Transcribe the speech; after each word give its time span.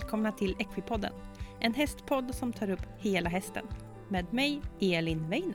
välkomna 0.00 0.32
till 0.32 0.56
Equipodden. 0.58 1.12
En 1.60 1.74
hästpodd 1.74 2.34
som 2.34 2.52
tar 2.52 2.70
upp 2.70 2.86
hela 2.98 3.30
hästen. 3.30 3.64
Med 4.08 4.32
mig, 4.32 4.62
Elin 4.80 5.28
Weiner. 5.28 5.54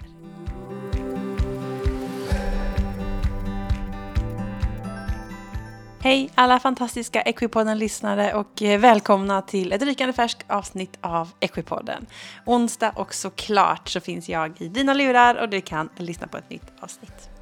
Hej 5.99 6.29
alla 6.35 6.59
fantastiska 6.59 7.21
Equipodden-lyssnare 7.21 8.33
och 8.33 8.61
eh, 8.61 8.79
välkomna 8.79 9.41
till 9.41 9.71
ett 9.71 9.81
rykande 9.81 10.13
färskt 10.13 10.45
avsnitt 10.47 10.97
av 11.01 11.29
Equipodden. 11.39 12.05
Onsdag 12.45 12.91
och 12.95 13.13
såklart 13.13 13.89
så 13.89 13.99
finns 13.99 14.29
jag 14.29 14.61
i 14.61 14.67
dina 14.67 14.93
lurar 14.93 15.35
och 15.35 15.49
du 15.49 15.61
kan 15.61 15.89
lyssna 15.97 16.27
på 16.27 16.37
ett 16.37 16.49
nytt 16.49 16.73
avsnitt. 16.79 17.34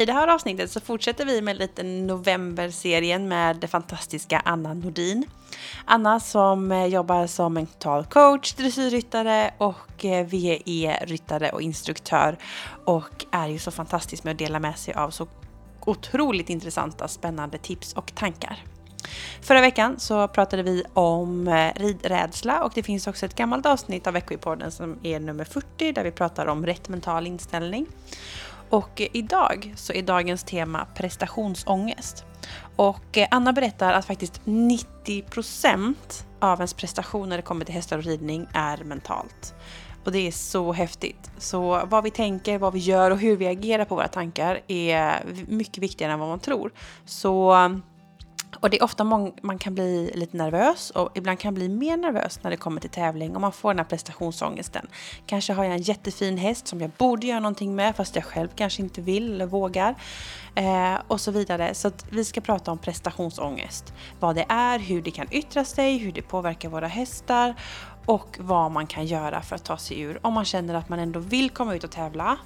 I 0.00 0.04
det 0.04 0.12
här 0.12 0.28
avsnittet 0.28 0.70
så 0.70 0.80
fortsätter 0.80 1.24
vi 1.24 1.42
med 1.42 1.56
lite 1.56 1.82
novemberserien 1.82 3.28
med 3.28 3.56
det 3.56 3.68
fantastiska 3.68 4.42
Anna 4.44 4.74
Nordin. 4.74 5.24
Anna 5.84 6.20
som 6.20 6.72
eh, 6.72 6.86
jobbar 6.86 7.26
som 7.26 7.54
mental 7.54 8.04
coach, 8.04 8.52
dressyrryttare 8.52 9.54
och 9.58 10.04
eh, 10.04 10.26
VE-ryttare 10.26 11.50
och 11.50 11.62
instruktör 11.62 12.38
och 12.84 13.26
är 13.30 13.48
ju 13.48 13.58
så 13.58 13.70
fantastisk 13.70 14.24
med 14.24 14.32
att 14.32 14.38
dela 14.38 14.60
med 14.60 14.78
sig 14.78 14.94
av 14.94 15.10
så 15.10 15.28
otroligt 15.80 16.50
intressanta, 16.50 17.08
spännande 17.08 17.58
tips 17.58 17.92
och 17.92 18.14
tankar. 18.14 18.64
Förra 19.42 19.60
veckan 19.60 20.00
så 20.00 20.28
pratade 20.28 20.62
vi 20.62 20.84
om 20.94 21.48
eh, 21.48 21.72
ridrädsla 21.74 22.64
och 22.64 22.72
det 22.74 22.82
finns 22.82 23.06
också 23.06 23.26
ett 23.26 23.34
gammalt 23.34 23.66
avsnitt 23.66 24.06
av 24.06 24.16
Equipodden 24.16 24.72
som 24.72 24.98
är 25.02 25.20
nummer 25.20 25.44
40 25.44 25.92
där 25.92 26.04
vi 26.04 26.10
pratar 26.10 26.46
om 26.46 26.66
rätt 26.66 26.88
mental 26.88 27.26
inställning. 27.26 27.86
Och 28.70 29.02
idag 29.12 29.72
så 29.76 29.92
är 29.92 30.02
dagens 30.02 30.44
tema 30.44 30.86
prestationsångest. 30.94 32.24
Och 32.76 33.18
eh, 33.18 33.28
Anna 33.30 33.52
berättar 33.52 33.92
att 33.92 34.04
faktiskt 34.04 34.40
90% 34.44 35.94
av 36.40 36.58
ens 36.58 36.74
prestation 36.74 37.28
när 37.28 37.36
det 37.36 37.42
kommer 37.42 37.64
till 37.64 37.74
hästar 37.74 37.98
och 37.98 38.04
ridning 38.04 38.46
är 38.52 38.84
mentalt. 38.84 39.54
Och 40.04 40.12
det 40.12 40.26
är 40.26 40.32
så 40.32 40.72
häftigt. 40.72 41.30
Så 41.38 41.82
vad 41.86 42.04
vi 42.04 42.10
tänker, 42.10 42.58
vad 42.58 42.72
vi 42.72 42.78
gör 42.78 43.10
och 43.10 43.18
hur 43.18 43.36
vi 43.36 43.46
agerar 43.46 43.84
på 43.84 43.94
våra 43.94 44.08
tankar 44.08 44.60
är 44.68 45.24
mycket 45.48 45.78
viktigare 45.78 46.12
än 46.12 46.18
vad 46.18 46.28
man 46.28 46.40
tror. 46.40 46.72
Så 47.04 47.54
och 48.56 48.70
det 48.70 48.78
är 48.78 48.84
ofta 48.84 49.04
man 49.42 49.58
kan 49.58 49.74
bli 49.74 50.10
lite 50.14 50.36
nervös 50.36 50.90
och 50.90 51.10
ibland 51.14 51.38
kan 51.38 51.54
bli 51.54 51.68
mer 51.68 51.96
nervös 51.96 52.40
när 52.42 52.50
det 52.50 52.56
kommer 52.56 52.80
till 52.80 52.90
tävling 52.90 53.34
och 53.34 53.40
man 53.40 53.52
får 53.52 53.70
den 53.70 53.78
här 53.78 53.84
prestationsångesten. 53.84 54.86
Kanske 55.26 55.52
har 55.52 55.64
jag 55.64 55.74
en 55.74 55.82
jättefin 55.82 56.38
häst 56.38 56.68
som 56.68 56.80
jag 56.80 56.90
borde 56.90 57.26
göra 57.26 57.40
någonting 57.40 57.74
med 57.74 57.96
fast 57.96 58.16
jag 58.16 58.24
själv 58.24 58.48
kanske 58.54 58.82
inte 58.82 59.00
vill 59.00 59.32
eller 59.32 59.46
vågar. 59.46 59.94
Eh, 60.54 60.94
och 61.08 61.20
så 61.20 61.30
vidare. 61.30 61.74
Så 61.74 61.88
att 61.88 62.06
vi 62.10 62.24
ska 62.24 62.40
prata 62.40 62.72
om 62.72 62.78
prestationsångest. 62.78 63.92
Vad 64.20 64.34
det 64.34 64.46
är, 64.48 64.78
hur 64.78 65.02
det 65.02 65.10
kan 65.10 65.26
yttra 65.30 65.64
sig, 65.64 65.98
hur 65.98 66.12
det 66.12 66.22
påverkar 66.22 66.68
våra 66.68 66.86
hästar 66.86 67.54
och 68.06 68.36
vad 68.40 68.70
man 68.70 68.86
kan 68.86 69.06
göra 69.06 69.42
för 69.42 69.56
att 69.56 69.64
ta 69.64 69.76
sig 69.76 70.00
ur 70.00 70.18
om 70.22 70.32
man 70.32 70.44
känner 70.44 70.74
att 70.74 70.88
man 70.88 70.98
ändå 70.98 71.20
vill 71.20 71.50
komma 71.50 71.74
ut 71.74 71.84
och 71.84 71.90
tävla 71.90 72.36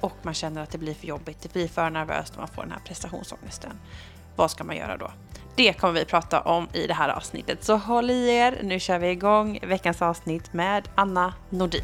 och 0.00 0.16
man 0.22 0.34
känner 0.34 0.62
att 0.62 0.70
det 0.70 0.78
blir 0.78 0.94
för 0.94 1.06
jobbigt, 1.06 1.42
det 1.42 1.52
blir 1.52 1.68
för 1.68 1.90
nervöst 1.90 2.32
när 2.32 2.40
man 2.40 2.48
får 2.48 2.62
den 2.62 2.72
här 2.72 2.80
prestationsångesten. 2.84 3.72
Vad 4.36 4.50
ska 4.50 4.64
man 4.64 4.76
göra 4.76 4.96
då? 4.96 5.10
Det 5.56 5.72
kommer 5.72 5.94
vi 5.94 6.04
prata 6.04 6.40
om 6.40 6.68
i 6.74 6.86
det 6.86 6.94
här 6.94 7.08
avsnittet. 7.08 7.64
Så 7.64 7.76
håll 7.76 8.10
i 8.10 8.28
er, 8.28 8.58
nu 8.62 8.80
kör 8.80 8.98
vi 8.98 9.10
igång 9.10 9.60
veckans 9.62 10.02
avsnitt 10.02 10.52
med 10.52 10.88
Anna 10.94 11.34
Nordin. 11.50 11.82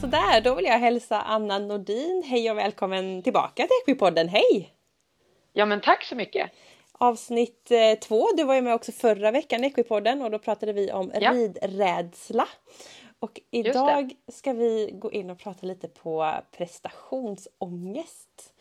Sådär, 0.00 0.40
då 0.40 0.54
vill 0.54 0.64
jag 0.64 0.78
hälsa 0.78 1.20
Anna 1.20 1.58
Nordin. 1.58 2.22
Hej 2.26 2.50
och 2.50 2.58
välkommen 2.58 3.22
tillbaka 3.22 3.62
till 3.62 3.76
Equipodden. 3.82 4.28
Hej! 4.28 4.74
Ja 5.52 5.66
men 5.66 5.80
tack 5.80 6.04
så 6.04 6.14
mycket! 6.14 6.50
Avsnitt 6.92 7.70
eh, 7.70 7.98
två, 7.98 8.28
du 8.36 8.44
var 8.44 8.54
ju 8.54 8.60
med 8.60 8.74
också 8.74 8.92
förra 8.92 9.30
veckan 9.30 9.64
i 9.64 9.66
Equipodden 9.66 10.22
och 10.22 10.30
då 10.30 10.38
pratade 10.38 10.72
vi 10.72 10.92
om 10.92 11.12
ja. 11.20 11.32
ridrädsla. 11.32 12.48
Och 13.24 13.40
idag 13.50 14.12
ska 14.28 14.52
vi 14.52 14.90
gå 14.92 15.12
in 15.12 15.30
och 15.30 15.38
prata 15.38 15.66
lite 15.66 15.88
på 15.88 16.34
prestationsångest. 16.56 18.54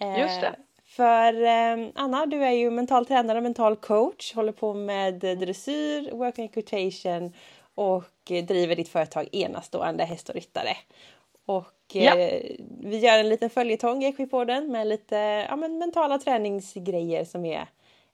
Eh, 0.00 0.20
Just 0.20 0.40
det. 0.40 0.54
För 0.84 1.42
eh, 1.42 1.88
Anna, 1.94 2.26
du 2.26 2.44
är 2.44 2.50
ju 2.50 2.70
mental 2.70 3.06
tränare 3.06 3.38
och 3.38 3.42
mental 3.42 3.76
coach, 3.76 4.34
håller 4.34 4.52
på 4.52 4.74
med 4.74 5.14
dressyr, 5.14 6.10
working 6.12 6.44
equitation 6.44 7.32
och 7.74 8.12
driver 8.24 8.76
ditt 8.76 8.88
företag 8.88 9.28
Enastående 9.32 10.04
häst 10.04 10.28
och 10.28 10.34
ryttare. 10.34 10.76
Och 11.46 11.74
ja. 11.92 12.18
eh, 12.18 12.56
vi 12.80 12.98
gör 12.98 13.18
en 13.18 13.28
liten 13.28 13.50
följetong 13.50 14.02
i 14.02 14.06
Equipodden 14.06 14.72
med 14.72 14.86
lite 14.86 15.16
ja, 15.48 15.56
men 15.56 15.78
mentala 15.78 16.18
träningsgrejer 16.18 17.24
som 17.24 17.44
är 17.44 17.60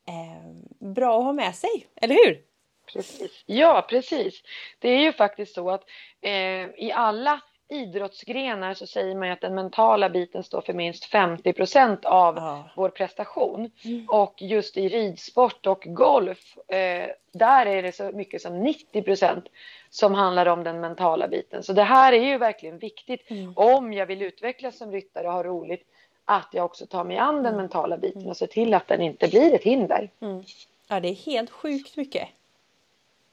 eh, 0.07 0.43
bra 0.79 1.19
att 1.19 1.25
ha 1.25 1.33
med 1.33 1.55
sig, 1.55 1.87
eller 1.97 2.15
hur? 2.15 2.48
Precis. 2.93 3.43
Ja, 3.47 3.87
precis. 3.91 4.43
Det 4.79 4.89
är 4.89 5.01
ju 5.01 5.13
faktiskt 5.13 5.55
så 5.55 5.71
att 5.71 5.85
eh, 6.21 6.67
i 6.77 6.93
alla 6.95 7.41
idrottsgrenar 7.69 8.75
så 8.75 8.87
säger 8.87 9.15
man 9.15 9.29
ju 9.29 9.33
att 9.33 9.41
den 9.41 9.55
mentala 9.55 10.11
biten 10.11 10.43
står 10.43 10.61
för 10.61 10.73
minst 10.73 11.05
50 11.05 11.53
procent 11.53 12.05
av 12.05 12.37
ja. 12.37 12.71
vår 12.77 12.89
prestation. 12.89 13.71
Mm. 13.85 14.07
Och 14.09 14.43
just 14.43 14.77
i 14.77 14.89
ridsport 14.89 15.67
och 15.67 15.85
golf, 15.87 16.57
eh, 16.69 17.09
där 17.33 17.67
är 17.67 17.83
det 17.83 17.93
så 17.93 18.11
mycket 18.13 18.43
som 18.43 18.63
90 18.63 19.03
procent 19.03 19.45
som 19.91 20.15
handlar 20.15 20.47
om 20.47 20.65
den 20.65 20.81
mentala 20.81 21.29
biten. 21.29 21.63
Så 21.63 21.73
det 21.73 21.83
här 21.83 22.13
är 22.13 22.25
ju 22.25 22.39
verkligen 22.39 22.79
viktigt 22.79 23.31
mm. 23.31 23.53
om 23.57 23.93
jag 23.93 24.07
vill 24.07 24.23
utvecklas 24.23 24.79
som 24.79 24.93
ryttare 24.93 25.27
och 25.27 25.33
ha 25.33 25.43
roligt 25.43 25.83
att 26.25 26.49
jag 26.53 26.65
också 26.65 26.87
tar 26.87 27.05
mig 27.05 27.19
an 27.19 27.37
den 27.37 27.47
mm. 27.47 27.57
mentala 27.57 27.99
biten 27.99 28.29
och 28.29 28.37
ser 28.37 28.47
till 28.47 28.75
att 28.75 28.89
den 28.89 29.03
inte 29.03 29.29
blir 29.29 29.55
ett 29.55 29.65
hinder. 29.65 30.11
Mm. 30.21 30.43
Ja, 30.89 31.01
det 31.01 31.09
är 31.09 31.15
helt 31.15 31.51
sjukt 31.51 31.97
mycket. 31.97 32.29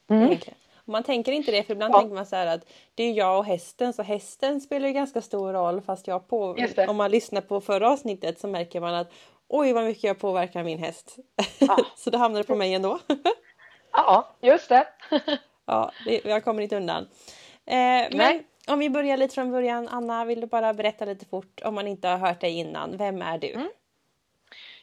Mm. 0.08 0.38
Man 0.84 1.02
tänker 1.02 1.32
inte 1.32 1.50
det 1.50 1.62
för 1.62 1.72
ibland 1.72 1.94
ja. 1.94 1.98
tänker 1.98 2.14
man 2.14 2.26
så 2.26 2.36
här 2.36 2.46
att 2.46 2.72
det 2.94 3.02
är 3.04 3.12
jag 3.12 3.38
och 3.38 3.44
hästen 3.44 3.92
så 3.92 4.02
hästen 4.02 4.60
spelar 4.60 4.88
ju 4.88 4.94
ganska 4.94 5.22
stor 5.22 5.52
roll 5.52 5.80
fast 5.80 6.06
jag 6.06 6.28
på, 6.28 6.56
om 6.88 6.96
man 6.96 7.10
lyssnar 7.10 7.40
på 7.40 7.60
förra 7.60 7.90
avsnittet 7.90 8.40
så 8.40 8.48
märker 8.48 8.80
man 8.80 8.94
att 8.94 9.12
oj 9.48 9.72
vad 9.72 9.84
mycket 9.84 10.04
jag 10.04 10.18
påverkar 10.18 10.64
min 10.64 10.78
häst. 10.78 11.16
Ja. 11.58 11.76
så 11.96 12.10
då 12.10 12.18
hamnar 12.18 12.40
det 12.40 12.46
på 12.46 12.56
mig 12.56 12.74
ändå. 12.74 12.98
ja, 13.92 14.36
just 14.40 14.68
det. 14.68 14.86
ja, 15.66 15.92
det, 16.04 16.24
jag 16.24 16.44
kommer 16.44 16.62
inte 16.62 16.76
undan. 16.76 17.08
Eh, 17.64 18.06
men 18.10 18.44
om 18.66 18.78
vi 18.78 18.90
börjar 18.90 19.16
lite 19.16 19.34
från 19.34 19.50
början. 19.50 19.88
Anna, 19.88 20.24
vill 20.24 20.40
du 20.40 20.46
bara 20.46 20.74
berätta 20.74 21.04
lite 21.04 21.26
fort 21.26 21.60
om 21.64 21.74
man 21.74 21.86
inte 21.86 22.08
har 22.08 22.18
hört 22.18 22.40
dig 22.40 22.58
innan. 22.58 22.96
Vem 22.96 23.22
är 23.22 23.38
du? 23.38 23.52
Mm. 23.52 23.68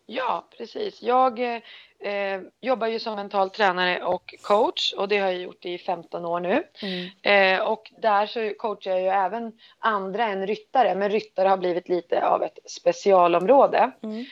Ja, 0.06 0.48
precis. 0.58 1.02
Jag 1.02 1.62
eh, 2.04 2.42
jobbar 2.62 2.88
ju 2.88 3.00
som 3.00 3.16
mental 3.16 3.50
tränare 3.50 4.04
och 4.04 4.36
coach 4.42 4.94
och 4.94 5.08
det 5.08 5.18
har 5.18 5.28
jag 5.28 5.42
gjort 5.42 5.66
i 5.66 5.78
15 5.78 6.26
år 6.26 6.40
nu. 6.40 6.64
Mm. 6.82 7.10
Eh, 7.22 7.68
och 7.68 7.92
där 7.98 8.26
så 8.26 8.54
coachar 8.58 8.92
jag 8.92 9.02
ju 9.02 9.08
även 9.08 9.52
andra 9.80 10.26
än 10.26 10.48
ryttare, 10.48 10.96
men 10.96 11.10
ryttare 11.10 11.48
har 11.48 11.58
blivit 11.58 11.90
lite 11.90 12.28
av 12.28 12.44
ett 12.44 12.60
specialområde. 12.66 13.92
Mm. 14.04 14.26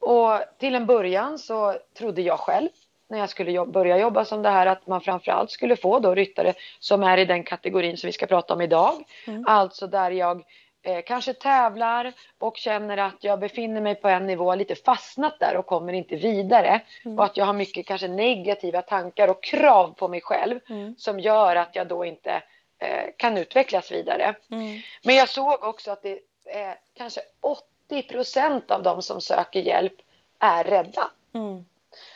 Och 0.00 0.40
till 0.58 0.74
en 0.74 0.86
början 0.86 1.38
så 1.38 1.74
trodde 1.98 2.22
jag 2.22 2.38
själv 2.38 2.68
när 3.08 3.18
jag 3.18 3.30
skulle 3.30 3.52
jobba, 3.52 3.72
börja 3.72 3.98
jobba 3.98 4.24
som 4.24 4.42
det 4.42 4.50
här 4.50 4.66
att 4.66 4.86
man 4.86 5.00
framförallt 5.00 5.50
skulle 5.50 5.76
få 5.76 5.98
då 5.98 6.14
ryttare 6.14 6.54
som 6.80 7.02
är 7.02 7.18
i 7.18 7.24
den 7.24 7.42
kategorin 7.42 7.96
som 7.96 8.08
vi 8.08 8.12
ska 8.12 8.26
prata 8.26 8.54
om 8.54 8.60
idag. 8.60 8.92
Mm. 9.26 9.44
Alltså 9.46 9.86
där 9.86 10.10
jag 10.10 10.42
eh, 10.84 11.02
kanske 11.06 11.34
tävlar 11.34 12.12
och 12.38 12.56
känner 12.56 12.96
att 12.96 13.24
jag 13.24 13.40
befinner 13.40 13.80
mig 13.80 13.94
på 13.94 14.08
en 14.08 14.26
nivå 14.26 14.54
lite 14.54 14.74
fastnat 14.74 15.38
där 15.40 15.56
och 15.56 15.66
kommer 15.66 15.92
inte 15.92 16.16
vidare. 16.16 16.80
Mm. 17.04 17.18
Och 17.18 17.24
att 17.24 17.36
jag 17.36 17.44
har 17.44 17.52
mycket 17.52 17.86
kanske 17.86 18.08
negativa 18.08 18.82
tankar 18.82 19.28
och 19.28 19.42
krav 19.42 19.94
på 19.94 20.08
mig 20.08 20.20
själv 20.20 20.60
mm. 20.68 20.94
som 20.98 21.20
gör 21.20 21.56
att 21.56 21.76
jag 21.76 21.88
då 21.88 22.04
inte 22.04 22.42
eh, 22.78 23.04
kan 23.16 23.38
utvecklas 23.38 23.92
vidare. 23.92 24.34
Mm. 24.50 24.80
Men 25.04 25.14
jag 25.14 25.28
såg 25.28 25.64
också 25.64 25.90
att 25.90 26.02
det 26.02 26.20
är 26.44 26.76
kanske 26.94 27.20
80 27.40 28.02
procent 28.02 28.70
av 28.70 28.82
de 28.82 29.02
som 29.02 29.20
söker 29.20 29.60
hjälp 29.60 29.94
är 30.38 30.64
rädda. 30.64 31.10
Mm. 31.34 31.64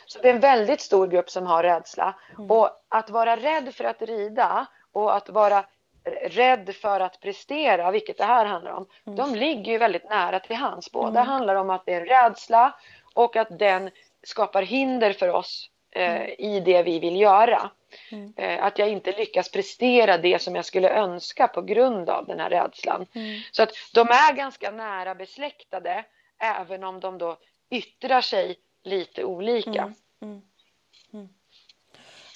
Så 0.06 0.18
det 0.18 0.28
är 0.28 0.34
en 0.34 0.40
väldigt 0.40 0.80
stor 0.80 1.06
grupp 1.06 1.30
som 1.30 1.46
har 1.46 1.62
rädsla. 1.62 2.14
Mm. 2.38 2.50
Och 2.50 2.70
att 2.88 3.10
vara 3.10 3.36
rädd 3.36 3.74
för 3.74 3.84
att 3.84 4.02
rida 4.02 4.66
och 4.92 5.16
att 5.16 5.28
vara 5.28 5.64
rädd 6.10 6.74
för 6.74 7.00
att 7.00 7.20
prestera, 7.20 7.90
vilket 7.90 8.18
det 8.18 8.24
här 8.24 8.44
handlar 8.44 8.72
om, 8.72 8.86
mm. 9.06 9.16
de 9.16 9.34
ligger 9.34 9.72
ju 9.72 9.78
väldigt 9.78 10.10
nära 10.10 10.40
till 10.40 10.56
hands. 10.56 10.92
Båda 10.92 11.20
mm. 11.20 11.26
handlar 11.26 11.54
om 11.54 11.70
att 11.70 11.86
det 11.86 11.94
är 11.94 12.00
en 12.00 12.06
rädsla 12.06 12.74
och 13.14 13.36
att 13.36 13.58
den 13.58 13.90
skapar 14.22 14.62
hinder 14.62 15.12
för 15.12 15.28
oss 15.28 15.70
eh, 15.90 16.16
mm. 16.16 16.30
i 16.38 16.60
det 16.60 16.82
vi 16.82 16.98
vill 16.98 17.20
göra. 17.20 17.70
Mm. 18.12 18.32
Eh, 18.36 18.64
att 18.64 18.78
jag 18.78 18.88
inte 18.88 19.12
lyckas 19.12 19.50
prestera 19.50 20.18
det 20.18 20.42
som 20.42 20.56
jag 20.56 20.64
skulle 20.64 20.90
önska 20.90 21.48
på 21.48 21.62
grund 21.62 22.10
av 22.10 22.26
den 22.26 22.40
här 22.40 22.50
rädslan. 22.50 23.06
Mm. 23.14 23.40
Så 23.52 23.62
att 23.62 23.72
de 23.94 24.08
är 24.08 24.34
ganska 24.34 24.70
nära 24.70 25.14
besläktade 25.14 26.04
även 26.38 26.84
om 26.84 27.00
de 27.00 27.18
då 27.18 27.36
yttrar 27.70 28.20
sig 28.20 28.56
lite 28.84 29.24
olika. 29.24 29.92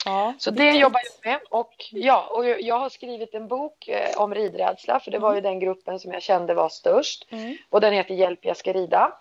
Mm. 0.06 0.18
Ja, 0.18 0.34
så 0.38 0.50
det 0.50 0.70
jobbar 0.70 1.00
jag 1.04 1.30
med. 1.30 1.40
Och, 1.50 1.72
ja, 1.90 2.26
och 2.30 2.46
jag 2.46 2.78
har 2.78 2.88
skrivit 2.88 3.34
en 3.34 3.48
bok 3.48 3.88
eh, 3.88 4.20
om 4.22 4.34
ridrädsla 4.34 5.00
för 5.00 5.10
det 5.10 5.18
var 5.18 5.32
ju 5.32 5.38
mm. 5.38 5.50
den 5.50 5.60
gruppen 5.60 5.98
som 5.98 6.12
jag 6.12 6.22
kände 6.22 6.54
var 6.54 6.68
störst. 6.68 7.26
Mm. 7.30 7.56
Och 7.70 7.80
den 7.80 7.92
heter 7.92 8.14
Hjälp 8.14 8.38
jag 8.42 8.56
ska 8.56 8.72
rida. 8.72 9.12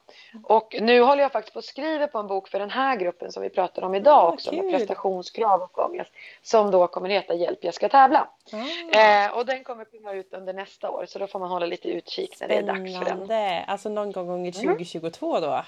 Och 0.43 0.75
nu 0.81 1.01
håller 1.01 1.23
jag 1.23 1.31
faktiskt 1.31 1.53
på 1.53 1.59
att 1.59 1.65
skriva 1.65 2.07
på 2.07 2.17
en 2.17 2.27
bok 2.27 2.47
för 2.47 2.59
den 2.59 2.69
här 2.69 2.95
gruppen 2.95 3.31
som 3.31 3.43
vi 3.43 3.49
pratar 3.49 3.81
om 3.81 3.95
idag 3.95 4.25
ah, 4.25 4.31
också 4.31 4.49
kul. 4.49 4.63
med 4.63 4.77
prestationskrav 4.77 5.61
och 5.61 5.79
ångest. 5.79 6.11
Som 6.41 6.71
då 6.71 6.87
kommer 6.87 7.09
heta 7.09 7.33
Hjälp 7.33 7.59
jag 7.61 7.73
ska 7.73 7.89
tävla. 7.89 8.27
Ah. 8.51 8.99
Eh, 8.99 9.37
och 9.37 9.45
den 9.45 9.63
kommer 9.63 9.85
komma 9.85 10.13
ut 10.13 10.33
under 10.33 10.53
nästa 10.53 10.89
år 10.89 11.05
så 11.07 11.19
då 11.19 11.27
får 11.27 11.39
man 11.39 11.49
hålla 11.49 11.65
lite 11.65 11.89
utkik 11.89 12.39
när 12.39 12.47
spännande. 12.47 12.89
det 12.89 12.95
är 12.95 12.99
dags 12.99 13.19
för 13.19 13.27
den. 13.27 13.63
Alltså 13.67 13.89
någon 13.89 14.11
gång 14.11 14.29
under 14.29 14.51
2022 14.51 15.37
mm. 15.37 15.49
då? 15.49 15.63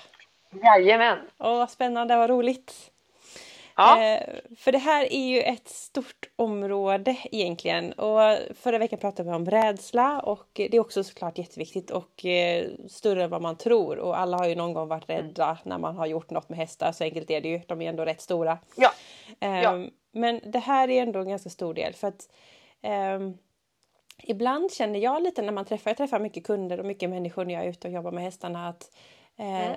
Jajamän! 0.64 1.18
Åh 1.38 1.58
vad 1.58 1.70
spännande, 1.70 2.18
vad 2.18 2.30
roligt! 2.30 2.93
Ja. 3.76 4.04
Eh, 4.04 4.22
för 4.58 4.72
det 4.72 4.78
här 4.78 5.14
är 5.14 5.28
ju 5.28 5.42
ett 5.42 5.68
stort 5.68 6.30
område 6.36 7.18
egentligen 7.24 7.94
och 7.94 8.38
förra 8.56 8.78
veckan 8.78 9.00
pratade 9.00 9.30
vi 9.30 9.36
om 9.36 9.46
rädsla 9.46 10.20
och 10.20 10.50
det 10.54 10.76
är 10.76 10.80
också 10.80 11.04
såklart 11.04 11.38
jätteviktigt 11.38 11.92
och 11.92 12.26
eh, 12.26 12.66
större 12.90 13.24
än 13.24 13.30
vad 13.30 13.42
man 13.42 13.58
tror 13.58 13.98
och 13.98 14.20
alla 14.20 14.38
har 14.38 14.48
ju 14.48 14.56
någon 14.56 14.74
gång 14.74 14.88
varit 14.88 15.10
rädda 15.10 15.58
när 15.64 15.78
man 15.78 15.96
har 15.96 16.06
gjort 16.06 16.30
något 16.30 16.50
med 16.50 16.60
hästar 16.60 16.92
så 16.92 17.04
enkelt 17.04 17.32
är 17.32 17.42
det 17.42 17.50
ju. 17.50 17.62
De 17.68 17.82
är 17.82 17.90
ändå 17.90 18.06
rätt 18.06 18.22
stora. 18.22 18.58
Ja. 18.76 18.92
Eh, 19.40 19.62
ja. 19.62 19.88
Men 20.12 20.40
det 20.52 20.60
här 20.60 20.90
är 20.90 21.02
ändå 21.02 21.20
en 21.20 21.30
ganska 21.30 21.50
stor 21.50 21.74
del 21.74 21.94
för 21.94 22.08
att 22.08 22.30
ehm, 22.82 23.38
Ibland 24.26 24.72
känner 24.72 25.00
jag 25.00 25.24
lite 25.24 25.42
när 25.42 25.54
man 25.54 25.66
träffar, 25.66 25.90
jag 25.90 25.98
träffar 25.98 26.20
mycket 26.20 26.44
kunder 26.44 26.80
och 26.80 26.86
mycket 26.86 27.10
människor 27.10 27.46
när 27.46 27.54
jag 27.54 27.64
är 27.64 27.70
ute 27.70 27.88
och 27.88 27.94
jobbar 27.94 28.12
med 28.12 28.24
hästarna 28.24 28.70
att 28.70 28.96
mm 29.38 29.76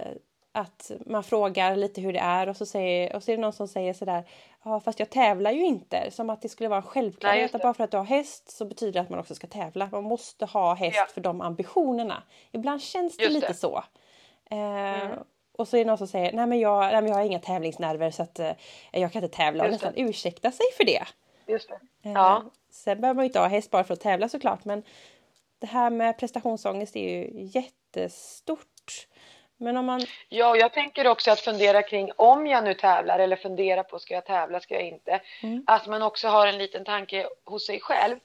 att 0.56 0.90
man 1.06 1.24
frågar 1.24 1.76
lite 1.76 2.00
hur 2.00 2.12
det 2.12 2.18
är 2.18 2.48
och 2.48 2.56
så, 2.56 2.66
säger, 2.66 3.16
och 3.16 3.22
så 3.22 3.30
är 3.30 3.36
det 3.36 3.42
någon 3.42 3.52
som 3.52 3.68
säger 3.68 3.92
sådär 3.92 4.24
Ja 4.64 4.80
fast 4.80 4.98
jag 4.98 5.10
tävlar 5.10 5.50
ju 5.50 5.64
inte. 5.64 6.10
Som 6.10 6.30
att 6.30 6.42
det 6.42 6.48
skulle 6.48 6.68
vara 6.68 6.80
en 6.80 6.86
självklarhet 6.86 7.54
att 7.54 7.62
bara 7.62 7.74
för 7.74 7.84
att 7.84 7.90
du 7.90 7.96
har 7.96 8.04
häst 8.04 8.50
så 8.50 8.64
betyder 8.64 8.92
det 8.92 9.00
att 9.00 9.10
man 9.10 9.18
också 9.18 9.34
ska 9.34 9.46
tävla. 9.46 9.88
Man 9.92 10.04
måste 10.04 10.44
ha 10.44 10.74
häst 10.74 10.96
ja. 10.96 11.06
för 11.14 11.20
de 11.20 11.40
ambitionerna. 11.40 12.22
Ibland 12.52 12.82
känns 12.82 13.16
det 13.16 13.22
Just 13.22 13.34
lite 13.34 13.46
det. 13.46 13.54
så. 13.54 13.84
Eh, 14.50 14.58
mm. 15.02 15.18
Och 15.52 15.68
så 15.68 15.76
är 15.76 15.78
det 15.78 15.84
någon 15.84 15.98
som 15.98 16.06
säger 16.06 16.32
nej 16.32 16.46
men 16.46 16.58
jag, 16.58 16.80
nej, 16.80 17.02
men 17.02 17.06
jag 17.06 17.14
har 17.14 17.24
inga 17.24 17.38
tävlingsnerver 17.38 18.10
så 18.10 18.22
att 18.22 18.38
eh, 18.38 18.52
jag 18.92 19.12
kan 19.12 19.24
inte 19.24 19.36
tävla 19.36 19.64
och 19.64 19.70
nästan 19.70 19.92
ursäkta 19.96 20.52
sig 20.52 20.66
för 20.76 20.84
det. 20.84 21.04
Just 21.46 21.68
det. 21.68 22.08
Eh, 22.08 22.12
ja. 22.12 22.44
sen 22.70 23.00
behöver 23.00 23.14
man 23.14 23.24
ju 23.24 23.26
inte 23.26 23.40
ha 23.40 23.46
häst 23.46 23.70
bara 23.70 23.84
för 23.84 23.94
att 23.94 24.00
tävla 24.00 24.28
såklart 24.28 24.64
men 24.64 24.82
det 25.58 25.66
här 25.66 25.90
med 25.90 26.18
prestationsångest 26.18 26.96
är 26.96 27.10
ju 27.10 27.30
jättestort. 27.32 29.06
Men 29.56 29.76
om 29.76 29.86
man... 29.86 30.00
Ja, 30.28 30.56
jag 30.56 30.72
tänker 30.72 31.06
också 31.06 31.30
att 31.30 31.40
fundera 31.40 31.82
kring 31.82 32.10
om 32.16 32.46
jag 32.46 32.64
nu 32.64 32.74
tävlar 32.74 33.18
eller 33.18 33.36
fundera 33.36 33.84
på 33.84 33.98
ska 33.98 34.14
jag 34.14 34.24
tävla, 34.24 34.60
ska 34.60 34.74
jag 34.74 34.88
inte. 34.88 35.20
Mm. 35.42 35.64
Att 35.66 35.86
man 35.86 36.02
också 36.02 36.28
har 36.28 36.46
en 36.46 36.58
liten 36.58 36.84
tanke 36.84 37.26
hos 37.44 37.66
sig 37.66 37.80
själv. 37.80 38.16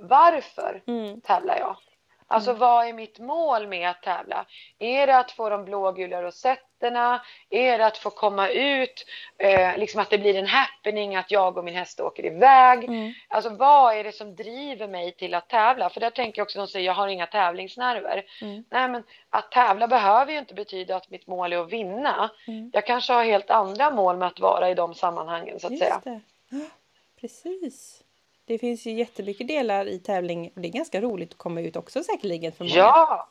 Varför 0.00 0.82
mm. 0.86 1.20
tävlar 1.20 1.58
jag? 1.58 1.76
Alltså 2.32 2.50
mm. 2.50 2.60
vad 2.60 2.86
är 2.86 2.92
mitt 2.92 3.18
mål 3.18 3.66
med 3.66 3.90
att 3.90 4.02
tävla? 4.02 4.46
Är 4.78 5.06
det 5.06 5.18
att 5.18 5.30
få 5.30 5.48
de 5.48 5.64
blågula 5.64 6.22
rosetterna? 6.22 7.22
Är 7.50 7.78
det 7.78 7.86
att 7.86 7.98
få 7.98 8.10
komma 8.10 8.48
ut? 8.48 9.06
Eh, 9.38 9.76
liksom 9.76 10.00
att 10.00 10.10
det 10.10 10.18
blir 10.18 10.34
en 10.34 10.46
happening 10.46 11.16
att 11.16 11.30
jag 11.30 11.58
och 11.58 11.64
min 11.64 11.74
häst 11.74 12.00
åker 12.00 12.26
iväg? 12.26 12.84
Mm. 12.84 13.12
Alltså 13.28 13.50
vad 13.50 13.96
är 13.96 14.04
det 14.04 14.12
som 14.12 14.36
driver 14.36 14.88
mig 14.88 15.12
till 15.12 15.34
att 15.34 15.48
tävla? 15.48 15.90
För 15.90 16.00
där 16.00 16.10
tänker 16.10 16.40
jag 16.40 16.46
också, 16.46 16.58
de 16.58 16.68
säger 16.68 16.86
jag 16.86 16.94
har 16.94 17.08
inga 17.08 17.26
tävlingsnerver. 17.26 18.24
Mm. 18.42 18.64
Nej 18.70 18.88
men 18.88 19.02
att 19.30 19.52
tävla 19.52 19.88
behöver 19.88 20.32
ju 20.32 20.38
inte 20.38 20.54
betyda 20.54 20.96
att 20.96 21.10
mitt 21.10 21.26
mål 21.26 21.52
är 21.52 21.58
att 21.58 21.72
vinna. 21.72 22.30
Mm. 22.46 22.70
Jag 22.72 22.86
kanske 22.86 23.12
har 23.12 23.24
helt 23.24 23.50
andra 23.50 23.90
mål 23.90 24.16
med 24.16 24.28
att 24.28 24.40
vara 24.40 24.70
i 24.70 24.74
de 24.74 24.94
sammanhangen 24.94 25.60
så 25.60 25.66
att 25.66 25.72
Just 25.72 25.82
säga. 25.82 26.00
Det. 26.04 26.20
Precis. 27.20 28.02
Det 28.50 28.58
finns 28.58 28.86
ju 28.86 28.90
jättemycket 28.92 29.48
delar 29.48 29.86
i 29.86 29.98
tävling 29.98 30.52
och 30.54 30.60
det 30.60 30.68
är 30.68 30.72
ganska 30.72 31.00
roligt 31.00 31.32
att 31.32 31.38
komma 31.38 31.60
ut 31.60 31.76
också 31.76 32.02
säkerligen 32.02 32.52
för 32.52 32.64
många. 32.64 32.76
Ja! 32.76 33.28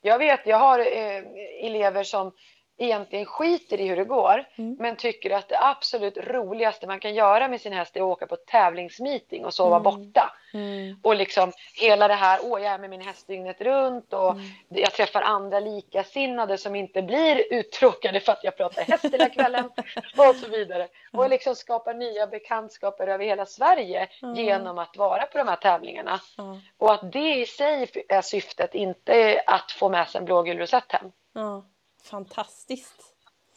Jag 0.00 0.18
vet, 0.18 0.40
jag 0.46 0.56
har 0.56 0.78
eh, 0.78 1.22
elever 1.60 2.04
som 2.04 2.32
egentligen 2.80 3.26
skiter 3.26 3.80
i 3.80 3.88
hur 3.88 3.96
det 3.96 4.04
går 4.04 4.44
mm. 4.56 4.76
men 4.78 4.96
tycker 4.96 5.30
att 5.30 5.48
det 5.48 5.58
absolut 5.60 6.16
roligaste 6.16 6.86
man 6.86 7.00
kan 7.00 7.14
göra 7.14 7.48
med 7.48 7.60
sin 7.60 7.72
häst 7.72 7.96
är 7.96 8.00
att 8.00 8.04
åka 8.04 8.26
på 8.26 8.36
tävlingsmeeting 8.36 9.44
och 9.44 9.54
sova 9.54 9.76
mm. 9.76 9.82
borta. 9.82 10.32
Mm. 10.54 11.00
Och 11.02 11.16
liksom 11.16 11.52
hela 11.80 12.08
det 12.08 12.14
här, 12.14 12.40
åh 12.42 12.62
jag 12.62 12.72
är 12.72 12.78
med 12.78 12.90
min 12.90 13.00
häst 13.00 13.26
dygnet 13.26 13.60
runt 13.60 14.12
och 14.12 14.30
mm. 14.30 14.46
jag 14.68 14.92
träffar 14.92 15.22
andra 15.22 15.60
likasinnade 15.60 16.58
som 16.58 16.74
inte 16.74 17.02
blir 17.02 17.52
uttråkade 17.52 18.20
för 18.20 18.32
att 18.32 18.44
jag 18.44 18.56
pratar 18.56 18.82
häst 18.82 19.04
hela 19.12 19.28
kvällen 19.28 19.64
och 20.16 20.36
så 20.36 20.50
vidare. 20.50 20.88
Och 21.12 21.30
liksom 21.30 21.54
skapar 21.54 21.94
nya 21.94 22.26
bekantskaper 22.26 23.06
över 23.06 23.24
hela 23.24 23.46
Sverige 23.46 24.08
genom 24.34 24.78
att 24.78 24.96
vara 24.96 25.26
på 25.26 25.38
de 25.38 25.48
här 25.48 25.56
tävlingarna. 25.56 26.20
Och 26.78 26.92
att 26.92 27.12
det 27.12 27.34
i 27.34 27.46
sig 27.46 27.90
är 28.08 28.22
syftet, 28.22 28.74
inte 28.74 29.42
att 29.46 29.72
få 29.72 29.88
med 29.88 30.08
sig 30.08 30.18
en 30.18 30.24
blågul 30.24 30.58
rosett 30.58 30.92
hem 30.92 31.12
fantastiskt. 32.06 33.14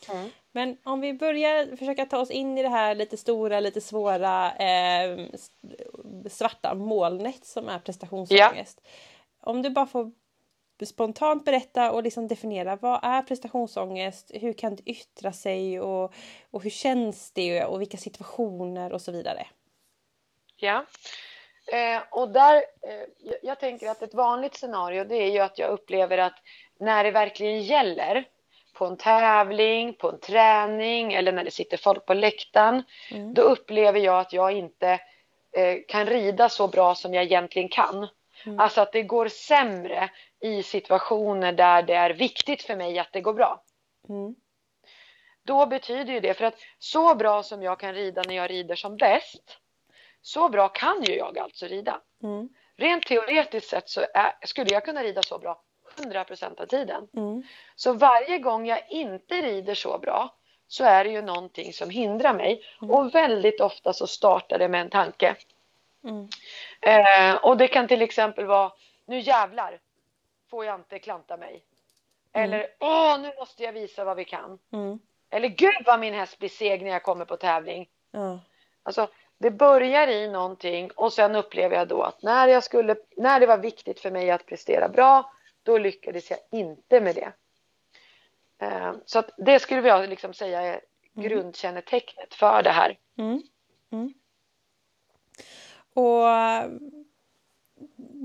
Mm. 0.09 0.29
Men 0.51 0.77
om 0.83 1.01
vi 1.01 1.13
börjar 1.13 1.75
försöka 1.75 2.05
ta 2.05 2.19
oss 2.19 2.31
in 2.31 2.57
i 2.57 2.63
det 2.63 2.69
här 2.69 2.95
lite 2.95 3.17
stora, 3.17 3.59
lite 3.59 3.81
svåra 3.81 4.55
eh, 4.55 5.27
svarta 6.29 6.75
molnet 6.75 7.45
som 7.45 7.69
är 7.69 7.79
prestationsångest. 7.79 8.81
Ja. 8.83 8.89
Om 9.51 9.61
du 9.61 9.69
bara 9.69 9.85
får 9.85 10.11
spontant 10.85 11.45
berätta 11.45 11.91
och 11.91 12.03
liksom 12.03 12.27
definiera 12.27 12.75
vad 12.75 12.99
är 13.03 13.21
prestationsångest, 13.21 14.31
hur 14.33 14.53
kan 14.53 14.75
det 14.75 14.83
yttra 14.89 15.33
sig 15.33 15.79
och, 15.79 16.13
och 16.51 16.63
hur 16.63 16.69
känns 16.69 17.31
det 17.31 17.65
och 17.65 17.81
vilka 17.81 17.97
situationer 17.97 18.93
och 18.93 19.01
så 19.01 19.11
vidare. 19.11 19.47
Ja, 20.55 20.85
eh, 21.71 22.01
och 22.11 22.29
där, 22.29 22.55
eh, 22.55 23.33
jag 23.41 23.59
tänker 23.59 23.89
att 23.89 24.01
ett 24.01 24.13
vanligt 24.13 24.55
scenario 24.55 25.03
det 25.03 25.15
är 25.15 25.31
ju 25.31 25.39
att 25.39 25.57
jag 25.57 25.69
upplever 25.69 26.17
att 26.17 26.39
när 26.83 27.03
det 27.03 27.11
verkligen 27.11 27.61
gäller 27.61 28.27
på 28.73 28.85
en 28.85 28.97
tävling, 28.97 29.93
på 29.93 30.09
en 30.09 30.19
träning 30.19 31.13
eller 31.13 31.31
när 31.31 31.43
det 31.43 31.51
sitter 31.51 31.77
folk 31.77 32.05
på 32.05 32.13
läktaren. 32.13 32.83
Mm. 33.11 33.33
Då 33.33 33.41
upplever 33.41 33.99
jag 33.99 34.19
att 34.19 34.33
jag 34.33 34.51
inte 34.51 34.99
eh, 35.57 35.77
kan 35.87 36.05
rida 36.05 36.49
så 36.49 36.67
bra 36.67 36.95
som 36.95 37.13
jag 37.13 37.23
egentligen 37.23 37.69
kan. 37.69 38.07
Mm. 38.45 38.59
Alltså 38.59 38.81
att 38.81 38.91
det 38.91 39.03
går 39.03 39.27
sämre 39.27 40.09
i 40.39 40.63
situationer 40.63 41.53
där 41.53 41.83
det 41.83 41.93
är 41.93 42.09
viktigt 42.09 42.61
för 42.61 42.75
mig 42.75 42.99
att 42.99 43.13
det 43.13 43.21
går 43.21 43.33
bra. 43.33 43.63
Mm. 44.09 44.35
Då 45.45 45.65
betyder 45.65 46.13
ju 46.13 46.19
det, 46.19 46.33
för 46.33 46.45
att 46.45 46.59
så 46.79 47.15
bra 47.15 47.43
som 47.43 47.63
jag 47.63 47.79
kan 47.79 47.93
rida 47.93 48.21
när 48.27 48.35
jag 48.35 48.49
rider 48.49 48.75
som 48.75 48.97
bäst, 48.97 49.57
så 50.21 50.49
bra 50.49 50.67
kan 50.67 51.03
ju 51.03 51.15
jag 51.15 51.39
alltså 51.39 51.65
rida. 51.65 52.01
Mm. 52.23 52.49
Rent 52.77 53.05
teoretiskt 53.05 53.69
sett 53.69 53.89
så 53.89 54.01
är, 54.13 54.35
skulle 54.45 54.73
jag 54.73 54.85
kunna 54.85 55.03
rida 55.03 55.21
så 55.21 55.39
bra 55.39 55.61
100 55.99 56.23
procent 56.23 56.59
av 56.59 56.65
tiden. 56.65 57.07
Mm. 57.17 57.43
Så 57.75 57.93
varje 57.93 58.39
gång 58.39 58.65
jag 58.65 58.91
inte 58.91 59.41
rider 59.41 59.75
så 59.75 59.97
bra 59.97 60.35
så 60.67 60.83
är 60.83 61.03
det 61.03 61.09
ju 61.09 61.21
någonting 61.21 61.73
som 61.73 61.89
hindrar 61.89 62.33
mig. 62.33 62.63
Mm. 62.81 62.95
Och 62.95 63.15
väldigt 63.15 63.61
ofta 63.61 63.93
så 63.93 64.07
startar 64.07 64.59
det 64.59 64.67
med 64.67 64.81
en 64.81 64.89
tanke. 64.89 65.35
Mm. 66.03 66.29
Eh, 66.81 67.35
och 67.35 67.57
det 67.57 67.67
kan 67.67 67.87
till 67.87 68.01
exempel 68.01 68.45
vara, 68.45 68.71
nu 69.05 69.19
jävlar 69.19 69.79
får 70.49 70.65
jag 70.65 70.75
inte 70.75 70.99
klanta 70.99 71.37
mig. 71.37 71.63
Mm. 72.33 72.43
Eller, 72.43 72.67
åh 72.79 73.19
nu 73.19 73.31
måste 73.39 73.63
jag 73.63 73.73
visa 73.73 74.03
vad 74.03 74.17
vi 74.17 74.25
kan. 74.25 74.59
Mm. 74.73 74.99
Eller, 75.29 75.47
gud 75.47 75.83
vad 75.85 75.99
min 75.99 76.13
häst 76.13 76.39
blir 76.39 76.49
seg 76.49 76.83
när 76.83 76.91
jag 76.91 77.03
kommer 77.03 77.25
på 77.25 77.37
tävling. 77.37 77.89
Alltså, 78.83 79.07
det 79.37 79.51
börjar 79.51 80.07
i 80.07 80.27
någonting 80.27 80.91
och 80.91 81.13
sen 81.13 81.35
upplever 81.35 81.75
jag 81.75 81.87
då 81.87 82.01
att 82.01 82.21
när, 82.21 82.47
jag 82.47 82.63
skulle, 82.63 82.95
när 83.17 83.39
det 83.39 83.45
var 83.45 83.57
viktigt 83.57 83.99
för 83.99 84.11
mig 84.11 84.31
att 84.31 84.45
prestera 84.45 84.89
bra 84.89 85.32
då 85.63 85.77
lyckades 85.77 86.29
jag 86.29 86.39
inte 86.51 87.01
med 87.01 87.15
det. 87.15 87.33
Eh, 88.65 88.93
så 89.05 89.19
att 89.19 89.29
det 89.37 89.59
skulle 89.59 89.87
jag 89.87 90.09
liksom 90.09 90.33
säga 90.33 90.61
är 90.61 90.81
mm. 91.15 91.29
grundkännetecknet 91.29 92.33
för 92.33 92.63
det 92.63 92.71
här. 92.71 92.97
Mm. 93.17 93.41
Mm. 93.91 94.13
Och 95.93 96.25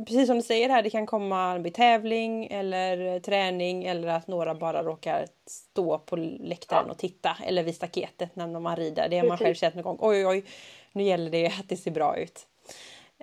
precis 0.07 0.27
som 0.27 0.37
du 0.37 0.43
säger 0.43 0.69
här, 0.69 0.83
det 0.83 0.91
kan 0.91 1.07
komma 1.07 1.59
vid 1.59 1.75
tävling 1.75 2.47
eller 2.47 3.21
träning 3.21 3.85
eller 3.85 4.09
att 4.09 4.29
några 4.29 4.55
bara 4.55 4.83
råkar 4.83 5.27
stå 5.47 5.99
på 5.99 6.17
läktaren 6.17 6.85
ja. 6.87 6.93
och 6.93 6.99
titta 6.99 7.37
eller 7.45 7.63
vid 7.63 7.75
staketet 7.75 8.37
när 8.37 8.61
man 8.61 8.77
rider. 8.77 9.09
Det 9.09 9.19
har 9.19 9.29
man 9.29 9.39
själv 9.39 9.55
känt 9.55 9.75
någon 9.75 9.85
gång. 9.85 9.99
Oj, 10.01 10.27
oj, 10.27 10.45
nu 10.93 11.03
gäller 11.03 11.31
det 11.31 11.47
att 11.47 11.69
det 11.69 11.77
ser 11.77 11.91
bra 11.91 12.17
ut. 12.17 12.47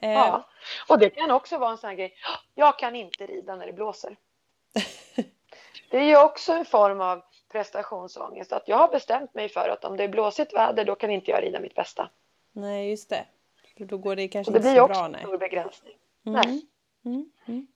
Eh, 0.02 0.12
ja, 0.12 0.50
och 0.90 1.00
det 1.00 1.10
kan 1.10 1.32
också 1.32 1.58
vara 1.58 1.72
en 1.72 1.78
sån 1.78 1.88
här 1.88 1.98
grej. 1.98 2.14
Jag 2.56 2.80
kan 2.80 2.96
inte 2.96 3.25
rida 3.25 3.56
när 3.56 3.66
det 3.66 3.74
blåser. 3.74 4.18
Det 5.90 5.98
är 5.98 6.04
ju 6.04 6.24
också 6.24 6.54
en 6.54 6.66
form 6.66 7.02
av 7.02 7.22
prestationsångest. 7.52 8.54
Att 8.54 8.68
jag 8.68 8.78
har 8.78 8.88
bestämt 8.88 9.34
mig 9.34 9.50
för 9.50 9.70
att 9.70 9.86
om 9.86 9.98
det 9.98 10.04
är 10.04 10.08
blåsigt 10.08 10.54
väder 10.54 10.86
då 10.86 10.96
kan 10.96 11.12
inte 11.12 11.32
jag 11.32 11.44
rida 11.44 11.60
mitt 11.60 11.75
bästa. 11.75 12.10
Nej, 12.52 12.90
just 12.90 13.10
det. 13.10 13.25
För 13.78 13.86
då 13.86 13.98
går 13.98 14.16
det 14.16 14.28
kanske 14.28 14.54
det 14.54 14.58
inte 14.58 14.70
så 14.70 14.88
bra. 14.88 14.88
Det 14.88 15.10
blir 15.10 15.12
också 15.12 15.20
en 15.20 15.28
stor 15.28 15.38
begränsning. 15.38 15.94
Mm. 16.25 16.42
Nej. 16.42 16.66
Mm. 17.06 17.32
Mm. 17.46 17.68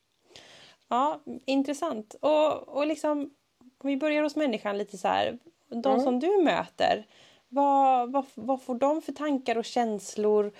Ja, 0.88 1.20
intressant. 1.46 2.16
Och, 2.22 2.68
och 2.68 2.88
liksom, 2.88 3.34
om 3.60 3.88
vi 3.88 3.98
börjar 3.98 4.24
hos 4.24 4.36
människan 4.36 4.78
lite 4.78 4.98
så 4.98 5.08
här. 5.08 5.40
De 5.68 5.94
mm. 5.94 6.00
som 6.00 6.20
du 6.20 6.42
möter, 6.44 7.08
Vad, 7.50 8.12
vad, 8.12 8.26
vad 8.36 8.62
får 8.62 8.76
de 8.76 9.02
för 9.02 9.12
tankar 9.12 9.58
och 9.58 9.66
känslor 9.66 10.46
eh, 10.46 10.52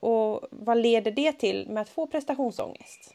och 0.00 0.48
vad 0.50 0.78
leder 0.78 1.10
det 1.10 1.32
till 1.32 1.68
med 1.68 1.80
att 1.80 1.88
få 1.88 2.06
prestationsångest? 2.06 3.14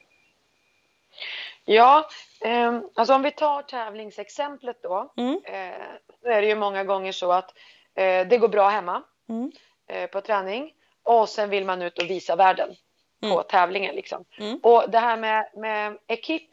Ja, 1.66 2.10
eh, 2.42 2.80
alltså 2.96 3.14
om 3.14 3.22
vi 3.22 3.32
tar 3.32 3.62
tävlingsexemplet 3.62 4.78
då. 4.84 5.14
Mm. 5.18 5.42
Eh, 5.46 5.86
då 6.24 6.30
är 6.30 6.42
det 6.42 6.48
ju 6.48 6.56
många 6.56 6.84
gånger 6.84 7.12
så 7.12 7.32
att 7.32 7.54
eh, 7.96 8.28
det 8.28 8.38
går 8.38 8.48
bra 8.48 8.70
hemma 8.70 9.04
mm. 9.30 9.52
Eh, 9.88 10.10
på 10.10 10.22
träning 10.22 10.74
och 11.04 11.30
sen 11.30 11.50
vill 11.50 11.66
man 11.66 11.82
ut 11.82 12.00
och 12.00 12.10
visa 12.10 12.36
världen 12.36 12.76
mm. 13.24 13.36
på 13.36 13.44
tävlingen. 13.44 13.96
Liksom. 13.96 14.26
Mm. 14.38 14.60
Och 14.64 14.90
det 14.90 15.00
här 15.00 15.18
med, 15.18 15.50
med 15.54 15.98
ekip 16.08 16.50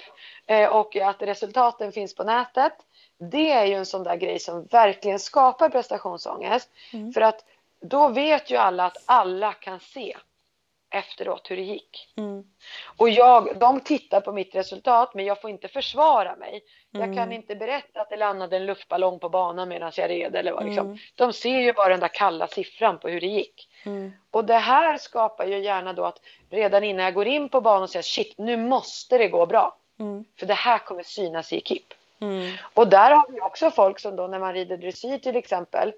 eh, 0.46 0.68
och 0.68 0.96
att 0.96 1.22
resultaten 1.22 1.92
finns 1.92 2.14
på 2.14 2.24
nätet. 2.24 2.72
Det 3.18 3.50
är 3.50 3.64
ju 3.64 3.74
en 3.74 3.86
sån 3.86 4.02
där 4.02 4.16
grej 4.16 4.38
som 4.38 4.64
verkligen 4.64 5.18
skapar 5.18 5.68
prestationsångest. 5.68 6.70
Mm. 6.92 7.12
För 7.12 7.20
att 7.20 7.44
då 7.82 8.08
vet 8.08 8.50
ju 8.50 8.56
alla 8.56 8.84
att 8.84 9.02
alla 9.06 9.52
kan 9.52 9.80
se 9.80 10.16
efteråt 10.92 11.50
hur 11.50 11.56
det 11.56 11.62
gick. 11.62 12.12
Mm. 12.16 12.44
Och 12.96 13.10
jag, 13.10 13.58
de 13.58 13.80
tittar 13.80 14.20
på 14.20 14.32
mitt 14.32 14.54
resultat 14.54 15.14
men 15.14 15.24
jag 15.24 15.40
får 15.40 15.50
inte 15.50 15.68
försvara 15.68 16.36
mig. 16.36 16.62
Mm. 16.94 17.08
Jag 17.08 17.16
kan 17.16 17.24
mm. 17.24 17.32
inte 17.32 17.54
berätta 17.54 18.00
att 18.00 18.10
det 18.10 18.16
landade 18.16 18.56
en 18.56 18.66
luftballong 18.66 19.18
på 19.18 19.28
banan 19.28 19.68
medan 19.68 19.92
jag 19.96 20.10
red 20.10 20.36
eller 20.36 20.52
vad 20.52 20.64
liksom. 20.64 20.86
Mm. 20.86 20.98
De 21.14 21.32
ser 21.32 21.58
ju 21.58 21.72
bara 21.72 21.88
den 21.88 22.00
där 22.00 22.08
kalla 22.08 22.48
siffran 22.48 22.98
på 22.98 23.08
hur 23.08 23.20
det 23.20 23.26
gick. 23.26 23.68
Mm. 23.84 24.12
Och 24.30 24.44
det 24.44 24.54
här 24.54 24.98
skapar 24.98 25.46
ju 25.46 25.58
gärna 25.58 25.92
då 25.92 26.04
att 26.04 26.20
redan 26.50 26.84
innan 26.84 27.04
jag 27.04 27.14
går 27.14 27.26
in 27.26 27.48
på 27.48 27.60
banan 27.60 27.88
säger 27.88 28.02
shit 28.02 28.38
nu 28.38 28.56
måste 28.56 29.18
det 29.18 29.28
gå 29.28 29.46
bra. 29.46 29.76
Mm. 29.98 30.24
För 30.38 30.46
det 30.46 30.54
här 30.54 30.78
kommer 30.78 31.02
synas 31.02 31.52
i 31.52 31.56
ekip. 31.56 31.94
Och 32.74 32.88
där 32.88 33.10
har 33.10 33.32
vi 33.32 33.40
också 33.40 33.70
folk 33.70 33.98
som 33.98 34.16
då 34.16 34.26
när 34.26 34.38
man 34.38 34.54
rider 34.54 34.76
dressyr 34.76 35.18
till 35.18 35.36
exempel 35.36 35.92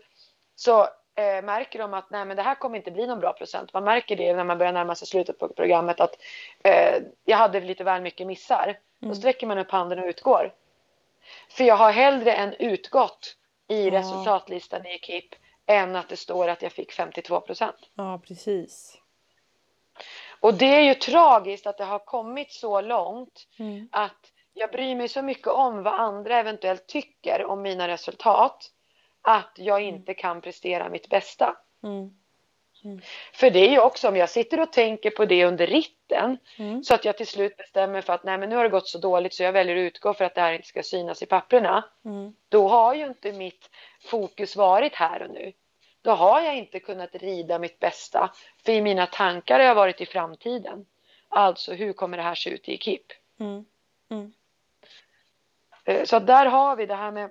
så 0.56 0.88
eh, 1.14 1.44
märker 1.44 1.78
de 1.78 1.94
att 1.94 2.10
nej, 2.10 2.24
men 2.24 2.36
det 2.36 2.42
här 2.42 2.54
kommer 2.54 2.76
inte 2.76 2.90
bli 2.90 3.06
någon 3.06 3.20
bra 3.20 3.32
procent. 3.32 3.72
Man 3.72 3.84
märker 3.84 4.16
det 4.16 4.34
när 4.34 4.44
man 4.44 4.58
börjar 4.58 4.72
närma 4.72 4.94
sig 4.94 5.08
slutet 5.08 5.38
på 5.38 5.48
programmet 5.48 6.00
att 6.00 6.16
eh, 6.64 7.02
jag 7.24 7.36
hade 7.36 7.60
lite 7.60 7.84
väl 7.84 8.02
mycket 8.02 8.26
missar. 8.26 8.64
Mm. 8.64 8.78
Då 9.00 9.14
sträcker 9.14 9.46
man 9.46 9.58
upp 9.58 9.70
handen 9.70 9.98
och 9.98 10.06
utgår. 10.06 10.52
För 11.48 11.64
jag 11.64 11.76
har 11.76 11.92
hellre 11.92 12.32
en 12.32 12.54
utgått 12.54 13.36
i 13.68 13.88
ja. 13.88 13.98
resultatlistan 13.98 14.86
i 14.86 14.94
Ekip 14.94 15.34
än 15.66 15.96
att 15.96 16.08
det 16.08 16.16
står 16.16 16.48
att 16.48 16.62
jag 16.62 16.72
fick 16.72 16.92
52 16.92 17.40
procent. 17.40 17.76
Ja, 17.94 18.20
precis. 18.26 19.00
Och 20.40 20.54
det 20.54 20.74
är 20.74 20.80
ju 20.80 20.94
tragiskt 20.94 21.66
att 21.66 21.78
det 21.78 21.84
har 21.84 21.98
kommit 21.98 22.52
så 22.52 22.80
långt 22.80 23.46
mm. 23.58 23.88
att 23.92 24.32
jag 24.54 24.70
bryr 24.70 24.94
mig 24.94 25.08
så 25.08 25.22
mycket 25.22 25.48
om 25.48 25.82
vad 25.82 25.94
andra 25.94 26.38
eventuellt 26.38 26.86
tycker 26.86 27.44
om 27.44 27.62
mina 27.62 27.88
resultat 27.88 28.70
att 29.24 29.52
jag 29.56 29.82
mm. 29.82 29.94
inte 29.94 30.14
kan 30.14 30.40
prestera 30.40 30.88
mitt 30.88 31.08
bästa. 31.08 31.56
Mm. 31.82 32.10
Mm. 32.84 33.00
För 33.32 33.50
det 33.50 33.58
är 33.58 33.70
ju 33.70 33.80
också 33.80 34.08
om 34.08 34.16
jag 34.16 34.30
sitter 34.30 34.60
och 34.60 34.72
tänker 34.72 35.10
på 35.10 35.24
det 35.24 35.44
under 35.44 35.66
ritten 35.66 36.38
mm. 36.58 36.84
så 36.84 36.94
att 36.94 37.04
jag 37.04 37.16
till 37.16 37.26
slut 37.26 37.56
bestämmer 37.56 38.00
för 38.00 38.12
att 38.12 38.24
nej 38.24 38.38
men 38.38 38.48
nu 38.48 38.56
har 38.56 38.62
det 38.62 38.70
gått 38.70 38.88
så 38.88 38.98
dåligt 38.98 39.34
så 39.34 39.42
jag 39.42 39.52
väljer 39.52 39.76
att 39.76 39.80
utgå 39.80 40.14
för 40.14 40.24
att 40.24 40.34
det 40.34 40.40
här 40.40 40.52
inte 40.52 40.68
ska 40.68 40.82
synas 40.82 41.22
i 41.22 41.26
papperna. 41.26 41.84
Mm. 42.04 42.34
Då 42.48 42.68
har 42.68 42.94
ju 42.94 43.06
inte 43.06 43.32
mitt 43.32 43.70
fokus 44.04 44.56
varit 44.56 44.94
här 44.94 45.22
och 45.22 45.30
nu. 45.30 45.52
Då 46.02 46.10
har 46.10 46.40
jag 46.40 46.56
inte 46.56 46.80
kunnat 46.80 47.14
rida 47.14 47.58
mitt 47.58 47.78
bästa 47.78 48.32
för 48.64 48.72
i 48.72 48.80
mina 48.80 49.06
tankar 49.06 49.58
har 49.58 49.66
jag 49.66 49.74
varit 49.74 50.00
i 50.00 50.06
framtiden. 50.06 50.86
Alltså 51.28 51.72
hur 51.72 51.92
kommer 51.92 52.16
det 52.16 52.22
här 52.22 52.34
se 52.34 52.50
ut 52.50 52.68
i 52.68 52.72
ekip? 52.74 53.12
Mm. 53.40 53.64
Eh, 55.84 56.04
så 56.04 56.18
där 56.18 56.46
har 56.46 56.76
vi 56.76 56.86
det 56.86 56.94
här 56.94 57.10
med 57.10 57.30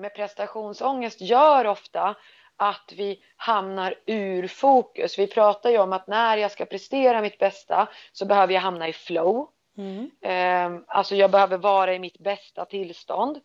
med 0.00 0.14
prestationsångest 0.14 1.20
gör 1.20 1.66
ofta 1.66 2.14
att 2.56 2.92
vi 2.96 3.22
hamnar 3.36 3.94
ur 4.06 4.46
fokus. 4.46 5.18
Vi 5.18 5.26
pratar 5.26 5.70
ju 5.70 5.78
om 5.78 5.92
att 5.92 6.06
när 6.06 6.36
jag 6.36 6.50
ska 6.50 6.64
prestera 6.64 7.20
mitt 7.20 7.38
bästa 7.38 7.88
så 8.12 8.26
behöver 8.26 8.54
jag 8.54 8.60
hamna 8.60 8.88
i 8.88 8.92
flow. 8.92 9.48
Mm. 9.78 10.10
Eh, 10.22 10.82
alltså 10.86 11.14
jag 11.16 11.30
behöver 11.30 11.58
vara 11.58 11.94
i 11.94 11.98
mitt 11.98 12.18
bästa 12.18 12.64
tillstånd. 12.64 13.40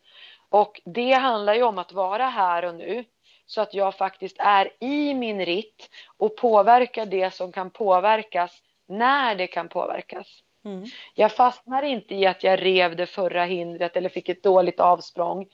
Och 0.50 0.82
det 0.86 1.12
handlar 1.12 1.56
ju 1.56 1.64
om 1.64 1.78
att 1.78 1.92
vara 1.92 2.26
här 2.26 2.66
och 2.66 2.76
nu 2.76 3.04
så 3.46 3.62
att 3.62 3.74
jag 3.74 3.96
faktiskt 3.96 4.36
är 4.40 4.72
i 4.80 5.14
min 5.14 5.46
ritt 5.46 5.90
och 6.18 6.38
påverkar 6.38 7.06
det 7.06 7.34
som 7.34 7.52
kan 7.52 7.70
påverkas 7.70 8.62
när 8.88 9.36
det 9.36 9.48
kan 9.48 9.70
påverkas. 9.70 10.28
Mm. 10.66 10.86
Jag 11.14 11.32
fastnar 11.32 11.84
inte 11.84 12.16
i 12.16 12.26
att 12.26 12.44
jag 12.44 12.62
rev 12.62 12.96
det 12.96 13.06
förra 13.06 13.46
hindret 13.46 13.98
eller 13.98 14.10
fick 14.10 14.30
ett 14.30 14.44
dåligt 14.44 14.80
avsprång 14.80 15.48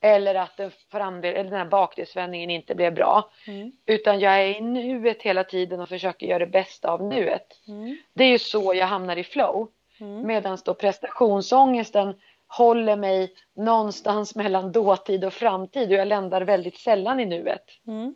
eller 0.00 0.34
att 0.34 0.56
den, 0.56 0.70
framdel, 0.90 1.34
eller 1.34 1.50
den 1.50 1.58
här 1.58 1.66
bakdelsvändningen 1.66 2.50
inte 2.50 2.74
blev 2.74 2.94
bra. 2.94 3.30
Mm. 3.46 3.72
Utan 3.86 4.20
jag 4.20 4.42
är 4.42 4.46
i 4.46 4.60
nuet 4.60 5.22
hela 5.22 5.44
tiden 5.44 5.80
och 5.80 5.88
försöker 5.88 6.26
göra 6.26 6.38
det 6.38 6.46
bästa 6.46 6.90
av 6.90 7.04
nuet. 7.04 7.60
Mm. 7.68 7.96
Det 8.14 8.24
är 8.24 8.28
ju 8.28 8.38
så 8.38 8.74
jag 8.74 8.86
hamnar 8.86 9.16
i 9.16 9.24
flow. 9.24 9.68
Mm. 10.00 10.26
Medan 10.26 10.58
då 10.64 10.74
prestationsångesten 10.74 12.14
håller 12.46 12.96
mig 12.96 13.34
någonstans 13.54 14.34
mellan 14.34 14.72
dåtid 14.72 15.24
och 15.24 15.32
framtid 15.32 15.88
och 15.88 15.94
jag 15.94 16.08
ländar 16.08 16.40
väldigt 16.40 16.78
sällan 16.78 17.20
i 17.20 17.26
nuet 17.26 17.64
mm. 17.86 18.14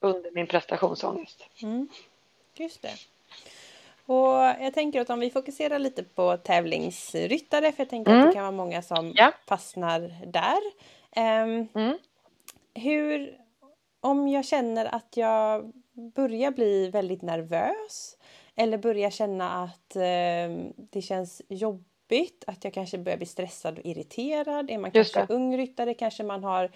under 0.00 0.30
min 0.30 0.46
prestationsångest. 0.46 1.46
Mm. 1.62 1.88
Just 2.54 2.82
det. 2.82 2.92
Och 4.06 4.64
jag 4.64 4.74
tänker 4.74 5.00
att 5.00 5.10
om 5.10 5.20
vi 5.20 5.30
fokuserar 5.30 5.78
lite 5.78 6.02
på 6.02 6.36
tävlingsryttare, 6.36 7.72
för 7.72 7.80
jag 7.80 7.90
tänker 7.90 8.12
mm. 8.12 8.22
att 8.22 8.30
det 8.30 8.34
kan 8.34 8.42
vara 8.42 8.52
många 8.52 8.82
som 8.82 9.12
ja. 9.16 9.32
fastnar 9.46 10.00
där. 10.26 10.60
Um, 11.16 11.68
mm. 11.74 11.98
Hur, 12.74 13.38
om 14.00 14.28
jag 14.28 14.44
känner 14.44 14.94
att 14.94 15.16
jag 15.16 15.72
börjar 16.14 16.50
bli 16.50 16.90
väldigt 16.90 17.22
nervös 17.22 18.16
eller 18.56 18.78
börjar 18.78 19.10
känna 19.10 19.50
att 19.50 19.96
um, 19.96 20.72
det 20.76 21.02
känns 21.02 21.42
jobbigt, 21.48 22.44
att 22.46 22.64
jag 22.64 22.74
kanske 22.74 22.98
börjar 22.98 23.16
bli 23.16 23.26
stressad 23.26 23.78
och 23.78 23.84
irriterad. 23.86 24.70
Är 24.70 24.78
man 24.78 24.90
kanske 24.90 25.26
ung 25.28 25.56
ryttare 25.56 25.94
kanske 25.94 26.22
man 26.22 26.44
har 26.44 26.70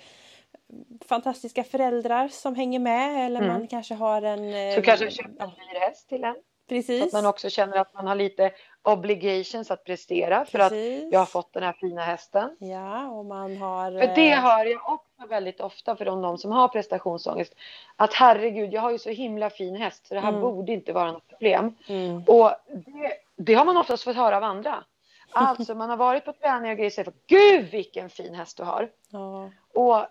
fantastiska 1.05 1.65
föräldrar 1.65 2.29
som 2.29 2.55
hänger 2.55 2.79
med 2.79 3.27
eller 3.27 3.41
mm. 3.41 3.53
man 3.53 3.67
kanske 3.67 3.95
har 3.95 4.23
en... 4.23 4.75
Så 4.75 4.83
kanske 4.83 5.11
köper 5.11 5.45
en 5.45 5.51
dyr 5.51 5.81
häst 5.81 6.09
till 6.09 6.25
en. 6.25 6.37
Precis. 6.69 7.01
Så 7.01 7.07
att 7.07 7.13
man 7.13 7.27
också 7.27 7.51
känner 7.51 7.77
att 7.77 7.95
man 7.95 8.07
har 8.07 8.15
lite 8.15 8.53
obligations 8.85 9.71
att 9.71 9.85
prestera 9.85 10.45
för 10.45 10.59
Precis. 10.59 11.05
att 11.05 11.13
jag 11.13 11.19
har 11.19 11.27
fått 11.27 11.53
den 11.53 11.63
här 11.63 11.73
fina 11.73 12.03
hästen. 12.03 12.57
Ja, 12.59 13.07
och 13.07 13.25
man 13.25 13.57
har... 13.57 13.91
För 13.91 14.15
det 14.15 14.33
eh, 14.33 14.41
hör 14.41 14.67
jag 14.67 14.81
också 14.89 15.27
väldigt 15.29 15.61
ofta 15.61 15.97
från 15.97 16.23
de 16.23 16.39
som 16.39 16.53
har 16.53 16.69
prestationsångest. 16.69 17.55
Att 17.97 18.15
herregud, 18.15 18.73
jag 18.73 18.81
har 18.81 18.91
ju 18.91 18.99
så 18.99 19.11
himla 19.11 19.51
fin 19.51 19.77
häst 19.77 20.07
så 20.07 20.15
det 20.15 20.21
här 20.21 20.29
mm. 20.29 20.41
borde 20.41 20.73
inte 20.73 20.93
vara 20.93 21.13
något 21.13 21.29
problem. 21.29 21.77
Mm. 21.87 22.23
Och 22.27 22.51
det, 22.73 23.13
det, 23.37 23.55
har 23.55 23.65
man 23.65 23.77
oftast 23.77 24.05
fått 24.05 24.17
höra 24.17 24.37
av 24.37 24.45
andra. 24.45 24.85
Alltså 25.37 25.75
man 25.75 25.91
har 25.91 25.97
varit 25.97 26.25
på 26.25 26.33
träning 26.33 26.71
och 26.71 26.77
grejer 26.77 26.91
och 26.91 26.93
säger 26.93 27.13
gud 27.27 27.71
vilken 27.71 28.11
fin 28.11 28.35
häst 28.35 28.57
du 28.57 28.63
har. 28.63 28.91
Ja. 29.11 29.51
Och 29.75 30.07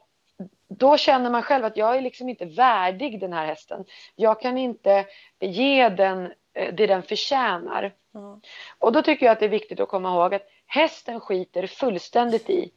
då 0.68 0.98
känner 0.98 1.30
man 1.30 1.42
själv 1.42 1.66
att 1.66 1.78
jag 1.78 1.98
är 1.98 2.02
liksom 2.02 2.30
inte 2.30 2.46
värdig 2.46 3.20
den 3.20 3.34
här 3.34 3.46
hästen. 3.46 3.86
Jag 4.16 4.42
kan 4.42 4.58
inte 4.58 5.06
ge 5.40 5.90
den 5.90 6.34
det 6.54 6.88
den 6.88 7.04
förtjänar. 7.04 7.94
Mm. 8.16 8.42
Och 8.80 8.92
då 8.92 9.02
tycker 9.02 9.26
jag 9.26 9.34
att 9.34 9.40
det 9.40 9.46
är 9.46 9.50
viktigt 9.50 9.80
att 9.80 9.90
komma 9.90 10.10
ihåg 10.10 10.34
att 10.34 10.48
hästen 10.68 11.20
skiter 11.20 11.68
fullständigt 11.68 12.50
i 12.50 12.72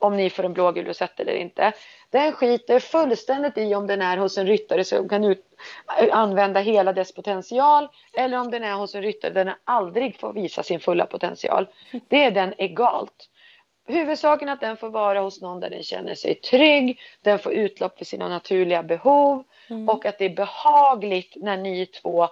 om 0.00 0.16
ni 0.16 0.30
får 0.30 0.44
en 0.44 0.52
blågul 0.52 0.86
rosett 0.86 1.20
eller 1.20 1.32
inte. 1.32 1.72
Den 2.10 2.32
skiter 2.32 2.80
fullständigt 2.80 3.58
i 3.58 3.74
om 3.74 3.86
den 3.86 4.02
är 4.02 4.16
hos 4.16 4.38
en 4.38 4.46
ryttare 4.46 4.84
som 4.84 5.08
kan 5.08 5.24
ut, 5.24 5.44
använda 6.12 6.60
hela 6.60 6.92
dess 6.92 7.14
potential 7.14 7.88
eller 8.12 8.38
om 8.40 8.50
den 8.50 8.64
är 8.64 8.74
hos 8.74 8.94
en 8.94 9.02
ryttare 9.02 9.32
där 9.32 9.44
den 9.44 9.54
aldrig 9.64 10.20
får 10.20 10.32
visa 10.32 10.62
sin 10.62 10.80
fulla 10.80 11.06
potential. 11.06 11.66
Det 12.08 12.24
är 12.24 12.30
den 12.30 12.54
egalt. 12.58 13.28
Huvudsaken 13.86 14.48
är 14.48 14.52
att 14.52 14.60
den 14.60 14.76
får 14.76 14.90
vara 14.90 15.20
hos 15.20 15.40
någon 15.40 15.60
där 15.60 15.70
den 15.70 15.82
känner 15.82 16.14
sig 16.14 16.34
trygg, 16.34 17.00
den 17.22 17.38
får 17.38 17.52
utlopp 17.52 17.98
för 17.98 18.04
sina 18.04 18.28
naturliga 18.28 18.82
behov 18.82 19.44
mm. 19.70 19.88
och 19.88 20.06
att 20.06 20.18
det 20.18 20.24
är 20.24 20.36
behagligt 20.36 21.32
när 21.36 21.56
ni 21.56 21.86
två 21.86 22.28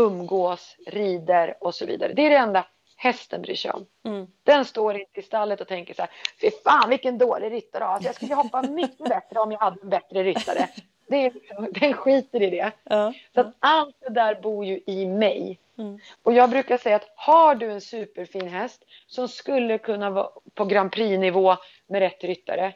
umgås, 0.00 0.76
rider 0.86 1.56
och 1.60 1.74
så 1.74 1.86
vidare. 1.86 2.12
Det 2.12 2.26
är 2.26 2.30
det 2.30 2.36
enda 2.36 2.66
hästen 2.96 3.42
bryr 3.42 3.54
sig 3.54 3.70
om. 3.70 3.86
Mm. 4.04 4.26
Den 4.42 4.64
står 4.64 4.98
inte 4.98 5.20
i 5.20 5.22
stallet 5.22 5.60
och 5.60 5.68
tänker 5.68 5.94
så 5.94 6.02
här, 6.02 6.10
fy 6.40 6.50
fan 6.64 6.90
vilken 6.90 7.18
dålig 7.18 7.52
ryttare 7.52 7.84
alltså, 7.84 8.08
jag 8.08 8.14
skulle 8.14 8.34
hoppa 8.34 8.62
mycket 8.70 9.08
bättre 9.08 9.40
om 9.40 9.52
jag 9.52 9.58
hade 9.58 9.80
en 9.82 9.88
bättre 9.88 10.22
ryttare. 10.22 10.68
Det 11.08 11.16
är, 11.16 11.30
liksom, 11.30 11.68
den 11.72 11.92
skiter 11.92 12.42
i 12.42 12.50
det. 12.50 12.72
Ja. 12.84 13.12
Så 13.34 13.40
att 13.40 13.54
allt 13.58 13.96
det 14.00 14.10
där 14.10 14.40
bor 14.40 14.64
ju 14.64 14.80
i 14.86 15.06
mig. 15.06 15.58
Mm. 15.78 15.98
Och 16.22 16.32
jag 16.32 16.50
brukar 16.50 16.78
säga 16.78 16.96
att 16.96 17.08
har 17.16 17.54
du 17.54 17.70
en 17.70 17.80
superfin 17.80 18.48
häst 18.48 18.84
som 19.06 19.28
skulle 19.28 19.78
kunna 19.78 20.10
vara 20.10 20.30
på 20.54 20.64
Grand 20.64 20.92
Prix-nivå 20.92 21.56
med 21.86 22.00
rätt 22.00 22.24
ryttare, 22.24 22.72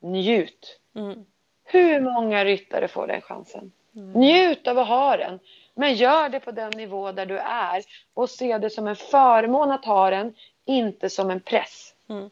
njut. 0.00 0.80
Mm. 0.96 1.24
Hur 1.64 2.00
många 2.00 2.44
ryttare 2.44 2.88
får 2.88 3.06
den 3.06 3.20
chansen? 3.20 3.72
Mm. 3.96 4.12
Njut 4.12 4.66
av 4.66 4.78
att 4.78 4.88
ha 4.88 5.16
den. 5.16 5.38
Men 5.78 5.94
gör 5.94 6.28
det 6.28 6.40
på 6.40 6.50
den 6.50 6.70
nivå 6.70 7.12
där 7.12 7.26
du 7.26 7.38
är 7.38 7.82
och 8.14 8.30
se 8.30 8.58
det 8.58 8.70
som 8.70 8.86
en 8.88 8.96
förmån 8.96 9.70
att 9.70 9.84
ha 9.84 10.10
den, 10.10 10.34
inte 10.64 11.10
som 11.10 11.30
en 11.30 11.40
press. 11.40 11.94
Mm. 12.08 12.30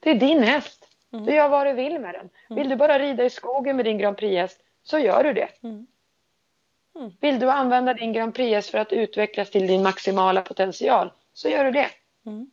Det 0.00 0.10
är 0.10 0.14
din 0.14 0.42
häst. 0.42 0.88
Mm. 1.12 1.24
Du 1.24 1.34
gör 1.34 1.48
vad 1.48 1.66
du 1.66 1.72
vill 1.72 1.98
med 1.98 2.14
den. 2.14 2.30
Mm. 2.50 2.62
Vill 2.62 2.68
du 2.68 2.76
bara 2.76 2.98
rida 2.98 3.24
i 3.24 3.30
skogen 3.30 3.76
med 3.76 3.84
din 3.84 3.98
Grand 3.98 4.16
Prix-häst 4.16 4.60
så 4.82 4.98
gör 4.98 5.24
du 5.24 5.32
det. 5.32 5.48
Mm. 5.62 5.86
Mm. 6.96 7.12
Vill 7.20 7.38
du 7.38 7.50
använda 7.50 7.94
din 7.94 8.12
Grand 8.12 8.34
Prix 8.34 8.70
för 8.70 8.78
att 8.78 8.92
utvecklas 8.92 9.50
till 9.50 9.66
din 9.66 9.82
maximala 9.82 10.42
potential 10.42 11.12
så 11.32 11.48
gör 11.48 11.64
du 11.64 11.70
det. 11.70 11.90
Mm. 12.26 12.50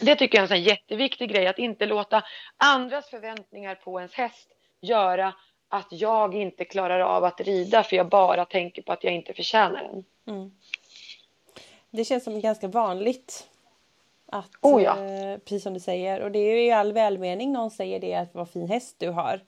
Det 0.00 0.16
tycker 0.16 0.38
jag 0.38 0.50
är 0.50 0.54
en 0.54 0.62
jätteviktig 0.62 1.30
grej, 1.30 1.46
att 1.46 1.58
inte 1.58 1.86
låta 1.86 2.22
andras 2.56 3.10
förväntningar 3.10 3.74
på 3.74 4.00
ens 4.00 4.14
häst 4.14 4.48
göra 4.80 5.34
att 5.68 5.86
jag 5.90 6.34
inte 6.34 6.64
klarar 6.64 7.00
av 7.00 7.24
att 7.24 7.40
rida 7.40 7.82
för 7.82 7.96
jag 7.96 8.08
bara 8.08 8.44
tänker 8.44 8.82
på 8.82 8.92
att 8.92 9.04
jag 9.04 9.12
inte 9.14 9.34
förtjänar 9.34 9.82
den. 9.82 10.04
Mm. 10.36 10.50
Det 11.90 12.04
känns 12.04 12.24
som 12.24 12.40
ganska 12.40 12.68
vanligt. 12.68 13.48
Att, 14.26 14.50
oh 14.60 14.82
ja. 14.82 15.04
eh, 15.04 15.38
precis 15.38 15.62
som 15.62 15.74
du 15.74 15.80
säger, 15.80 16.20
och 16.20 16.30
det 16.30 16.38
är 16.38 16.56
ju 16.56 16.64
i 16.64 16.70
all 16.70 16.92
välmening 16.92 17.52
någon 17.52 17.70
säger 17.70 18.00
det 18.00 18.14
att 18.14 18.34
vad 18.34 18.50
fin 18.50 18.68
häst 18.68 18.96
du 18.98 19.08
har. 19.08 19.40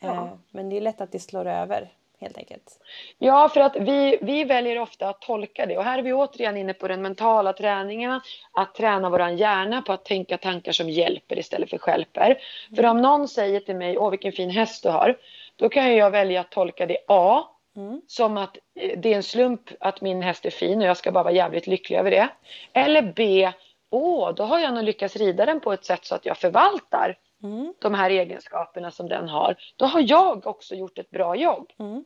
Ja. 0.00 0.08
Eh, 0.08 0.28
men 0.50 0.68
det 0.68 0.76
är 0.76 0.80
lätt 0.80 1.00
att 1.00 1.12
det 1.12 1.18
slår 1.18 1.46
över 1.46 1.92
helt 2.20 2.38
enkelt. 2.38 2.80
Ja, 3.18 3.48
för 3.48 3.60
att 3.60 3.76
vi, 3.76 4.18
vi 4.22 4.44
väljer 4.44 4.78
ofta 4.78 5.08
att 5.08 5.20
tolka 5.20 5.66
det 5.66 5.78
och 5.78 5.84
här 5.84 5.98
är 5.98 6.02
vi 6.02 6.12
återigen 6.12 6.56
inne 6.56 6.74
på 6.74 6.88
den 6.88 7.02
mentala 7.02 7.52
träningen, 7.52 8.20
att 8.52 8.74
träna 8.74 9.10
våran 9.10 9.36
hjärna 9.36 9.82
på 9.82 9.92
att 9.92 10.04
tänka 10.04 10.38
tankar 10.38 10.72
som 10.72 10.90
hjälper 10.90 11.38
istället 11.38 11.70
för 11.70 11.78
skälper. 11.78 12.26
Mm. 12.26 12.76
För 12.76 12.86
om 12.86 13.02
någon 13.02 13.28
säger 13.28 13.60
till 13.60 13.76
mig, 13.76 13.98
åh 13.98 14.10
vilken 14.10 14.32
fin 14.32 14.50
häst 14.50 14.82
du 14.82 14.88
har, 14.88 15.16
då 15.56 15.68
kan 15.68 15.96
jag 15.96 16.10
välja 16.10 16.40
att 16.40 16.50
tolka 16.50 16.86
det 16.86 16.98
A, 17.08 17.44
mm. 17.76 18.00
som 18.06 18.36
att 18.36 18.58
eh, 18.74 18.98
det 18.98 19.12
är 19.12 19.16
en 19.16 19.22
slump 19.22 19.70
att 19.80 20.00
min 20.00 20.22
häst 20.22 20.46
är 20.46 20.50
fin 20.50 20.80
och 20.80 20.86
jag 20.86 20.96
ska 20.96 21.12
bara 21.12 21.24
vara 21.24 21.34
jävligt 21.34 21.66
lycklig 21.66 21.96
över 21.96 22.10
det. 22.10 22.28
Eller 22.72 23.12
B, 23.16 23.52
åh, 23.90 24.34
då 24.34 24.42
har 24.42 24.58
jag 24.58 24.74
nog 24.74 24.84
lyckats 24.84 25.16
rida 25.16 25.46
den 25.46 25.60
på 25.60 25.72
ett 25.72 25.84
sätt 25.84 26.04
så 26.04 26.14
att 26.14 26.26
jag 26.26 26.38
förvaltar 26.38 27.18
mm. 27.42 27.74
de 27.78 27.94
här 27.94 28.10
egenskaperna 28.10 28.90
som 28.90 29.08
den 29.08 29.28
har. 29.28 29.56
Då 29.76 29.86
har 29.86 30.04
jag 30.10 30.46
också 30.46 30.74
gjort 30.74 30.98
ett 30.98 31.10
bra 31.10 31.36
jobb. 31.36 31.72
Mm. 31.78 32.04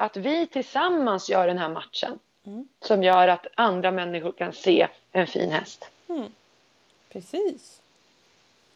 Att 0.00 0.16
vi 0.16 0.46
tillsammans 0.46 1.30
gör 1.30 1.46
den 1.46 1.58
här 1.58 1.68
matchen 1.68 2.18
mm. 2.46 2.68
som 2.80 3.02
gör 3.02 3.28
att 3.28 3.46
andra 3.54 3.90
människor 3.90 4.32
kan 4.32 4.52
se 4.52 4.88
en 5.12 5.26
fin 5.26 5.50
häst. 5.50 5.90
Mm. 6.08 6.32
Precis. 7.12 7.82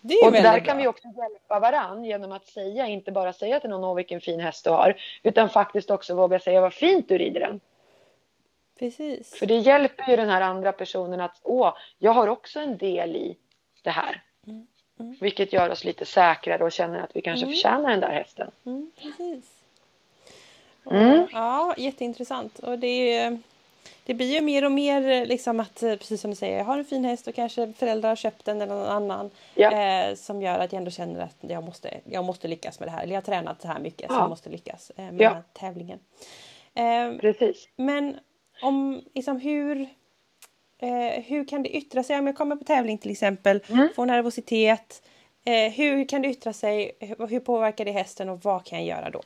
Och 0.03 0.33
där 0.33 0.43
bra. 0.43 0.61
kan 0.61 0.77
vi 0.77 0.87
också 0.87 1.09
hjälpa 1.09 1.61
varann 1.61 2.05
genom 2.05 2.33
att 2.33 2.47
säga, 2.47 2.87
inte 2.87 3.13
bara 3.13 3.33
säga 3.33 3.61
till 3.61 3.71
någon 3.71 3.85
åh 3.85 3.95
vilken 3.95 4.21
fin 4.21 4.41
häst 4.41 4.65
du 4.65 4.71
har, 4.71 5.01
utan 5.23 5.49
faktiskt 5.49 5.91
också 5.91 6.15
våga 6.15 6.39
säga 6.39 6.61
vad 6.61 6.75
fint 6.75 7.09
du 7.09 7.19
rider 7.19 7.41
den. 7.41 7.61
Precis. 8.79 9.39
För 9.39 9.47
det 9.47 9.57
hjälper 9.57 10.11
ju 10.11 10.17
den 10.17 10.29
här 10.29 10.41
andra 10.41 10.73
personen 10.73 11.21
att 11.21 11.41
åh, 11.43 11.75
jag 11.99 12.13
har 12.13 12.29
också 12.29 12.61
en 12.61 12.77
del 12.77 13.17
i 13.17 13.37
det 13.83 13.91
här. 13.91 14.23
Mm. 14.47 14.67
Mm. 15.01 15.17
Vilket 15.21 15.53
gör 15.53 15.71
oss 15.71 15.85
lite 15.85 16.05
säkrare 16.05 16.65
och 16.65 16.73
känner 16.73 17.01
att 17.01 17.17
vi 17.17 17.21
kanske 17.23 17.47
mm. 17.47 17.55
förtjänar 17.55 17.91
den 17.91 18.01
där 18.01 18.11
hästen. 18.13 18.51
Mm, 18.67 18.91
precis. 19.03 19.45
Mm. 20.91 21.27
Ja, 21.33 21.75
jätteintressant. 21.77 22.59
Och 22.59 22.79
det 22.79 23.17
är 23.17 23.39
det 24.11 24.15
blir 24.15 24.35
ju 24.35 24.41
mer 24.41 24.65
och 24.65 24.73
mer 24.73 25.27
liksom 25.27 25.61
att, 25.61 25.81
precis 25.81 26.21
som 26.21 26.31
du 26.31 26.37
säger, 26.37 26.59
jag 26.59 26.65
har 26.65 26.79
en 26.79 26.85
fin 26.85 27.05
häst 27.05 27.27
och 27.27 27.35
kanske 27.35 27.73
föräldrar 27.73 28.09
har 28.09 28.17
köpt 28.17 28.45
den 28.45 28.61
eller 28.61 28.75
någon 28.75 28.87
annan. 28.87 29.31
Ja. 29.55 29.73
Eh, 29.73 30.15
som 30.15 30.43
gör 30.43 30.59
att 30.59 30.73
jag 30.73 30.79
ändå 30.79 30.91
känner 30.91 31.21
att 31.21 31.37
jag 31.41 31.65
måste, 31.65 32.01
jag 32.05 32.25
måste 32.25 32.49
lyckas 32.49 32.81
med 32.81 32.89
det 32.89 32.93
här. 32.93 33.03
Eller 33.03 33.13
jag 33.15 33.21
har 33.21 33.27
tränat 33.27 33.63
så 33.63 33.69
här 33.69 33.81
mycket 33.81 34.07
ja. 34.09 34.15
så 34.15 34.15
jag 34.15 34.29
måste 34.29 34.51
lyckas 34.51 34.93
eh, 34.97 35.05
med 35.05 35.21
ja. 35.21 35.29
den 35.29 35.35
här 35.35 35.43
tävlingen. 35.53 35.99
Eh, 36.75 37.21
precis. 37.21 37.69
Men 37.77 38.17
om, 38.63 39.03
liksom 39.15 39.41
hur, 39.41 39.81
eh, 40.79 41.23
hur 41.25 41.49
kan 41.49 41.63
det 41.63 41.77
yttra 41.77 42.03
sig 42.03 42.19
om 42.19 42.27
jag 42.27 42.37
kommer 42.37 42.57
på 42.57 42.65
tävling 42.65 42.99
till 42.99 43.11
exempel, 43.11 43.63
mm. 43.69 43.89
får 43.97 44.07
nervositet. 44.07 45.03
Eh, 45.45 45.73
hur 45.73 46.09
kan 46.09 46.23
det 46.23 46.29
yttra 46.29 46.53
sig? 46.53 46.93
Hur, 47.01 47.27
hur 47.27 47.41
påverkar 47.41 47.85
det 47.85 47.93
hästen 47.93 48.29
och 48.29 48.45
vad 48.45 48.65
kan 48.65 48.79
jag 48.79 48.99
göra 48.99 49.11
då? 49.11 49.21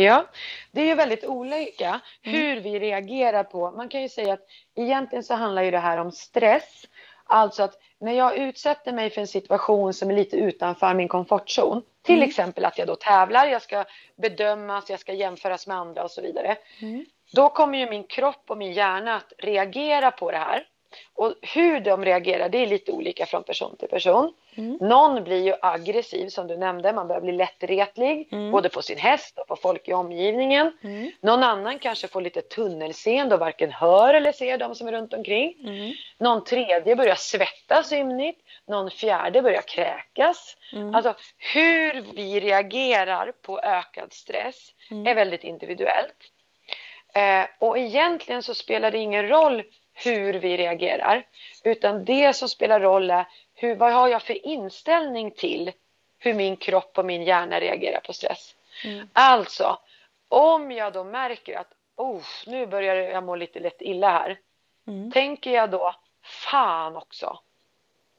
Ja, 0.00 0.26
det 0.70 0.80
är 0.80 0.86
ju 0.86 0.94
väldigt 0.94 1.24
olika 1.24 1.88
mm. 1.88 2.00
hur 2.22 2.60
vi 2.60 2.78
reagerar 2.78 3.44
på. 3.44 3.70
Man 3.70 3.88
kan 3.88 4.02
ju 4.02 4.08
säga 4.08 4.32
att 4.32 4.46
egentligen 4.74 5.24
så 5.24 5.34
handlar 5.34 5.62
ju 5.62 5.70
det 5.70 5.78
här 5.78 5.98
om 5.98 6.12
stress. 6.12 6.84
Alltså 7.24 7.62
att 7.62 7.74
när 8.00 8.12
jag 8.12 8.36
utsätter 8.36 8.92
mig 8.92 9.10
för 9.10 9.20
en 9.20 9.26
situation 9.26 9.94
som 9.94 10.10
är 10.10 10.14
lite 10.14 10.36
utanför 10.36 10.94
min 10.94 11.08
komfortzon. 11.08 11.82
Till 12.02 12.16
mm. 12.16 12.28
exempel 12.28 12.64
att 12.64 12.78
jag 12.78 12.86
då 12.86 12.96
tävlar, 12.96 13.46
jag 13.46 13.62
ska 13.62 13.84
bedömas, 14.16 14.90
jag 14.90 15.00
ska 15.00 15.12
jämföras 15.12 15.66
med 15.66 15.76
andra 15.76 16.04
och 16.04 16.10
så 16.10 16.22
vidare. 16.22 16.56
Mm. 16.80 17.04
Då 17.32 17.48
kommer 17.48 17.78
ju 17.78 17.90
min 17.90 18.04
kropp 18.04 18.44
och 18.46 18.58
min 18.58 18.72
hjärna 18.72 19.16
att 19.16 19.32
reagera 19.38 20.10
på 20.10 20.30
det 20.30 20.38
här. 20.38 20.66
Och 21.14 21.34
hur 21.42 21.80
de 21.80 22.04
reagerar 22.04 22.48
det 22.48 22.58
är 22.58 22.66
lite 22.66 22.92
olika 22.92 23.26
från 23.26 23.42
person 23.42 23.76
till 23.76 23.88
person. 23.88 24.32
Mm. 24.54 24.78
Någon 24.80 25.24
blir 25.24 25.44
ju 25.44 25.54
aggressiv 25.62 26.28
som 26.28 26.46
du 26.46 26.56
nämnde, 26.56 26.92
man 26.92 27.08
börjar 27.08 27.20
bli 27.20 27.32
lättretlig 27.32 28.28
mm. 28.32 28.50
både 28.50 28.68
på 28.68 28.82
sin 28.82 28.98
häst 28.98 29.38
och 29.38 29.46
på 29.46 29.56
folk 29.56 29.88
i 29.88 29.92
omgivningen. 29.92 30.78
Mm. 30.82 31.10
Någon 31.20 31.42
annan 31.42 31.78
kanske 31.78 32.08
får 32.08 32.20
lite 32.20 32.42
tunnelseende 32.42 33.34
och 33.34 33.40
varken 33.40 33.72
hör 33.72 34.14
eller 34.14 34.32
ser 34.32 34.58
de 34.58 34.74
som 34.74 34.88
är 34.88 34.92
runt 34.92 35.12
omkring. 35.12 35.54
Mm. 35.64 35.92
Någon 36.18 36.44
tredje 36.44 36.96
börjar 36.96 37.14
svettas 37.14 37.92
ymnigt, 37.92 38.40
någon 38.66 38.90
fjärde 38.90 39.42
börjar 39.42 39.62
kräkas. 39.62 40.56
Mm. 40.72 40.94
Alltså 40.94 41.14
hur 41.54 42.04
vi 42.14 42.40
reagerar 42.40 43.32
på 43.42 43.60
ökad 43.60 44.12
stress 44.12 44.74
mm. 44.90 45.06
är 45.06 45.14
väldigt 45.14 45.44
individuellt. 45.44 46.32
Eh, 47.14 47.46
och 47.58 47.78
egentligen 47.78 48.42
så 48.42 48.54
spelar 48.54 48.90
det 48.90 48.98
ingen 48.98 49.28
roll 49.28 49.62
hur 50.04 50.34
vi 50.34 50.56
reagerar. 50.56 51.26
Utan 51.64 52.04
det 52.04 52.32
som 52.36 52.48
spelar 52.48 52.80
roll 52.80 53.10
är 53.10 53.26
hur, 53.54 53.74
vad 53.74 53.92
har 53.92 54.08
jag 54.08 54.22
för 54.22 54.46
inställning 54.46 55.30
till 55.30 55.72
hur 56.18 56.34
min 56.34 56.56
kropp 56.56 56.98
och 56.98 57.04
min 57.04 57.22
hjärna 57.22 57.60
reagerar 57.60 58.00
på 58.00 58.12
stress. 58.12 58.54
Mm. 58.84 59.08
Alltså, 59.12 59.78
om 60.28 60.72
jag 60.72 60.92
då 60.92 61.04
märker 61.04 61.58
att 61.58 61.72
oh, 61.96 62.22
nu 62.46 62.66
börjar 62.66 62.94
jag 62.96 63.24
må 63.24 63.36
lite 63.36 63.60
lätt 63.60 63.82
illa 63.82 64.10
här. 64.10 64.38
Mm. 64.86 65.12
Tänker 65.12 65.50
jag 65.50 65.70
då, 65.70 65.94
fan 66.22 66.96
också. 66.96 67.40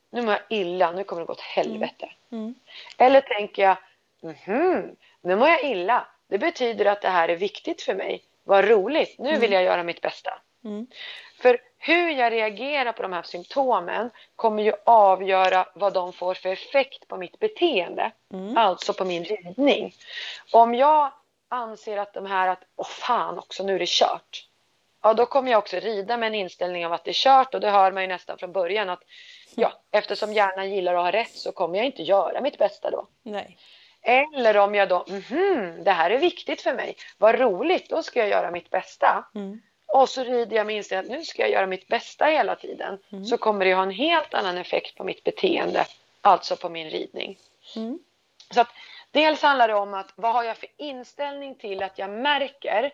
Nu 0.09 0.21
mår 0.21 0.33
jag 0.33 0.41
illa, 0.49 0.91
nu 0.91 1.03
kommer 1.03 1.21
det 1.21 1.25
gå 1.25 1.33
åt 1.33 1.41
helvete. 1.41 2.09
Mm. 2.31 2.43
mm. 2.43 2.55
Eller 2.97 3.21
tänker 3.21 3.63
jag, 3.63 3.77
mhm, 4.21 4.95
nu 5.21 5.35
mår 5.35 5.47
jag 5.47 5.63
illa. 5.63 6.07
Det 6.27 6.37
betyder 6.37 6.85
att 6.85 7.01
det 7.01 7.09
här 7.09 7.29
är 7.29 7.35
viktigt 7.35 7.81
för 7.81 7.95
mig. 7.95 8.23
Vad 8.43 8.65
roligt, 8.65 9.19
nu 9.19 9.31
vill 9.31 9.43
mm. 9.43 9.51
jag 9.51 9.63
göra 9.63 9.83
mitt 9.83 10.01
bästa. 10.01 10.41
Mm. 10.63 10.87
För 11.41 11.59
hur 11.79 12.09
jag 12.09 12.33
reagerar 12.33 12.91
på 12.91 13.01
de 13.01 13.13
här 13.13 13.23
symptomen 13.23 14.09
kommer 14.35 14.63
ju 14.63 14.73
avgöra 14.85 15.67
vad 15.75 15.93
de 15.93 16.13
får 16.13 16.33
för 16.33 16.49
effekt 16.49 17.07
på 17.07 17.17
mitt 17.17 17.39
beteende. 17.39 18.11
Mm. 18.33 18.57
Alltså 18.57 18.93
på 18.93 19.05
min 19.05 19.23
ridning. 19.23 19.95
Om 20.51 20.75
jag 20.75 21.11
anser 21.49 21.97
att 21.97 22.13
de 22.13 22.25
här 22.25 22.47
att, 22.47 22.63
åh 22.75 22.87
fan 22.87 23.39
också, 23.39 23.63
nu 23.63 23.75
är 23.75 23.79
det 23.79 23.89
kört. 23.89 24.45
Ja, 25.01 25.13
då 25.13 25.25
kommer 25.25 25.51
jag 25.51 25.59
också 25.59 25.77
rida 25.77 26.17
med 26.17 26.27
en 26.27 26.35
inställning 26.35 26.85
av 26.85 26.93
att 26.93 27.03
det 27.03 27.11
är 27.11 27.13
kört 27.13 27.53
och 27.53 27.61
det 27.61 27.69
hör 27.69 27.91
man 27.91 28.03
ju 28.03 28.07
nästan 28.07 28.37
från 28.37 28.51
början 28.51 28.89
att 28.89 29.03
ja, 29.55 29.71
eftersom 29.91 30.33
hjärnan 30.33 30.71
gillar 30.71 30.95
att 30.95 31.03
ha 31.03 31.11
rätt 31.11 31.31
så 31.31 31.51
kommer 31.51 31.77
jag 31.77 31.85
inte 31.85 32.03
göra 32.03 32.41
mitt 32.41 32.57
bästa 32.57 32.91
då. 32.91 33.07
Nej. 33.23 33.57
Eller 34.01 34.57
om 34.57 34.75
jag 34.75 34.89
då, 34.89 35.05
mhm, 35.07 35.83
det 35.83 35.91
här 35.91 36.09
är 36.09 36.17
viktigt 36.17 36.61
för 36.61 36.73
mig, 36.73 36.95
vad 37.17 37.39
roligt, 37.39 37.89
då 37.89 38.03
ska 38.03 38.19
jag 38.19 38.29
göra 38.29 38.51
mitt 38.51 38.69
bästa. 38.69 39.25
Mm. 39.35 39.61
Och 39.93 40.09
så 40.09 40.23
rider 40.23 40.55
jag 40.55 40.67
med 40.67 40.75
inställningen 40.75 41.11
att 41.11 41.19
nu 41.19 41.25
ska 41.25 41.41
jag 41.41 41.51
göra 41.51 41.67
mitt 41.67 41.87
bästa 41.87 42.25
hela 42.25 42.55
tiden. 42.55 42.99
Mm. 43.11 43.25
Så 43.25 43.37
kommer 43.37 43.65
det 43.65 43.73
ha 43.73 43.83
en 43.83 43.91
helt 43.91 44.33
annan 44.33 44.57
effekt 44.57 44.97
på 44.97 45.03
mitt 45.03 45.23
beteende, 45.23 45.85
alltså 46.21 46.55
på 46.55 46.69
min 46.69 46.89
ridning. 46.89 47.37
Mm. 47.75 47.99
Så 48.53 48.61
att 48.61 48.69
dels 49.11 49.41
handlar 49.41 49.67
det 49.67 49.73
om 49.73 49.93
att 49.93 50.13
vad 50.15 50.33
har 50.33 50.43
jag 50.43 50.57
för 50.57 50.69
inställning 50.77 51.55
till 51.55 51.83
att 51.83 51.99
jag 51.99 52.09
märker 52.09 52.91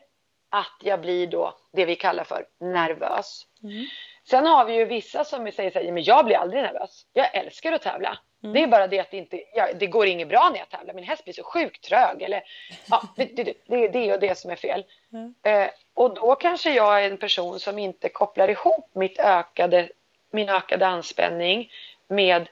att 0.49 0.81
jag 0.83 1.01
blir 1.01 1.27
då 1.27 1.57
det 1.73 1.85
vi 1.85 1.95
kallar 1.95 2.23
för 2.23 2.45
nervös. 2.59 3.47
Mm. 3.63 3.85
Sen 4.29 4.45
har 4.45 4.65
vi 4.65 4.73
ju 4.73 4.85
vissa 4.85 5.23
som 5.23 5.51
säger 5.51 5.71
så 5.71 5.79
här, 5.79 5.91
men 5.91 6.03
jag 6.03 6.25
blir 6.25 6.35
aldrig 6.35 6.63
nervös. 6.63 7.05
Jag 7.13 7.35
älskar 7.35 7.71
att 7.71 7.81
tävla. 7.81 8.17
Mm. 8.43 8.53
Det 8.53 8.63
är 8.63 8.67
bara 8.67 8.87
det 8.87 8.99
att 8.99 9.11
det, 9.11 9.17
inte, 9.17 9.43
ja, 9.53 9.67
det 9.75 9.87
går 9.87 10.07
inget 10.07 10.27
bra 10.27 10.49
när 10.51 10.59
jag 10.59 10.69
tävlar. 10.69 10.93
Min 10.93 11.03
häst 11.03 11.23
blir 11.23 11.33
så 11.33 11.43
sjukt 11.43 11.83
trög. 11.83 12.21
Eller, 12.21 12.43
ja, 12.89 13.03
det, 13.15 13.25
det, 13.25 13.53
det 13.67 13.75
är 13.75 13.89
det 13.89 14.13
och 14.13 14.19
det 14.19 14.37
som 14.37 14.51
är 14.51 14.55
fel. 14.55 14.83
Mm. 15.13 15.35
Eh, 15.43 15.69
och 15.95 16.13
då 16.13 16.35
kanske 16.35 16.73
jag 16.73 17.03
är 17.03 17.11
en 17.11 17.17
person 17.17 17.59
som 17.59 17.79
inte 17.79 18.09
kopplar 18.09 18.47
ihop 18.49 18.89
mitt 18.93 19.19
ökade, 19.19 19.89
min 20.31 20.49
ökade 20.49 20.87
anspänning 20.87 21.71
med 22.07 22.49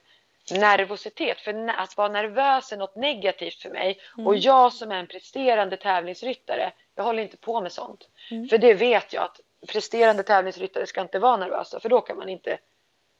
nervositet. 0.52 1.42
För 1.42 1.70
att 1.78 1.98
vara 1.98 2.08
nervös 2.08 2.72
är 2.72 2.78
något 2.78 2.96
negativt 2.96 3.62
för 3.62 3.70
mig. 3.70 4.00
Mm. 4.18 4.28
Och 4.28 4.36
jag 4.36 4.74
som 4.74 4.92
är 4.92 4.96
en 4.96 5.08
presterande 5.08 5.78
tävlingsryttare, 5.78 6.72
jag 6.96 7.04
håller 7.04 7.24
inte 7.24 7.38
på 7.38 7.62
med 7.62 7.72
sånt. 7.72 8.08
Mm. 8.32 8.50
För 8.50 8.58
det 8.58 8.74
vet 8.74 9.14
jag 9.14 9.24
att 9.24 9.40
presterande 9.68 10.24
tävlingsryttare 10.24 10.88
ska 10.88 11.02
inte 11.02 11.20
vara 11.20 11.38
nervösa, 11.38 11.80
för 11.80 11.90
då 11.90 12.02
kan 12.02 12.18
man 12.18 12.30
inte 12.30 12.58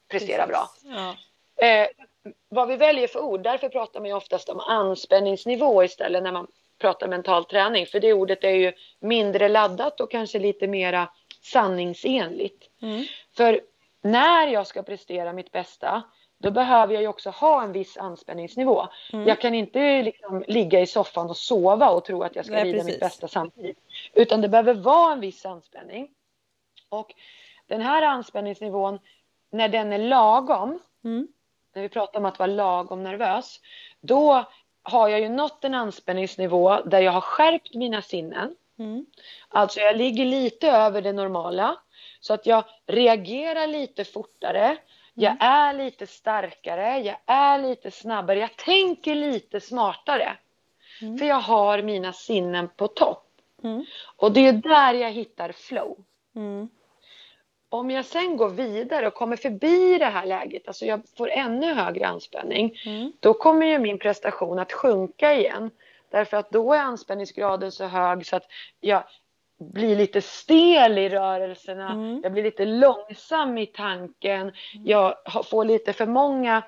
prestera 0.08 0.48
Precis. 0.48 0.84
bra. 0.84 0.94
Ja. 0.96 1.16
Eh, 1.66 1.88
vad 2.50 2.68
vi 2.68 2.76
väljer 2.76 3.08
för 3.08 3.20
ord, 3.20 3.44
därför 3.44 3.70
pratar 3.70 4.00
man 4.00 4.10
ju 4.10 4.16
oftast 4.16 4.50
om 4.50 4.60
anspänningsnivå 4.60 5.84
istället 5.84 6.24
när 6.24 6.32
man 6.32 6.48
pratar 6.84 7.08
mental 7.08 7.46
träning. 7.46 7.86
För 7.86 8.00
det 8.00 8.14
ordet 8.14 8.44
är 8.44 8.56
ju 8.56 8.74
mindre 9.00 9.50
laddat 9.50 10.00
och 10.00 10.12
kanske 10.12 10.40
lite 10.40 10.68
mera 10.68 11.10
sanningsenligt. 11.42 12.70
Mm. 12.82 13.06
För 13.38 13.62
när 14.02 14.48
jag 14.48 14.68
ska 14.68 14.84
prestera 14.84 15.34
mitt 15.34 15.52
bästa, 15.52 16.04
då 16.38 16.52
behöver 16.52 16.94
jag 16.94 17.02
ju 17.02 17.08
också 17.08 17.30
ha 17.30 17.64
en 17.64 17.72
viss 17.72 17.98
anspänningsnivå. 17.98 18.88
Mm. 19.14 19.28
Jag 19.28 19.42
kan 19.42 19.54
inte 19.54 20.02
liksom 20.02 20.44
ligga 20.48 20.82
i 20.82 20.88
soffan 20.88 21.30
och 21.30 21.38
sova 21.38 21.90
och 21.90 22.06
tro 22.06 22.24
att 22.24 22.36
jag 22.36 22.46
ska 22.46 22.64
rida 22.64 22.84
mitt 22.84 23.00
bästa 23.00 23.28
samtidigt. 23.28 23.78
Utan 24.14 24.42
det 24.42 24.50
behöver 24.50 24.74
vara 24.74 25.14
en 25.14 25.20
viss 25.20 25.46
anspänning. 25.46 26.10
Och 26.90 27.14
den 27.68 27.82
här 27.82 28.02
anspänningsnivån, 28.02 29.00
när 29.52 29.70
den 29.70 29.94
är 29.94 29.98
lagom, 29.98 30.80
mm. 31.04 31.28
när 31.74 31.82
vi 31.82 31.90
pratar 31.90 32.20
om 32.20 32.26
att 32.26 32.40
vara 32.40 32.48
lagom 32.52 33.04
nervös, 33.04 33.60
då 34.02 34.46
har 34.84 35.10
jag 35.10 35.20
ju 35.20 35.30
nått 35.30 35.64
en 35.64 35.74
anspänningsnivå 35.74 36.82
där 36.86 37.02
jag 37.02 37.12
har 37.12 37.22
skärpt 37.22 37.74
mina 37.74 38.02
sinnen. 38.02 38.56
Mm. 38.80 39.06
Alltså 39.50 39.80
jag 39.80 39.98
ligger 39.98 40.26
lite 40.26 40.72
över 40.72 41.02
det 41.02 41.14
normala 41.14 41.78
så 42.20 42.34
att 42.34 42.46
jag 42.46 42.64
reagerar 42.88 43.68
lite 43.68 44.06
fortare. 44.06 44.78
Jag 45.14 45.32
mm. 45.32 45.42
är 45.42 45.74
lite 45.74 46.08
starkare, 46.08 47.00
jag 47.00 47.18
är 47.26 47.60
lite 47.60 47.92
snabbare, 47.92 48.40
jag 48.40 48.56
tänker 48.56 49.16
lite 49.16 49.60
smartare. 49.60 50.38
Mm. 51.02 51.18
För 51.18 51.26
jag 51.26 51.40
har 51.40 51.82
mina 51.82 52.14
sinnen 52.14 52.70
på 52.76 52.88
topp. 52.88 53.28
Mm. 53.64 53.86
Och 54.16 54.32
det 54.32 54.48
är 54.48 54.54
där 54.54 54.94
jag 54.94 55.12
hittar 55.12 55.52
flow. 55.52 55.98
Mm. 56.36 56.70
Om 57.74 57.92
jag 57.92 58.06
sen 58.06 58.38
går 58.38 58.50
vidare 58.50 59.08
och 59.08 59.14
kommer 59.14 59.36
förbi 59.36 59.98
det 59.98 60.06
här 60.06 60.26
läget, 60.26 60.68
alltså 60.68 60.86
jag 60.86 61.02
får 61.18 61.30
ännu 61.30 61.74
högre 61.74 62.08
anspänning, 62.08 62.82
mm. 62.86 63.12
då 63.20 63.34
kommer 63.34 63.66
ju 63.66 63.80
min 63.80 64.00
prestation 64.00 64.60
att 64.60 64.74
sjunka 64.74 65.34
igen. 65.34 65.72
Därför 66.10 66.38
att 66.38 66.52
då 66.52 66.74
är 66.74 66.80
anspänningsgraden 66.80 67.72
så 67.72 67.86
hög 67.86 68.26
så 68.26 68.36
att 68.36 68.46
jag 68.80 69.04
blir 69.58 69.96
lite 69.96 70.22
stel 70.22 70.98
i 70.98 71.10
rörelserna, 71.10 71.92
mm. 71.92 72.20
jag 72.24 72.32
blir 72.32 72.44
lite 72.44 72.66
långsam 72.66 73.58
i 73.58 73.66
tanken, 73.66 74.42
mm. 74.42 74.54
jag 74.86 75.16
får 75.50 75.66
lite 75.66 75.94
för 75.94 76.06
många 76.06 76.64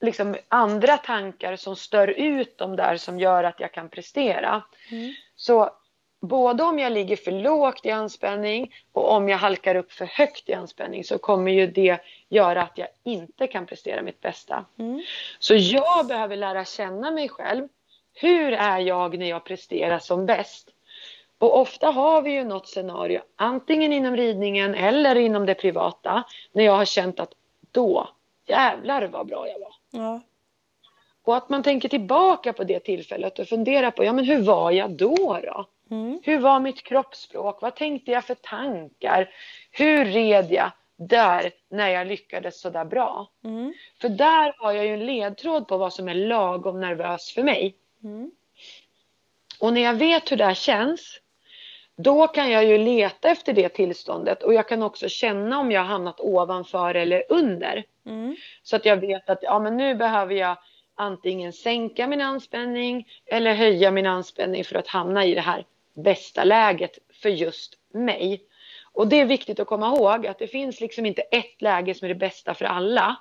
liksom, 0.00 0.36
andra 0.48 0.96
tankar 0.96 1.56
som 1.56 1.76
stör 1.76 2.08
ut 2.08 2.58
de 2.58 2.76
där 2.76 2.96
som 2.96 3.18
gör 3.18 3.44
att 3.44 3.60
jag 3.60 3.72
kan 3.72 3.88
prestera. 3.88 4.62
Mm. 4.90 5.14
Så 5.36 5.70
både 6.20 6.62
om 6.62 6.78
jag 6.78 6.92
ligger 6.92 7.16
för 7.16 7.32
lågt 7.32 7.86
i 7.86 7.90
anspänning 7.90 8.74
och 8.92 9.12
om 9.12 9.28
jag 9.28 9.38
halkar 9.38 9.74
upp 9.74 9.92
för 9.92 10.04
högt 10.04 10.48
i 10.48 10.54
anspänning 10.54 11.04
så 11.04 11.18
kommer 11.18 11.52
ju 11.52 11.66
det 11.66 11.98
göra 12.28 12.62
att 12.62 12.78
jag 12.78 12.88
inte 13.04 13.46
kan 13.46 13.66
prestera 13.66 14.02
mitt 14.02 14.20
bästa. 14.20 14.64
Mm. 14.78 15.02
Så 15.38 15.54
jag 15.54 16.06
behöver 16.06 16.36
lära 16.36 16.64
känna 16.64 17.10
mig 17.10 17.28
själv. 17.28 17.68
Hur 18.14 18.52
är 18.52 18.78
jag 18.78 19.18
när 19.18 19.28
jag 19.28 19.44
presterar 19.44 19.98
som 19.98 20.26
bäst? 20.26 20.70
Och 21.38 21.60
ofta 21.60 21.90
har 21.90 22.22
vi 22.22 22.30
ju 22.30 22.44
något 22.44 22.68
scenario, 22.68 23.20
antingen 23.36 23.92
inom 23.92 24.16
ridningen 24.16 24.74
eller 24.74 25.16
inom 25.16 25.46
det 25.46 25.54
privata, 25.54 26.24
när 26.52 26.64
jag 26.64 26.76
har 26.76 26.84
känt 26.84 27.20
att 27.20 27.32
då, 27.70 28.08
jävlar 28.46 29.06
vad 29.06 29.26
bra 29.26 29.48
jag 29.48 29.58
var. 29.58 29.74
Ja. 29.90 30.20
Och 31.22 31.36
att 31.36 31.48
man 31.48 31.62
tänker 31.62 31.88
tillbaka 31.88 32.52
på 32.52 32.64
det 32.64 32.80
tillfället 32.80 33.38
och 33.38 33.48
funderar 33.48 33.90
på, 33.90 34.04
ja 34.04 34.12
men 34.12 34.24
hur 34.24 34.42
var 34.42 34.70
jag 34.70 34.90
då 34.90 35.40
då? 35.42 35.66
Mm. 35.90 36.20
Hur 36.22 36.38
var 36.38 36.60
mitt 36.60 36.82
kroppsspråk? 36.82 37.62
Vad 37.62 37.76
tänkte 37.76 38.10
jag 38.10 38.24
för 38.24 38.34
tankar? 38.34 39.30
Hur 39.70 40.04
red 40.04 40.46
jag 40.50 40.70
där 40.96 41.52
när 41.70 41.88
jag 41.88 42.06
lyckades 42.06 42.60
så 42.60 42.70
där 42.70 42.84
bra? 42.84 43.30
Mm. 43.44 43.74
För 44.00 44.08
där 44.08 44.54
har 44.58 44.72
jag 44.72 44.86
ju 44.86 44.94
en 44.94 45.06
ledtråd 45.06 45.68
på 45.68 45.76
vad 45.76 45.92
som 45.92 46.08
är 46.08 46.14
lagom 46.14 46.80
nervös 46.80 47.32
för 47.32 47.42
mig. 47.42 47.76
Mm. 48.04 48.30
Och 49.60 49.72
när 49.72 49.80
jag 49.80 49.94
vet 49.94 50.32
hur 50.32 50.36
det 50.36 50.44
här 50.44 50.54
känns 50.54 51.20
då 51.96 52.26
kan 52.26 52.50
jag 52.50 52.64
ju 52.64 52.78
leta 52.78 53.28
efter 53.28 53.52
det 53.52 53.68
tillståndet 53.68 54.42
och 54.42 54.54
jag 54.54 54.68
kan 54.68 54.82
också 54.82 55.08
känna 55.08 55.58
om 55.58 55.72
jag 55.72 55.80
har 55.80 55.88
hamnat 55.88 56.20
ovanför 56.20 56.94
eller 56.94 57.24
under. 57.28 57.84
Mm. 58.06 58.36
Så 58.62 58.76
att 58.76 58.84
jag 58.84 58.96
vet 58.96 59.30
att 59.30 59.38
ja, 59.42 59.58
men 59.58 59.76
nu 59.76 59.94
behöver 59.94 60.34
jag 60.34 60.56
antingen 60.94 61.52
sänka 61.52 62.06
min 62.06 62.20
anspänning 62.20 63.08
eller 63.26 63.54
höja 63.54 63.90
min 63.90 64.06
anspänning 64.06 64.64
för 64.64 64.76
att 64.76 64.88
hamna 64.88 65.24
i 65.24 65.34
det 65.34 65.40
här 65.40 65.64
bästa 65.94 66.44
läget 66.44 66.98
för 67.22 67.28
just 67.28 67.74
mig. 67.92 68.42
Och 68.92 69.08
det 69.08 69.20
är 69.20 69.26
viktigt 69.26 69.60
att 69.60 69.66
komma 69.66 69.96
ihåg 69.96 70.26
att 70.26 70.38
det 70.38 70.46
finns 70.46 70.80
liksom 70.80 71.06
inte 71.06 71.22
ett 71.22 71.62
läge 71.62 71.94
som 71.94 72.04
är 72.04 72.08
det 72.08 72.14
bästa 72.14 72.54
för 72.54 72.64
alla. 72.64 73.16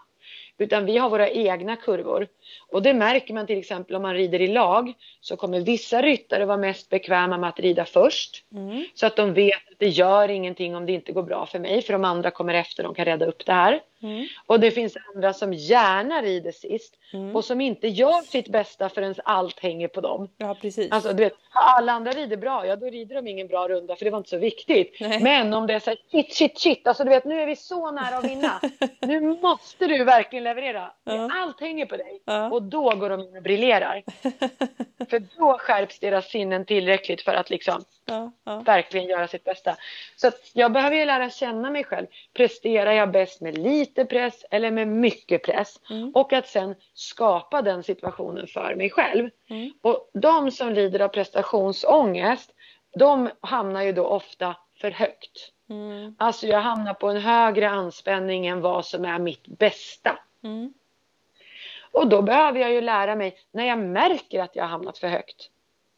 Utan 0.57 0.85
vi 0.85 0.97
har 0.97 1.09
våra 1.09 1.29
egna 1.29 1.75
kurvor. 1.75 2.27
Och 2.67 2.81
det 2.81 2.93
märker 2.93 3.33
man 3.33 3.47
till 3.47 3.59
exempel 3.59 3.95
om 3.95 4.01
man 4.01 4.13
rider 4.13 4.41
i 4.41 4.47
lag. 4.47 4.93
Så 5.21 5.35
kommer 5.35 5.59
vissa 5.59 6.01
ryttare 6.01 6.45
vara 6.45 6.57
mest 6.57 6.89
bekväma 6.89 7.37
med 7.37 7.49
att 7.49 7.59
rida 7.59 7.85
först. 7.85 8.43
Mm. 8.53 8.85
Så 8.93 9.05
att 9.05 9.15
de 9.15 9.33
vet 9.33 9.68
det 9.79 9.87
gör 9.87 10.29
ingenting 10.29 10.75
om 10.75 10.85
det 10.85 10.91
inte 10.91 11.11
går 11.11 11.23
bra 11.23 11.45
för 11.45 11.59
mig. 11.59 11.81
För 11.81 11.93
de 11.93 12.05
andra 12.05 12.31
kommer 12.31 12.53
efter, 12.53 12.83
de 12.83 12.95
kan 12.95 13.05
rädda 13.05 13.25
upp 13.25 13.45
det 13.45 13.53
här. 13.53 13.81
Mm. 14.01 14.27
Och 14.45 14.59
det 14.59 14.71
finns 14.71 14.97
andra 15.15 15.33
som 15.33 15.53
gärna 15.53 16.21
rider 16.21 16.51
sist. 16.51 16.95
Mm. 17.13 17.35
Och 17.35 17.45
som 17.45 17.61
inte 17.61 17.87
gör 17.87 18.21
sitt 18.21 18.47
bästa 18.47 18.89
förrän 18.89 19.15
allt 19.23 19.59
hänger 19.59 19.87
på 19.87 20.01
dem. 20.01 20.29
Ja, 20.37 20.57
precis. 20.61 20.91
Alltså, 20.91 21.13
du 21.13 21.23
vet, 21.23 21.33
alla 21.51 21.91
andra 21.91 22.11
rider 22.11 22.37
bra, 22.37 22.65
ja 22.65 22.75
då 22.75 22.85
rider 22.85 23.15
de 23.15 23.27
ingen 23.27 23.47
bra 23.47 23.67
runda 23.67 23.95
för 23.95 24.05
det 24.05 24.11
var 24.11 24.17
inte 24.17 24.29
så 24.29 24.37
viktigt. 24.37 24.97
Nej. 24.99 25.23
Men 25.23 25.53
om 25.53 25.67
det 25.67 25.73
är 25.73 25.79
så 25.79 25.89
här, 25.89 25.99
shit, 26.11 26.33
shit, 26.33 26.59
shit, 26.59 26.87
alltså 26.87 27.03
du 27.03 27.09
vet 27.09 27.25
nu 27.25 27.41
är 27.41 27.47
vi 27.47 27.55
så 27.55 27.91
nära 27.91 28.17
att 28.17 28.23
vinna. 28.23 28.61
nu 29.01 29.21
måste 29.21 29.87
du 29.87 30.03
verkligen 30.03 30.43
leverera. 30.43 30.91
Ja. 31.03 31.29
Allt 31.33 31.59
hänger 31.59 31.85
på 31.85 31.97
dig. 31.97 32.21
Ja. 32.25 32.51
Och 32.51 32.63
då 32.63 32.95
går 32.95 33.09
de 33.09 33.21
in 33.21 33.37
och 33.37 33.43
briljerar. 33.43 34.03
för 35.09 35.19
då 35.37 35.57
skärps 35.57 35.99
deras 35.99 36.29
sinnen 36.29 36.65
tillräckligt 36.65 37.21
för 37.21 37.33
att 37.33 37.49
liksom 37.49 37.83
ja, 38.05 38.31
verkligen 38.65 39.07
göra 39.07 39.27
sitt 39.27 39.43
bästa. 39.43 39.68
Så 40.15 40.27
att 40.27 40.51
jag 40.53 40.71
behöver 40.71 40.95
ju 40.95 41.05
lära 41.05 41.29
känna 41.29 41.71
mig 41.71 41.83
själv. 41.83 42.07
Presterar 42.33 42.91
jag 42.91 43.11
bäst 43.11 43.41
med 43.41 43.57
lite 43.57 44.05
press 44.05 44.45
eller 44.51 44.71
med 44.71 44.87
mycket 44.87 45.43
press? 45.43 45.79
Mm. 45.89 46.11
Och 46.15 46.33
att 46.33 46.47
sen 46.47 46.75
skapa 46.93 47.61
den 47.61 47.83
situationen 47.83 48.47
för 48.47 48.75
mig 48.75 48.89
själv. 48.89 49.29
Mm. 49.49 49.73
Och 49.81 50.09
de 50.13 50.51
som 50.51 50.73
lider 50.73 50.99
av 50.99 51.07
prestationsångest, 51.07 52.53
de 52.95 53.29
hamnar 53.41 53.81
ju 53.81 53.91
då 53.91 54.05
ofta 54.05 54.55
för 54.81 54.91
högt. 54.91 55.51
Mm. 55.69 56.15
Alltså 56.19 56.47
jag 56.47 56.61
hamnar 56.61 56.93
på 56.93 57.07
en 57.07 57.21
högre 57.21 57.69
anspänning 57.69 58.47
än 58.47 58.61
vad 58.61 58.85
som 58.85 59.05
är 59.05 59.19
mitt 59.19 59.47
bästa. 59.47 60.19
Mm. 60.43 60.73
Och 61.91 62.07
då 62.07 62.21
behöver 62.21 62.59
jag 62.59 62.71
ju 62.71 62.81
lära 62.81 63.15
mig, 63.15 63.37
när 63.51 63.65
jag 63.65 63.79
märker 63.79 64.39
att 64.39 64.55
jag 64.55 64.63
har 64.63 64.69
hamnat 64.69 64.97
för 64.97 65.07
högt, 65.07 65.49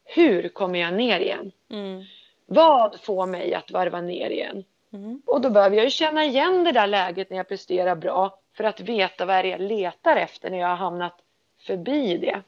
hur 0.04 0.48
kommer 0.48 0.78
jag 0.78 0.94
ner 0.94 1.20
igen? 1.20 1.52
Mm. 1.70 2.04
Vad 2.46 3.00
får 3.00 3.26
mig 3.26 3.54
att 3.54 3.70
varva 3.70 4.00
ner 4.00 4.30
igen? 4.30 4.64
Mm. 4.92 5.22
Och 5.26 5.40
då 5.40 5.50
behöver 5.50 5.76
jag 5.76 5.84
ju 5.84 5.90
känna 5.90 6.24
igen 6.24 6.64
det 6.64 6.72
där 6.72 6.86
läget 6.86 7.30
när 7.30 7.36
jag 7.36 7.48
presterar 7.48 7.94
bra 7.94 8.38
för 8.56 8.64
att 8.64 8.80
veta 8.80 9.26
vad 9.26 9.44
det 9.44 9.48
är 9.48 9.50
jag 9.50 9.60
letar 9.60 10.16
efter 10.16 10.50
när 10.50 10.58
jag 10.58 10.68
har 10.68 10.76
hamnat 10.76 11.18
förbi 11.66 12.16
det. 12.16 12.42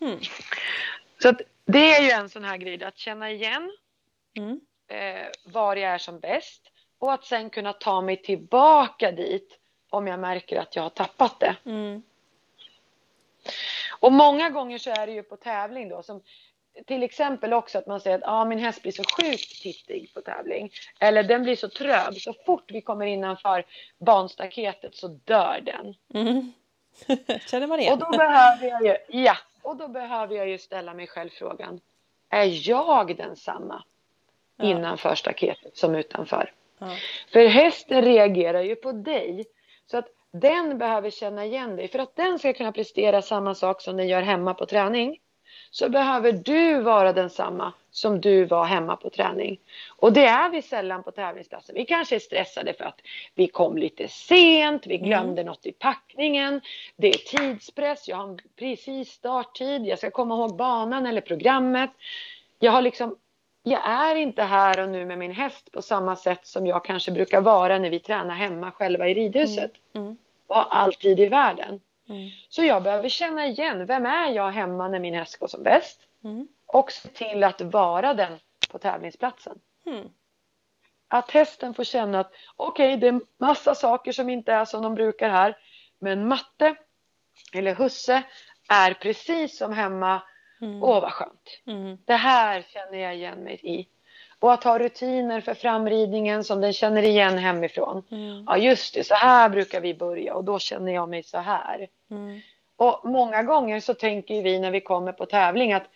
Mm. 0.00 0.18
Så 1.22 1.32
det 1.64 1.94
är 1.94 2.02
ju 2.02 2.10
en 2.10 2.28
sån 2.28 2.44
här 2.44 2.56
grej, 2.56 2.84
att 2.84 2.98
känna 2.98 3.30
igen 3.30 3.72
mm. 4.36 4.60
eh, 4.88 5.26
var 5.44 5.76
jag 5.76 5.94
är 5.94 5.98
som 5.98 6.20
bäst 6.20 6.62
och 6.98 7.12
att 7.12 7.24
sen 7.24 7.50
kunna 7.50 7.72
ta 7.72 8.00
mig 8.00 8.22
tillbaka 8.22 9.12
dit 9.12 9.58
om 9.90 10.06
jag 10.06 10.20
märker 10.20 10.60
att 10.60 10.76
jag 10.76 10.82
har 10.82 10.90
tappat 10.90 11.40
det. 11.40 11.56
Mm. 11.64 12.02
Och 14.00 14.12
många 14.12 14.50
gånger 14.50 14.78
så 14.78 14.90
är 14.90 15.06
det 15.06 15.12
ju 15.12 15.22
på 15.22 15.36
tävling 15.36 15.88
då 15.88 16.02
som 16.02 16.22
till 16.86 17.02
exempel 17.02 17.52
också 17.52 17.78
att 17.78 17.86
man 17.86 18.00
säger 18.00 18.18
att 18.18 18.24
ah, 18.26 18.44
min 18.44 18.58
häst 18.58 18.82
blir 18.82 18.92
så 18.92 19.02
sjukt 19.04 19.62
tittig 19.62 20.14
på 20.14 20.20
tävling. 20.20 20.70
Eller 21.00 21.22
den 21.22 21.42
blir 21.42 21.56
så 21.56 21.68
trög. 21.68 22.20
Så 22.20 22.34
fort 22.46 22.64
vi 22.68 22.80
kommer 22.80 23.06
innanför 23.06 23.64
banstaketet 23.98 24.94
så 24.94 25.08
dör 25.08 25.60
den. 25.64 25.94
Mm. 26.14 26.52
Känner 27.46 27.66
man 27.66 27.80
igen? 27.80 27.92
Och 27.92 27.98
då 27.98 28.18
behöver 28.18 28.66
jag 28.66 28.82
ju, 28.82 29.22
ja, 29.22 29.36
och 29.62 29.76
då 29.76 29.88
behöver 29.88 30.36
jag 30.36 30.48
ju 30.48 30.58
ställa 30.58 30.94
mig 30.94 31.06
själv 31.06 31.30
frågan. 31.30 31.80
Är 32.30 32.68
jag 32.68 33.16
densamma 33.16 33.82
ja. 34.56 34.64
innanför 34.64 35.14
staketet 35.14 35.76
som 35.76 35.94
utanför? 35.94 36.52
Ja. 36.78 36.96
För 37.32 37.46
hästen 37.46 38.02
reagerar 38.02 38.62
ju 38.62 38.76
på 38.76 38.92
dig. 38.92 39.44
Så 39.86 39.98
att 39.98 40.08
den 40.30 40.78
behöver 40.78 41.10
känna 41.10 41.44
igen 41.44 41.76
dig. 41.76 41.88
För 41.88 41.98
att 41.98 42.16
den 42.16 42.38
ska 42.38 42.52
kunna 42.52 42.72
prestera 42.72 43.22
samma 43.22 43.54
sak 43.54 43.82
som 43.82 43.96
den 43.96 44.08
gör 44.08 44.22
hemma 44.22 44.54
på 44.54 44.66
träning 44.66 45.18
så 45.70 45.88
behöver 45.88 46.32
du 46.32 46.80
vara 46.80 47.12
densamma 47.12 47.72
som 47.90 48.20
du 48.20 48.44
var 48.44 48.64
hemma 48.64 48.96
på 48.96 49.10
träning. 49.10 49.60
Och 49.96 50.12
det 50.12 50.26
är 50.26 50.50
vi 50.50 50.62
sällan 50.62 51.02
på 51.02 51.10
tävlingsplatsen. 51.10 51.74
Vi 51.74 51.84
kanske 51.84 52.14
är 52.14 52.20
stressade 52.20 52.72
för 52.72 52.84
att 52.84 53.00
vi 53.34 53.48
kom 53.48 53.78
lite 53.78 54.08
sent, 54.08 54.86
vi 54.86 54.98
glömde 54.98 55.42
mm. 55.42 55.46
något 55.46 55.66
i 55.66 55.72
packningen, 55.72 56.60
det 56.96 57.08
är 57.08 57.38
tidspress, 57.38 58.08
jag 58.08 58.16
har 58.16 58.38
precis 58.56 59.12
starttid, 59.12 59.86
jag 59.86 59.98
ska 59.98 60.10
komma 60.10 60.34
ihåg 60.34 60.56
banan 60.56 61.06
eller 61.06 61.20
programmet. 61.20 61.90
Jag 62.58 62.72
har 62.72 62.82
liksom 62.82 63.16
jag 63.62 63.80
är 63.84 64.14
inte 64.14 64.42
här 64.42 64.82
och 64.82 64.88
nu 64.88 65.04
med 65.04 65.18
min 65.18 65.32
häst 65.32 65.72
på 65.72 65.82
samma 65.82 66.16
sätt 66.16 66.46
som 66.46 66.66
jag 66.66 66.84
kanske 66.84 67.10
brukar 67.10 67.40
vara 67.40 67.78
när 67.78 67.90
vi 67.90 67.98
tränar 67.98 68.34
hemma 68.34 68.70
själva 68.70 69.08
i 69.08 69.14
ridhuset. 69.14 69.72
Mm. 69.94 70.06
Mm. 70.06 70.18
Och 70.46 70.76
alltid 70.76 71.20
i 71.20 71.26
världen. 71.26 71.80
Mm. 72.08 72.30
Så 72.48 72.64
jag 72.64 72.82
behöver 72.82 73.08
känna 73.08 73.46
igen, 73.46 73.86
vem 73.86 74.06
är 74.06 74.30
jag 74.30 74.50
hemma 74.50 74.88
när 74.88 74.98
min 74.98 75.14
häst 75.14 75.38
går 75.38 75.46
som 75.46 75.62
bäst? 75.62 76.00
Mm. 76.24 76.48
Och 76.66 76.92
se 76.92 77.08
till 77.08 77.44
att 77.44 77.60
vara 77.60 78.14
den 78.14 78.38
på 78.70 78.78
tävlingsplatsen. 78.78 79.58
Mm. 79.86 80.08
Att 81.08 81.30
hästen 81.30 81.74
får 81.74 81.84
känna 81.84 82.20
att 82.20 82.32
okej, 82.56 82.94
okay, 82.94 83.00
det 83.00 83.08
är 83.08 83.20
massa 83.38 83.74
saker 83.74 84.12
som 84.12 84.30
inte 84.30 84.52
är 84.52 84.64
som 84.64 84.82
de 84.82 84.94
brukar 84.94 85.30
här. 85.30 85.56
Men 85.98 86.28
matte 86.28 86.76
eller 87.52 87.74
husse 87.74 88.22
är 88.68 88.94
precis 88.94 89.58
som 89.58 89.72
hemma. 89.72 90.22
Mm. 90.60 90.82
Åh 90.82 91.00
vad 91.00 91.12
skönt. 91.12 91.60
Mm. 91.66 91.98
Det 92.04 92.14
här 92.14 92.62
känner 92.62 92.98
jag 92.98 93.14
igen 93.14 93.38
mig 93.38 93.60
i. 93.62 93.88
Och 94.40 94.52
att 94.52 94.64
ha 94.64 94.78
rutiner 94.78 95.40
för 95.40 95.54
framridningen 95.54 96.44
som 96.44 96.60
den 96.60 96.72
känner 96.72 97.02
igen 97.02 97.38
hemifrån. 97.38 98.02
Mm. 98.10 98.44
Ja 98.46 98.56
just 98.56 98.94
det, 98.94 99.04
så 99.04 99.14
här 99.14 99.48
brukar 99.48 99.80
vi 99.80 99.94
börja 99.94 100.34
och 100.34 100.44
då 100.44 100.58
känner 100.58 100.92
jag 100.92 101.08
mig 101.08 101.22
så 101.22 101.38
här. 101.38 101.88
Mm. 102.10 102.40
Och 102.76 103.00
många 103.04 103.42
gånger 103.42 103.80
så 103.80 103.94
tänker 103.94 104.42
vi 104.42 104.60
när 104.60 104.70
vi 104.70 104.80
kommer 104.80 105.12
på 105.12 105.26
tävling 105.26 105.72
att 105.72 105.86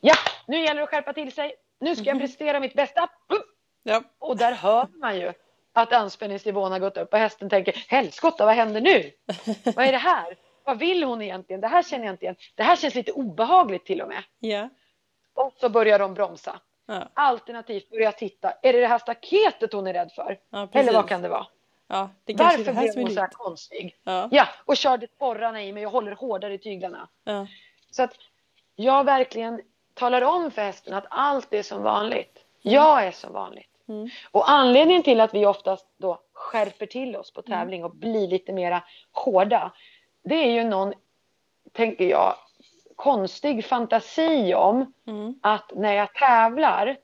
ja, 0.00 0.14
nu 0.46 0.62
gäller 0.62 0.74
det 0.74 0.82
att 0.82 0.90
skärpa 0.90 1.12
till 1.12 1.32
sig. 1.32 1.54
Nu 1.80 1.96
ska 1.96 2.04
jag 2.04 2.20
prestera 2.20 2.60
mitt 2.60 2.74
bästa. 2.74 3.08
Ja. 3.82 4.02
Och 4.18 4.36
där 4.36 4.52
hör 4.52 4.88
man 5.00 5.16
ju 5.16 5.32
att 5.72 5.92
anspänningsnivån 5.92 6.72
har 6.72 6.78
gått 6.78 6.96
upp 6.96 7.12
och 7.12 7.18
hästen 7.18 7.50
tänker 7.50 7.84
helskotta 7.88 8.46
vad 8.46 8.54
händer 8.54 8.80
nu? 8.80 9.10
Vad 9.76 9.86
är 9.86 9.92
det 9.92 9.98
här? 9.98 10.36
Vad 10.64 10.78
vill 10.78 11.04
hon 11.04 11.22
egentligen? 11.22 11.60
Det 11.60 11.68
här 11.68 11.82
känner 11.82 12.04
jag 12.04 12.12
inte 12.12 12.24
igen. 12.24 12.36
Det 12.54 12.62
här 12.62 12.76
känns 12.76 12.94
lite 12.94 13.12
obehagligt 13.12 13.86
till 13.86 14.02
och 14.02 14.08
med. 14.08 14.22
Ja. 14.38 14.68
Och 15.34 15.52
så 15.60 15.68
börjar 15.68 15.98
de 15.98 16.14
bromsa. 16.14 16.60
Ja. 16.86 17.08
Alternativt 17.14 17.90
börja 17.90 18.12
titta. 18.12 18.52
Är 18.62 18.72
det 18.72 18.80
det 18.80 18.86
här 18.86 18.98
staketet 18.98 19.72
hon 19.72 19.86
är 19.86 19.92
rädd 19.92 20.12
för? 20.12 20.38
Ja. 20.50 20.68
Eller 20.72 20.92
vad 20.92 21.08
kan 21.08 21.22
det 21.22 21.28
vara? 21.28 21.46
Ja, 21.88 22.10
det 22.24 22.34
Varför 22.34 22.64
det 22.64 22.72
blev 22.72 22.96
hon 22.96 23.10
så 23.10 23.20
här 23.20 23.28
konstig? 23.28 23.96
Ja. 24.04 24.48
Och 24.64 24.76
körde 24.76 25.06
sporrarna 25.06 25.62
i 25.62 25.72
mig 25.72 25.86
och 25.86 25.92
håller 25.92 26.12
hårdare 26.12 26.54
i 26.54 26.58
tyglarna. 26.58 27.08
Så 27.90 28.02
att 28.02 28.14
jag 28.74 29.04
verkligen 29.04 29.62
talar 29.94 30.22
om 30.22 30.50
för 30.50 30.62
hästen 30.62 30.94
att 30.94 31.04
allt 31.10 31.54
är 31.54 31.62
som 31.62 31.82
vanligt. 31.82 32.38
Jag 32.62 33.06
är 33.06 33.10
som 33.10 33.32
vanligt. 33.32 33.68
Mm. 33.88 34.08
Och 34.30 34.50
anledningen 34.50 35.02
till 35.02 35.20
att 35.20 35.34
vi 35.34 35.46
oftast 35.46 35.86
då 35.96 36.20
skärper 36.32 36.86
till 36.86 37.16
oss 37.16 37.30
på 37.32 37.42
Mm. 37.46 37.58
tävling 37.58 37.84
och 37.84 37.90
blir 37.96 38.28
lite 38.28 38.52
mera 38.52 38.82
hårda. 39.12 39.72
Det 40.24 40.34
är 40.34 40.50
ju 40.50 40.64
någon, 40.64 40.92
tänker 41.72 42.04
jag, 42.04 42.34
konstig 43.02 43.64
fantasi 43.64 44.54
om 44.54 44.92
Mm. 45.06 45.34
att 45.42 45.72
när 45.74 45.92
jag 45.92 46.14
tävlar 46.14 46.96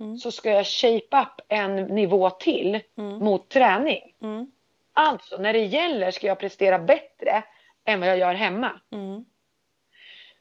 Mm. 0.00 0.16
så 0.16 0.30
ska 0.30 0.50
jag 0.50 0.66
shape 0.66 1.20
up 1.22 1.40
en 1.48 1.76
nivå 1.76 2.30
till 2.30 2.80
Mm. 2.98 3.18
mot 3.18 3.48
träning. 3.48 4.14
Mm. 4.22 4.50
Alltså 4.92 5.36
när 5.36 5.52
det 5.52 5.64
gäller 5.64 6.10
ska 6.10 6.26
jag 6.26 6.38
prestera 6.38 6.78
bättre 6.78 7.42
än 7.84 8.00
vad 8.00 8.08
jag 8.08 8.18
gör 8.18 8.34
hemma. 8.34 8.80
Mm. 8.92 9.24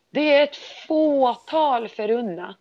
Det 0.09 0.33
är 0.35 0.43
ett 0.43 0.55
fåtal 0.87 1.87
förunnat 1.87 2.59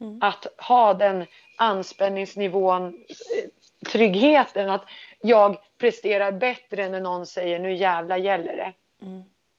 Mm. 0.00 0.18
att 0.22 0.46
ha 0.58 0.94
den 0.94 1.26
anspänningsnivån, 1.58 3.04
tryggheten 3.92 4.70
att 4.70 4.84
jag 5.20 5.56
presterar 5.78 6.32
bättre 6.32 6.88
när 6.88 7.00
någon 7.00 7.26
säger 7.26 7.58
nu 7.58 7.74
jävla 7.74 8.18
gäller 8.18 8.56
det. 8.56 8.72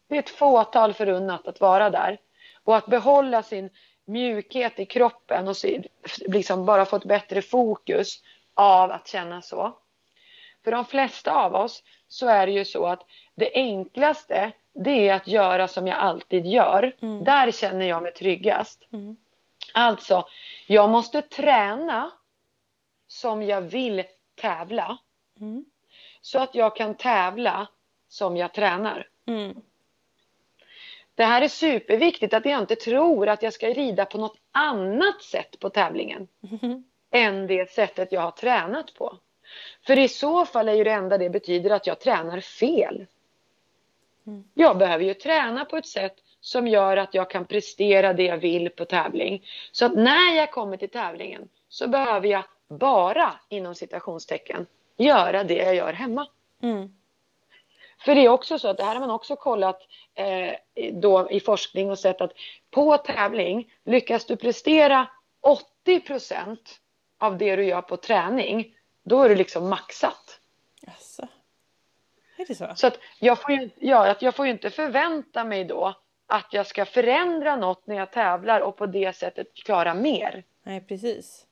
Det 0.10 0.16
är 0.16 0.20
ett 0.20 0.30
fåtal 0.30 0.94
förunnat 0.94 1.48
att 1.48 1.62
vara 1.62 1.90
där. 1.90 2.18
Och 2.64 2.78
att 2.78 2.86
behålla 2.86 3.44
sin 3.44 3.70
mjukhet 4.06 4.80
i 4.80 4.86
kroppen 4.86 5.48
och 5.48 5.56
liksom 6.20 6.66
bara 6.66 6.86
få 6.86 6.96
ett 6.96 7.04
bättre 7.04 7.42
fokus 7.42 8.24
av 8.54 8.92
att 8.92 9.08
känna 9.08 9.42
så. 9.42 9.78
För 10.64 10.72
de 10.72 10.86
flesta 10.86 11.34
av 11.34 11.56
oss 11.56 11.84
så 12.08 12.28
är 12.28 12.48
det 12.48 12.54
ju 12.54 12.66
så 12.66 12.86
att 12.86 13.06
det 13.36 13.52
enklaste 13.54 14.52
det 14.74 15.10
är 15.10 15.14
att 15.14 15.28
göra 15.28 15.68
som 15.68 15.88
jag 15.88 15.98
alltid 15.98 16.46
gör. 16.46 16.96
Mm. 17.02 17.24
Där 17.24 17.52
känner 17.52 17.86
jag 17.86 18.04
mig 18.04 18.14
tryggast. 18.14 18.88
Mm. 18.94 19.18
Alltså, 19.74 20.28
jag 20.68 20.90
måste 20.90 21.22
träna 21.22 22.12
som 23.08 23.44
jag 23.44 23.62
vill 23.62 24.04
tävla. 24.36 24.98
Mm. 25.40 25.66
Så 26.22 26.40
att 26.40 26.56
jag 26.56 26.76
kan 26.76 26.96
tävla 26.96 27.68
som 28.08 28.38
jag 28.38 28.54
tränar. 28.54 29.08
Mm. 29.26 29.62
Det 31.20 31.26
här 31.26 31.42
är 31.42 31.48
superviktigt 31.48 32.34
att 32.34 32.46
jag 32.46 32.60
inte 32.60 32.76
tror 32.76 33.30
att 33.30 33.44
jag 33.44 33.54
ska 33.54 33.68
rida 33.68 34.06
på 34.06 34.18
något 34.18 34.38
annat 34.52 35.22
sätt 35.22 35.60
på 35.60 35.70
tävlingen 35.70 36.28
Mm. 36.62 36.84
än 37.12 37.48
det 37.48 37.72
sättet 37.72 38.12
jag 38.12 38.22
har 38.22 38.32
tränat 38.32 38.94
på. 38.94 39.18
För 39.88 40.00
i 40.00 40.08
så 40.08 40.46
fall 40.46 40.70
är 40.70 40.74
ju 40.74 40.84
det 40.84 40.92
enda 40.92 41.18
det 41.18 41.30
betyder 41.30 41.70
att 41.70 41.88
jag 41.88 42.00
tränar 42.00 42.40
fel. 42.40 43.06
Mm. 44.28 44.44
Jag 44.54 44.78
behöver 44.78 45.04
ju 45.04 45.14
träna 45.14 45.66
på 45.66 45.78
ett 45.78 45.88
sätt 45.88 46.16
som 46.42 46.68
gör 46.68 46.98
att 46.98 47.14
jag 47.14 47.30
kan 47.30 47.46
prestera 47.46 48.14
det 48.14 48.24
jag 48.24 48.38
vill 48.38 48.70
på 48.70 48.86
tävling. 48.86 49.46
Så 49.72 49.86
att 49.86 49.96
när 49.96 50.36
jag 50.36 50.52
kommer 50.52 50.78
till 50.78 50.90
tävlingen 50.90 51.50
så 51.70 51.88
behöver 51.88 52.28
jag 52.28 52.44
bara, 52.68 53.34
inom 53.50 53.76
citationstecken, 53.76 54.66
göra 54.98 55.44
det 55.44 55.58
jag 55.58 55.76
gör 55.76 55.94
hemma. 55.94 56.28
Mm. 56.62 56.99
För 58.00 58.16
det 58.16 58.26
är 58.26 58.30
också 58.30 58.60
så 58.60 58.68
att 58.68 58.78
det 58.78 58.84
här 58.84 58.94
har 58.94 59.00
man 59.00 59.12
också 59.12 59.36
kollat 59.36 59.82
eh, 60.16 60.54
då 60.94 61.32
i 61.32 61.40
forskning 61.40 61.92
och 61.92 62.00
sett 62.00 62.22
att 62.22 62.32
på 62.72 62.98
tävling 62.98 63.72
lyckas 63.86 64.26
du 64.26 64.36
prestera 64.36 65.08
80% 65.86 66.58
av 67.20 67.38
det 67.38 67.56
du 67.56 67.66
gör 67.66 67.82
på 67.82 67.98
träning, 67.98 68.76
då 69.04 69.24
är 69.24 69.30
du 69.30 69.36
liksom 69.36 69.70
maxat. 69.70 70.40
Jaså. 70.82 71.28
Är 72.38 72.46
det 72.46 72.56
så? 72.56 72.68
Så 72.76 72.88
att 72.88 73.00
jag 73.20 73.42
får 73.42 73.52
ju, 73.52 73.70
ja, 73.76 74.10
att 74.12 74.22
jag 74.22 74.36
får 74.36 74.46
ju 74.46 74.52
inte 74.52 74.70
förvänta 74.70 75.44
mig 75.44 75.66
då 75.66 75.96
att 76.28 76.54
jag 76.54 76.68
ska 76.68 76.86
förändra 76.86 77.56
något 77.56 77.88
när 77.88 77.96
jag 77.96 78.12
tävlar 78.12 78.62
och 78.62 78.78
på 78.78 78.86
det 78.86 79.16
sättet 79.16 79.54
klara 79.54 79.94
mer. 79.94 80.44
Nej, 80.64 80.82
precis. 80.82 81.46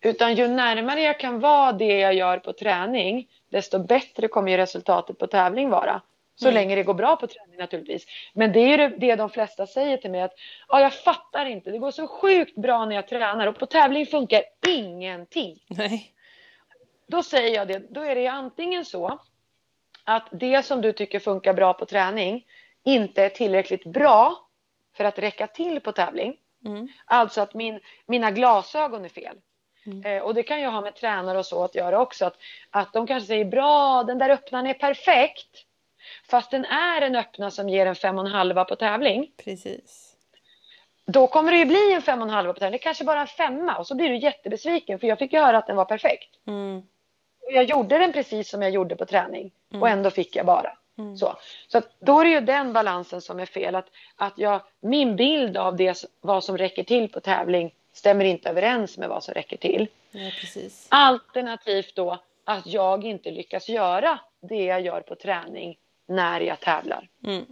Utan 0.00 0.34
ju 0.34 0.48
närmare 0.48 1.00
jag 1.00 1.20
kan 1.20 1.40
vara 1.40 1.72
det 1.72 1.98
jag 1.98 2.14
gör 2.14 2.38
på 2.38 2.52
träning, 2.52 3.28
desto 3.50 3.78
bättre 3.78 4.28
kommer 4.28 4.50
ju 4.50 4.56
resultatet 4.56 5.18
på 5.18 5.26
tävling 5.26 5.70
vara. 5.70 6.02
Så 6.34 6.48
Mm. 6.48 6.54
länge 6.54 6.74
det 6.74 6.82
går 6.82 6.94
bra 6.94 7.16
på 7.16 7.26
träning 7.26 7.58
naturligtvis. 7.58 8.06
Men 8.34 8.52
det 8.52 8.60
är 8.60 8.78
ju 8.78 8.96
det, 8.96 9.16
de 9.16 9.30
flesta 9.30 9.66
säger 9.66 9.96
till 9.96 10.10
mig 10.10 10.22
att 10.22 10.34
ja, 10.68 10.80
jag 10.80 10.94
fattar 10.94 11.46
inte, 11.46 11.70
det 11.70 11.78
går 11.78 11.90
så 11.90 12.06
sjukt 12.06 12.56
bra 12.56 12.84
när 12.84 12.94
jag 12.96 13.08
tränar 13.08 13.46
och 13.46 13.58
på 13.58 13.66
tävling 13.66 14.06
funkar 14.06 14.42
ingenting. 14.68 15.58
Nej. 15.68 16.12
Då 17.06 17.22
säger 17.22 17.54
jag 17.54 17.68
det, 17.68 17.78
då 17.90 18.00
är 18.00 18.14
det 18.14 18.26
antingen 18.26 18.84
så 18.84 19.18
att 20.04 20.28
det 20.32 20.64
som 20.64 20.80
du 20.80 20.92
tycker 20.92 21.18
funkar 21.18 21.52
bra 21.54 21.72
på 21.74 21.86
träning 21.86 22.46
inte 22.84 23.24
är 23.24 23.28
tillräckligt 23.28 23.84
bra 23.84 24.36
för 24.96 25.04
att 25.04 25.18
räcka 25.18 25.46
till 25.46 25.80
på 25.80 25.92
tävling. 25.92 26.36
Mm. 26.66 26.88
Alltså 27.04 27.40
att 27.40 27.54
min, 27.54 27.80
mina 28.06 28.30
glasögon 28.30 29.04
är 29.04 29.08
fel. 29.08 29.36
Mm. 29.86 30.04
Eh, 30.04 30.22
och 30.22 30.34
det 30.34 30.42
kan 30.42 30.60
ju 30.60 30.66
ha 30.66 30.80
med 30.80 30.94
tränare 30.94 31.38
och 31.38 31.46
så 31.46 31.64
att 31.64 31.74
göra 31.74 32.00
också. 32.00 32.26
Att, 32.26 32.36
att 32.70 32.92
de 32.92 33.06
kanske 33.06 33.26
säger 33.26 33.44
bra, 33.44 34.02
den 34.02 34.18
där 34.18 34.30
öppnaren 34.30 34.66
är 34.66 34.74
perfekt. 34.74 35.66
Fast 36.30 36.50
den 36.50 36.64
är 36.64 37.02
en 37.02 37.16
öppna 37.16 37.50
som 37.50 37.68
ger 37.68 37.86
en 37.86 37.94
fem 37.94 38.18
och 38.18 38.26
en 38.26 38.32
halva 38.32 38.64
på 38.64 38.76
tävling. 38.76 39.30
Precis. 39.44 40.16
Då 41.06 41.26
kommer 41.26 41.52
det 41.52 41.58
ju 41.58 41.64
bli 41.64 41.92
en 41.92 42.02
fem 42.02 42.22
och 42.22 42.28
en 42.28 42.34
halva 42.34 42.52
på 42.52 42.58
tävling. 42.58 42.72
Det 42.72 42.78
kanske 42.78 43.04
bara 43.04 43.20
en 43.20 43.26
femma. 43.26 43.76
Och 43.78 43.86
så 43.86 43.94
blir 43.94 44.08
du 44.08 44.16
jättebesviken 44.16 44.98
för 44.98 45.06
jag 45.06 45.18
fick 45.18 45.32
ju 45.32 45.38
höra 45.38 45.58
att 45.58 45.66
den 45.66 45.76
var 45.76 45.84
perfekt. 45.84 46.30
Mm. 46.46 46.82
Och 47.46 47.52
jag 47.52 47.64
gjorde 47.64 47.98
den 47.98 48.12
precis 48.12 48.50
som 48.50 48.62
jag 48.62 48.70
gjorde 48.70 48.96
på 48.96 49.06
träning. 49.06 49.50
Mm. 49.70 49.82
Och 49.82 49.88
ändå 49.88 50.10
fick 50.10 50.36
jag 50.36 50.46
bara. 50.46 50.72
Mm. 50.98 51.16
Så, 51.16 51.36
så 51.68 51.82
då 51.98 52.20
är 52.20 52.24
det 52.24 52.30
ju 52.30 52.40
den 52.40 52.72
balansen 52.72 53.20
som 53.20 53.40
är 53.40 53.46
fel. 53.46 53.74
Att, 53.74 53.86
att 54.16 54.32
jag, 54.36 54.60
min 54.80 55.16
bild 55.16 55.56
av 55.56 55.76
det, 55.76 56.04
vad 56.20 56.44
som 56.44 56.58
räcker 56.58 56.82
till 56.82 57.12
på 57.12 57.20
tävling 57.20 57.72
stämmer 57.96 58.24
inte 58.24 58.48
överens 58.50 58.98
med 58.98 59.08
vad 59.08 59.24
som 59.24 59.34
räcker 59.34 59.56
till. 59.56 59.88
Precis. 60.12 60.86
Alternativt 60.90 61.94
då 61.96 62.18
att 62.44 62.66
jag 62.66 63.04
inte 63.04 63.30
lyckas 63.30 63.68
göra 63.68 64.18
det 64.40 64.64
jag 64.64 64.80
gör 64.80 65.00
på 65.00 65.14
träning 65.14 65.78
när 66.06 66.40
jag 66.40 66.60
tävlar. 66.60 67.08
Mm. 67.26 67.44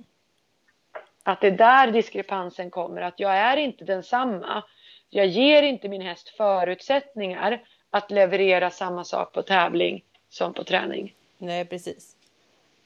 Att 1.22 1.40
det 1.40 1.46
är 1.46 1.50
där 1.50 1.90
diskrepansen 1.92 2.70
kommer. 2.70 3.02
Att 3.02 3.20
jag 3.20 3.36
är 3.36 3.56
inte 3.56 3.84
densamma. 3.84 4.62
Jag 5.10 5.26
ger 5.26 5.62
inte 5.62 5.88
min 5.88 6.02
häst 6.02 6.28
förutsättningar 6.28 7.62
att 7.90 8.10
leverera 8.10 8.70
samma 8.70 9.04
sak 9.04 9.32
på 9.32 9.42
tävling 9.42 10.04
som 10.28 10.54
på 10.54 10.64
träning. 10.64 11.14
Nej, 11.38 11.64
precis. 11.64 12.16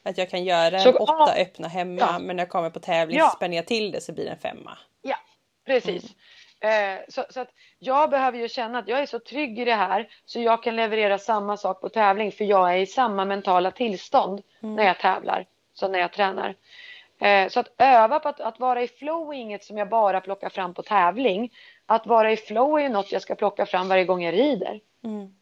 Att 0.03 0.17
jag 0.17 0.29
kan 0.29 0.43
göra 0.43 0.75
en 0.77 0.81
Så- 0.83 0.91
åtta 0.97 1.13
ja. 1.35 1.41
öppna 1.41 1.67
hemma, 1.67 1.99
Ja. 1.99 2.19
men 2.19 2.35
när 2.35 2.43
jag 2.43 2.49
kommer 2.49 2.69
på 2.69 2.79
tävling 2.79 3.17
Ja. 3.17 3.29
spänner 3.35 3.55
jag 3.55 3.67
till 3.67 3.91
det 3.91 4.01
så 4.01 4.11
blir 4.13 4.25
det 4.25 4.31
en 4.31 4.39
femma. 4.39 4.77
Ja, 5.01 5.17
precis. 5.65 6.15
Eh, 6.59 6.99
så, 7.07 7.25
så 7.29 7.41
att 7.41 7.49
jag 7.79 8.09
behöver 8.09 8.37
ju 8.37 8.49
känna 8.49 8.79
att 8.79 8.87
jag 8.87 8.99
är 8.99 9.05
så 9.05 9.19
trygg 9.19 9.59
i 9.59 9.65
det 9.65 9.75
här 9.75 10.09
så 10.25 10.39
jag 10.39 10.63
kan 10.63 10.75
leverera 10.75 11.17
samma 11.17 11.57
sak 11.57 11.81
på 11.81 11.89
tävling 11.89 12.31
för 12.31 12.45
jag 12.45 12.73
är 12.73 12.77
i 12.77 12.85
samma 12.85 13.25
mentala 13.25 13.71
tillstånd 13.71 14.41
när 14.59 14.83
jag 14.83 14.99
tävlar 14.99 15.45
som 15.73 15.91
när 15.91 15.99
jag 15.99 16.13
tränar. 16.13 16.55
Eh, 17.19 17.49
så 17.49 17.59
att 17.59 17.73
öva 17.77 18.19
på 18.19 18.29
att, 18.29 18.39
att 18.39 18.59
vara 18.59 18.81
i 18.81 18.87
flow 18.87 19.29
är 19.29 19.33
inget 19.33 19.63
som 19.63 19.77
jag 19.77 19.89
bara 19.89 20.21
plockar 20.21 20.49
fram 20.49 20.73
på 20.73 20.83
tävling. 20.83 21.53
Att 21.85 22.07
vara 22.07 22.31
i 22.31 22.37
flow 22.37 22.77
är 22.77 22.83
ju 22.83 22.89
något 22.89 23.11
jag 23.11 23.21
ska 23.21 23.35
plocka 23.35 23.65
fram 23.65 23.87
varje 23.87 24.05
gång 24.05 24.23
jag 24.23 24.33
rider. 24.33 24.79
Mm. 25.03 25.35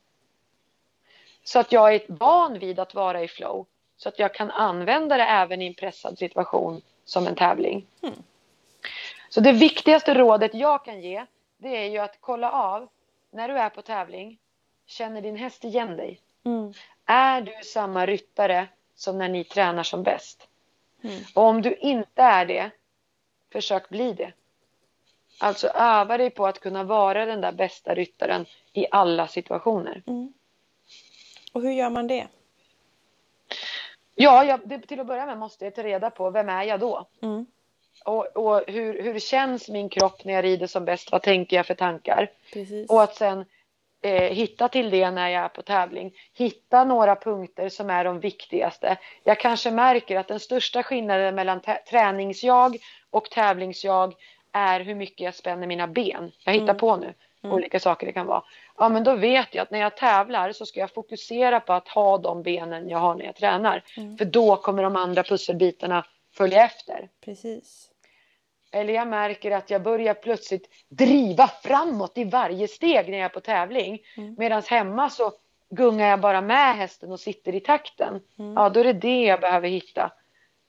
Så 1.44 1.60
att 1.60 1.72
jag 1.72 1.96
är 1.96 2.02
van 2.08 2.60
vid 2.60 2.80
att 2.80 2.94
vara 2.94 3.24
i 3.24 3.28
flow. 3.28 3.66
Så 3.98 4.10
att 4.10 4.20
jag 4.20 4.34
kan 4.34 4.52
använda 4.52 5.18
det 5.18 5.24
även 5.24 5.62
i 5.62 5.68
en 5.68 5.74
pressad 5.74 6.18
situation 6.18 6.82
som 7.06 7.28
en 7.28 7.36
tävling. 7.36 7.86
Mm. 8.02 8.16
Så 9.30 9.42
det 9.42 9.52
viktigaste 9.52 10.14
rådet 10.14 10.54
jag 10.54 10.86
kan 10.86 11.02
ge 11.02 11.26
det 11.58 11.78
är 11.78 11.90
ju 11.90 11.98
att 11.98 12.18
kolla 12.20 12.52
av 12.52 12.90
när 13.32 13.48
du 13.48 13.58
är 13.58 13.70
på 13.70 13.82
tävling. 13.82 14.40
Känner 14.86 15.22
din 15.22 15.36
häst 15.36 15.64
igen 15.64 15.98
dig? 15.98 16.22
Mm. 16.46 16.74
Är 17.06 17.42
du 17.42 17.64
samma 17.64 18.06
ryttare 18.06 18.68
som 18.96 19.18
när 19.18 19.30
ni 19.30 19.44
tränar 19.44 19.84
som 19.84 20.04
bäst? 20.04 20.48
Mm. 21.04 21.22
Och 21.36 21.44
om 21.44 21.62
du 21.62 21.76
inte 21.76 22.22
är 22.22 22.46
det, 22.46 22.72
försök 23.52 23.90
bli 23.90 24.14
det. 24.14 24.34
Alltså 25.40 25.68
öva 25.68 26.18
dig 26.18 26.30
på 26.30 26.48
att 26.48 26.60
kunna 26.60 26.84
vara 26.84 27.26
den 27.26 27.42
där 27.42 27.52
bästa 27.52 27.96
ryttaren 27.96 28.46
i 28.74 28.88
alla 28.92 29.28
situationer. 29.28 30.04
Mm. 30.08 30.34
Och 31.54 31.62
hur 31.62 31.72
gör 31.72 31.90
man 31.90 32.08
det? 32.08 32.28
Ja, 34.16 34.44
jag, 34.44 34.60
det, 34.66 34.80
till 34.80 35.00
att 35.00 35.08
börja 35.08 35.26
med 35.26 35.38
måste 35.38 35.66
jag 35.66 35.76
ta 35.76 35.84
reda 35.84 36.10
på 36.10 36.30
vem 36.30 36.50
är 36.50 36.64
jag 36.64 36.80
då? 36.80 37.08
Mm. 37.22 37.46
Och, 38.08 38.26
och 38.38 38.64
hur, 38.68 39.04
hur 39.04 39.20
känns 39.20 39.70
min 39.70 39.90
kropp 39.90 40.26
när 40.26 40.34
jag 40.34 40.44
rider 40.44 40.68
som 40.68 40.86
bäst? 40.86 41.12
Vad 41.12 41.22
tänker 41.22 41.56
jag 41.56 41.66
för 41.66 41.74
tankar? 41.74 42.32
Precis. 42.54 42.90
Och 42.90 43.04
att 43.04 43.16
sen 43.16 43.46
eh, 44.02 44.34
hitta 44.34 44.68
till 44.68 44.90
det 44.90 45.12
när 45.12 45.30
jag 45.30 45.44
är 45.44 45.50
på 45.50 45.62
tävling. 45.62 46.14
Hitta 46.34 46.84
några 46.84 47.16
punkter 47.16 47.70
som 47.70 47.90
är 47.90 48.04
de 48.04 48.20
viktigaste. 48.20 48.98
Jag 49.24 49.40
kanske 49.40 49.72
märker 49.72 50.16
att 50.16 50.28
den 50.28 50.40
största 50.40 50.84
skillnaden 50.84 51.36
mellan 51.36 51.62
träningsjag 51.90 52.78
och 53.10 53.30
tävlingsjag 53.30 54.14
är 54.52 54.80
hur 54.80 54.96
mycket 54.96 55.20
jag 55.20 55.36
spänner 55.36 55.68
mina 55.68 55.88
ben. 55.88 56.32
Jag 56.46 56.54
hittar 56.54 56.64
mm. 56.64 56.78
på 56.78 56.96
nu 56.96 57.14
mm. 57.44 57.56
olika 57.56 57.80
saker 57.80 58.08
det 58.08 58.14
kan 58.14 58.28
vara. 58.28 58.44
Ja, 58.78 58.90
men 58.90 59.04
då 59.04 59.16
vet 59.16 59.56
jag 59.56 59.64
att 59.64 59.72
när 59.72 59.80
jag 59.80 59.98
tävlar 59.98 60.52
så 60.52 60.66
ska 60.66 60.80
jag 60.80 60.94
fokusera 60.94 61.60
på 61.60 61.74
att 61.74 61.88
ha 61.88 62.18
de 62.18 62.44
benen 62.44 62.90
jag 62.90 62.98
har 62.98 63.16
när 63.16 63.26
jag 63.26 63.36
tränar. 63.36 63.84
Mm. 63.98 64.18
För 64.18 64.26
då 64.26 64.56
kommer 64.56 64.84
de 64.84 64.96
andra 64.96 65.24
pusselbitarna 65.24 66.06
följa 66.34 66.66
efter. 66.66 67.10
Precis. 67.26 67.92
Eller 68.72 68.94
jag 68.94 69.08
märker 69.08 69.52
att 69.52 69.70
jag 69.70 69.84
börjar 69.84 70.14
plötsligt 70.14 70.70
driva 70.90 71.48
framåt 71.48 72.18
i 72.18 72.24
varje 72.24 72.68
steg 72.68 73.10
när 73.10 73.18
jag 73.18 73.26
är 73.26 73.30
på 73.30 73.40
tävling. 73.40 74.00
Mm. 74.18 74.36
Medan 74.38 74.62
hemma 74.70 75.10
så 75.10 75.32
gungar 75.70 76.10
jag 76.10 76.22
bara 76.22 76.42
med 76.42 76.76
hästen 76.76 77.12
och 77.12 77.20
sitter 77.20 77.56
i 77.56 77.60
takten. 77.60 78.22
Mm. 78.40 78.54
Ja, 78.54 78.70
då 78.70 78.80
är 78.80 78.84
det 78.84 78.94
det 78.94 79.24
jag 79.24 79.42
behöver 79.42 79.70
hitta 79.70 80.12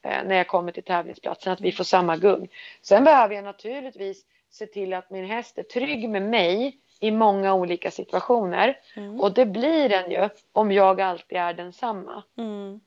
eh, 0.02 0.24
när 0.24 0.36
jag 0.36 0.48
kommer 0.48 0.72
till 0.72 0.82
tävlingsplatsen, 0.82 1.52
att 1.52 1.60
vi 1.60 1.72
får 1.72 1.84
samma 1.84 2.16
gung. 2.16 2.48
Sen 2.82 3.04
behöver 3.04 3.34
jag 3.34 3.44
naturligtvis 3.44 4.24
se 4.50 4.66
till 4.66 4.94
att 4.94 5.10
min 5.10 5.24
häst 5.24 5.58
är 5.58 5.62
trygg 5.62 6.08
med 6.08 6.22
mig 6.22 6.78
i 7.00 7.10
många 7.10 7.54
olika 7.54 7.90
situationer. 7.90 8.78
Mm. 8.96 9.20
Och 9.20 9.34
det 9.34 9.46
blir 9.46 9.88
den 9.88 10.10
ju 10.10 10.28
om 10.52 10.72
jag 10.72 11.00
alltid 11.00 11.38
är 11.38 11.54
densamma. 11.54 12.22
Mm. 12.38 12.80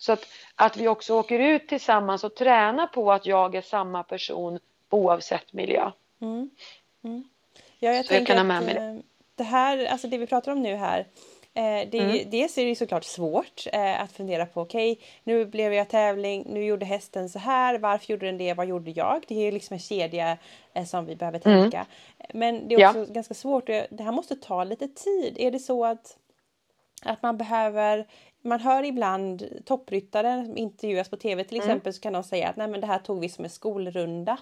Så 0.00 0.12
att, 0.12 0.26
att 0.54 0.76
vi 0.76 0.88
också 0.88 1.14
åker 1.14 1.38
ut 1.38 1.68
tillsammans 1.68 2.24
och 2.24 2.34
tränar 2.34 2.86
på 2.86 3.12
att 3.12 3.26
jag 3.26 3.54
är 3.54 3.62
samma 3.62 4.02
person 4.02 4.58
oavsett 4.90 5.52
miljö. 5.52 5.90
Mm. 6.20 6.50
Mm. 7.04 7.24
Ja, 7.78 7.92
jag 7.92 8.04
så 8.04 8.08
tänker 8.08 8.34
jag 8.34 8.50
att 8.50 8.66
det. 8.66 8.72
Eh, 8.72 8.96
det 9.34 9.44
här, 9.44 9.86
alltså 9.86 10.08
det 10.08 10.18
vi 10.18 10.26
pratar 10.26 10.52
om 10.52 10.62
nu 10.62 10.76
här, 10.76 11.06
Eh, 11.54 11.88
det, 11.90 11.98
mm. 11.98 12.30
Dels 12.30 12.58
är 12.58 12.66
det 12.66 12.76
såklart 12.76 13.04
svårt 13.04 13.66
eh, 13.72 14.02
att 14.02 14.12
fundera 14.12 14.46
på, 14.46 14.60
okej, 14.60 14.92
okay, 14.92 15.04
nu 15.24 15.44
blev 15.46 15.72
jag 15.72 15.88
tävling, 15.88 16.46
nu 16.48 16.64
gjorde 16.64 16.86
hästen 16.86 17.28
så 17.28 17.38
här, 17.38 17.78
varför 17.78 18.12
gjorde 18.12 18.26
den 18.26 18.38
det, 18.38 18.54
vad 18.54 18.66
gjorde 18.66 18.90
jag? 18.90 19.24
Det 19.28 19.48
är 19.48 19.52
liksom 19.52 19.74
en 19.74 19.80
kedja 19.80 20.38
eh, 20.74 20.84
som 20.84 21.06
vi 21.06 21.16
behöver 21.16 21.40
mm. 21.44 21.62
tänka. 21.62 21.86
Mm. 22.18 22.38
Men 22.38 22.68
det 22.68 22.74
är 22.74 22.88
också 22.88 22.98
ja. 22.98 23.14
ganska 23.14 23.34
svårt, 23.34 23.66
det 23.66 24.02
här 24.02 24.12
måste 24.12 24.36
ta 24.36 24.64
lite 24.64 24.88
tid. 24.88 25.36
Är 25.38 25.50
det 25.50 25.58
så 25.58 25.84
att, 25.84 26.16
att 27.02 27.22
man 27.22 27.36
behöver 27.36 28.06
man 28.42 28.60
hör 28.60 28.82
ibland 28.82 29.48
toppryttare 29.64 30.52
intervjuas 30.56 31.08
på 31.08 31.16
tv 31.16 31.44
till 31.44 31.56
mm. 31.56 31.68
exempel 31.68 31.92
så 31.92 32.00
kan 32.00 32.12
de 32.12 32.22
säga 32.22 32.48
att 32.48 32.56
nej 32.56 32.68
men 32.68 32.80
det 32.80 32.86
här 32.86 32.98
tog 32.98 33.20
vi 33.20 33.28
som 33.28 33.44
en 33.44 33.50
skolrunda. 33.50 34.38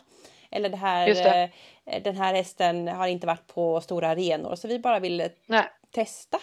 Eller 0.51 0.69
det 0.69 0.77
här, 0.77 1.07
det. 1.07 1.51
Eh, 1.85 2.03
den 2.03 2.17
här 2.17 2.35
hästen 2.35 2.89
har 2.89 3.07
inte 3.07 3.27
varit 3.27 3.47
på 3.47 3.81
stora 3.81 4.09
arenor 4.09 4.55
så 4.55 4.69
vi 4.69 4.79
bara 4.79 4.99
ville 4.99 5.31
nej. 5.47 5.65
testa. 5.91 6.39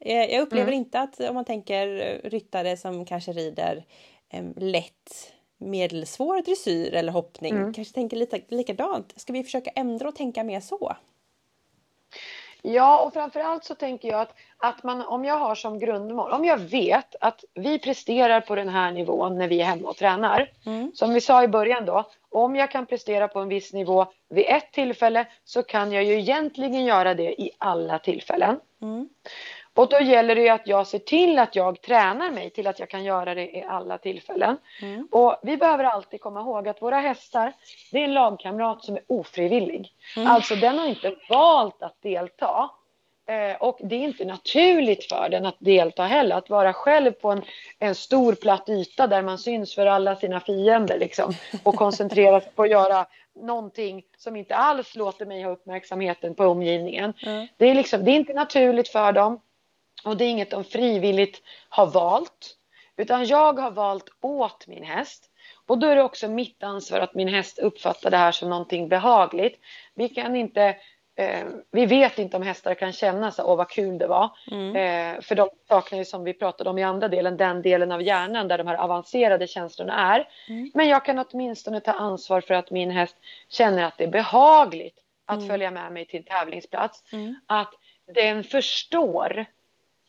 Eh, 0.00 0.24
jag 0.24 0.42
upplever 0.42 0.72
mm. 0.72 0.78
inte 0.78 1.00
att 1.00 1.20
om 1.20 1.34
man 1.34 1.44
tänker 1.44 1.86
ryttare 2.24 2.76
som 2.76 3.04
kanske 3.04 3.32
rider 3.32 3.84
eh, 4.28 4.44
lätt 4.56 5.32
medelsvår 5.58 6.42
dressyr 6.42 6.94
eller 6.94 7.12
hoppning 7.12 7.52
mm. 7.52 7.72
kanske 7.72 7.94
tänker 7.94 8.16
lite 8.16 8.40
likadant. 8.48 9.12
Ska 9.16 9.32
vi 9.32 9.44
försöka 9.44 9.70
ändra 9.70 10.08
och 10.08 10.16
tänka 10.16 10.44
mer 10.44 10.60
så? 10.60 10.96
Ja, 12.62 13.04
och 13.04 13.12
framförallt 13.12 13.64
så 13.64 13.74
tänker 13.74 14.08
jag 14.08 14.20
att, 14.20 14.34
att 14.58 14.82
man, 14.82 15.02
om 15.02 15.24
jag 15.24 15.38
har 15.38 15.54
som 15.54 15.78
grundmål, 15.78 16.32
om 16.32 16.44
jag 16.44 16.58
vet 16.58 17.14
att 17.20 17.44
vi 17.54 17.78
presterar 17.78 18.40
på 18.40 18.54
den 18.54 18.68
här 18.68 18.92
nivån 18.92 19.38
när 19.38 19.48
vi 19.48 19.60
är 19.60 19.64
hemma 19.64 19.88
och 19.88 19.96
tränar. 19.96 20.50
Mm. 20.66 20.90
Som 20.94 21.14
vi 21.14 21.20
sa 21.20 21.42
i 21.42 21.48
början 21.48 21.84
då, 21.84 22.04
om 22.30 22.56
jag 22.56 22.70
kan 22.70 22.86
prestera 22.86 23.28
på 23.28 23.40
en 23.40 23.48
viss 23.48 23.72
nivå 23.72 24.06
vid 24.28 24.44
ett 24.48 24.72
tillfälle 24.72 25.26
så 25.44 25.62
kan 25.62 25.92
jag 25.92 26.04
ju 26.04 26.18
egentligen 26.18 26.84
göra 26.84 27.14
det 27.14 27.40
i 27.42 27.50
alla 27.58 27.98
tillfällen. 27.98 28.60
Mm. 28.82 29.08
Och 29.74 29.88
då 29.88 30.00
gäller 30.00 30.34
det 30.34 30.48
att 30.48 30.66
jag 30.66 30.86
ser 30.86 30.98
till 30.98 31.38
att 31.38 31.56
jag 31.56 31.80
tränar 31.80 32.30
mig 32.30 32.50
till 32.50 32.66
att 32.66 32.78
jag 32.78 32.88
kan 32.88 33.04
göra 33.04 33.34
det 33.34 33.56
i 33.56 33.64
alla 33.68 33.98
tillfällen. 33.98 34.56
Mm. 34.82 35.08
Och 35.10 35.36
vi 35.42 35.56
behöver 35.56 35.84
alltid 35.84 36.20
komma 36.20 36.40
ihåg 36.40 36.68
att 36.68 36.82
våra 36.82 37.00
hästar, 37.00 37.52
det 37.92 37.98
är 37.98 38.04
en 38.04 38.14
lagkamrat 38.14 38.84
som 38.84 38.96
är 38.96 39.02
ofrivillig. 39.06 39.92
Mm. 40.16 40.28
Alltså 40.28 40.54
den 40.54 40.78
har 40.78 40.86
inte 40.86 41.14
valt 41.28 41.82
att 41.82 42.02
delta. 42.02 42.70
Eh, 43.26 43.62
och 43.62 43.78
det 43.82 43.94
är 43.94 44.00
inte 44.00 44.24
naturligt 44.24 45.04
för 45.04 45.28
den 45.28 45.46
att 45.46 45.56
delta 45.58 46.02
heller. 46.02 46.36
Att 46.36 46.50
vara 46.50 46.72
själv 46.72 47.12
på 47.12 47.30
en, 47.30 47.42
en 47.78 47.94
stor 47.94 48.34
platt 48.34 48.68
yta 48.68 49.06
där 49.06 49.22
man 49.22 49.38
syns 49.38 49.74
för 49.74 49.86
alla 49.86 50.16
sina 50.16 50.40
fiender 50.40 50.98
liksom. 50.98 51.32
Och 51.62 51.74
koncentrera 51.74 52.40
sig 52.40 52.52
på 52.52 52.62
att 52.62 52.70
göra 52.70 53.06
någonting 53.34 54.02
som 54.16 54.36
inte 54.36 54.54
alls 54.54 54.94
låter 54.94 55.26
mig 55.26 55.42
ha 55.42 55.50
uppmärksamheten 55.50 56.34
på 56.34 56.44
omgivningen. 56.44 57.12
Mm. 57.26 57.46
Det, 57.56 57.70
är 57.70 57.74
liksom, 57.74 58.04
det 58.04 58.10
är 58.10 58.16
inte 58.16 58.32
naturligt 58.32 58.88
för 58.88 59.12
dem. 59.12 59.40
Och 60.04 60.16
det 60.16 60.24
är 60.24 60.28
inget 60.28 60.50
de 60.50 60.64
frivilligt 60.64 61.42
har 61.68 61.86
valt. 61.86 62.56
Utan 62.96 63.24
jag 63.24 63.58
har 63.58 63.70
valt 63.70 64.08
åt 64.20 64.66
min 64.66 64.84
häst. 64.84 65.30
Och 65.66 65.78
då 65.78 65.86
är 65.86 65.96
det 65.96 66.02
också 66.02 66.28
mitt 66.28 66.62
ansvar 66.62 67.00
att 67.00 67.14
min 67.14 67.28
häst 67.28 67.58
uppfattar 67.58 68.10
det 68.10 68.16
här 68.16 68.32
som 68.32 68.50
någonting 68.50 68.88
behagligt. 68.88 69.60
Vi 69.94 70.08
kan 70.08 70.36
inte 70.36 70.76
eh, 71.16 71.46
vi 71.72 71.86
vet 71.86 72.18
inte 72.18 72.36
om 72.36 72.42
hästar 72.42 72.74
kan 72.74 72.92
känna 72.92 73.30
så 73.30 73.44
åh 73.44 73.56
vad 73.56 73.68
kul 73.70 73.98
det 73.98 74.06
var. 74.06 74.30
Mm. 74.50 74.76
Eh, 74.76 75.20
för 75.20 75.34
de 75.34 75.48
saknar 75.68 75.98
ju 75.98 76.04
som 76.04 76.24
vi 76.24 76.34
pratade 76.34 76.70
om 76.70 76.78
i 76.78 76.82
andra 76.82 77.08
delen, 77.08 77.36
den 77.36 77.62
delen 77.62 77.92
av 77.92 78.02
hjärnan 78.02 78.48
där 78.48 78.58
de 78.58 78.66
här 78.66 78.76
avancerade 78.76 79.46
känslorna 79.46 80.14
är. 80.14 80.28
Mm. 80.48 80.70
Men 80.74 80.88
jag 80.88 81.04
kan 81.04 81.18
åtminstone 81.18 81.80
ta 81.80 81.92
ansvar 81.92 82.40
för 82.40 82.54
att 82.54 82.70
min 82.70 82.90
häst 82.90 83.16
känner 83.48 83.84
att 83.84 83.98
det 83.98 84.04
är 84.04 84.10
behagligt 84.10 84.98
att 85.26 85.36
mm. 85.36 85.48
följa 85.48 85.70
med 85.70 85.92
mig 85.92 86.06
till 86.06 86.24
tävlingsplats. 86.24 87.12
Mm. 87.12 87.36
Att 87.46 87.74
den 88.14 88.44
förstår 88.44 89.46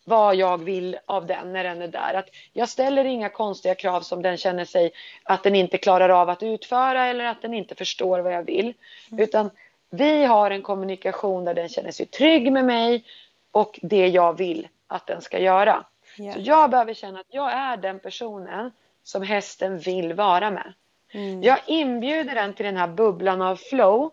vad 0.03 0.35
jag 0.35 0.63
vill 0.63 0.97
av 1.05 1.25
den 1.25 1.53
när 1.53 1.63
den 1.63 1.81
är 1.81 1.87
där. 1.87 2.13
Att 2.13 2.29
jag 2.53 2.69
ställer 2.69 3.05
inga 3.05 3.29
konstiga 3.29 3.75
krav 3.75 4.01
som 4.01 4.21
den 4.21 4.37
känner 4.37 4.65
sig 4.65 4.91
att 5.23 5.43
den 5.43 5.55
inte 5.55 5.77
klarar 5.77 6.09
av 6.09 6.29
att 6.29 6.43
utföra 6.43 7.05
eller 7.05 7.25
att 7.25 7.41
den 7.41 7.53
inte 7.53 7.75
förstår 7.75 8.19
vad 8.19 8.33
jag 8.33 8.43
vill. 8.43 8.73
Mm. 9.11 9.23
Utan 9.23 9.49
vi 9.89 10.25
har 10.25 10.51
en 10.51 10.61
kommunikation 10.61 11.45
där 11.45 11.53
den 11.53 11.69
känner 11.69 11.91
sig 11.91 12.05
trygg 12.05 12.51
med 12.51 12.65
mig 12.65 13.03
och 13.51 13.79
det 13.81 14.07
jag 14.07 14.37
vill 14.37 14.67
att 14.87 15.07
den 15.07 15.21
ska 15.21 15.39
göra. 15.39 15.85
Yeah. 16.17 16.33
Så 16.33 16.41
jag 16.41 16.69
behöver 16.69 16.93
känna 16.93 17.19
att 17.19 17.25
jag 17.29 17.51
är 17.51 17.77
den 17.77 17.99
personen 17.99 18.71
som 19.03 19.23
hästen 19.23 19.79
vill 19.79 20.13
vara 20.13 20.51
med. 20.51 20.73
Mm. 21.11 21.43
Jag 21.43 21.59
inbjuder 21.67 22.35
den 22.35 22.53
till 22.53 22.65
den 22.65 22.77
här 22.77 22.87
bubblan 22.87 23.41
av 23.41 23.55
flow 23.55 24.11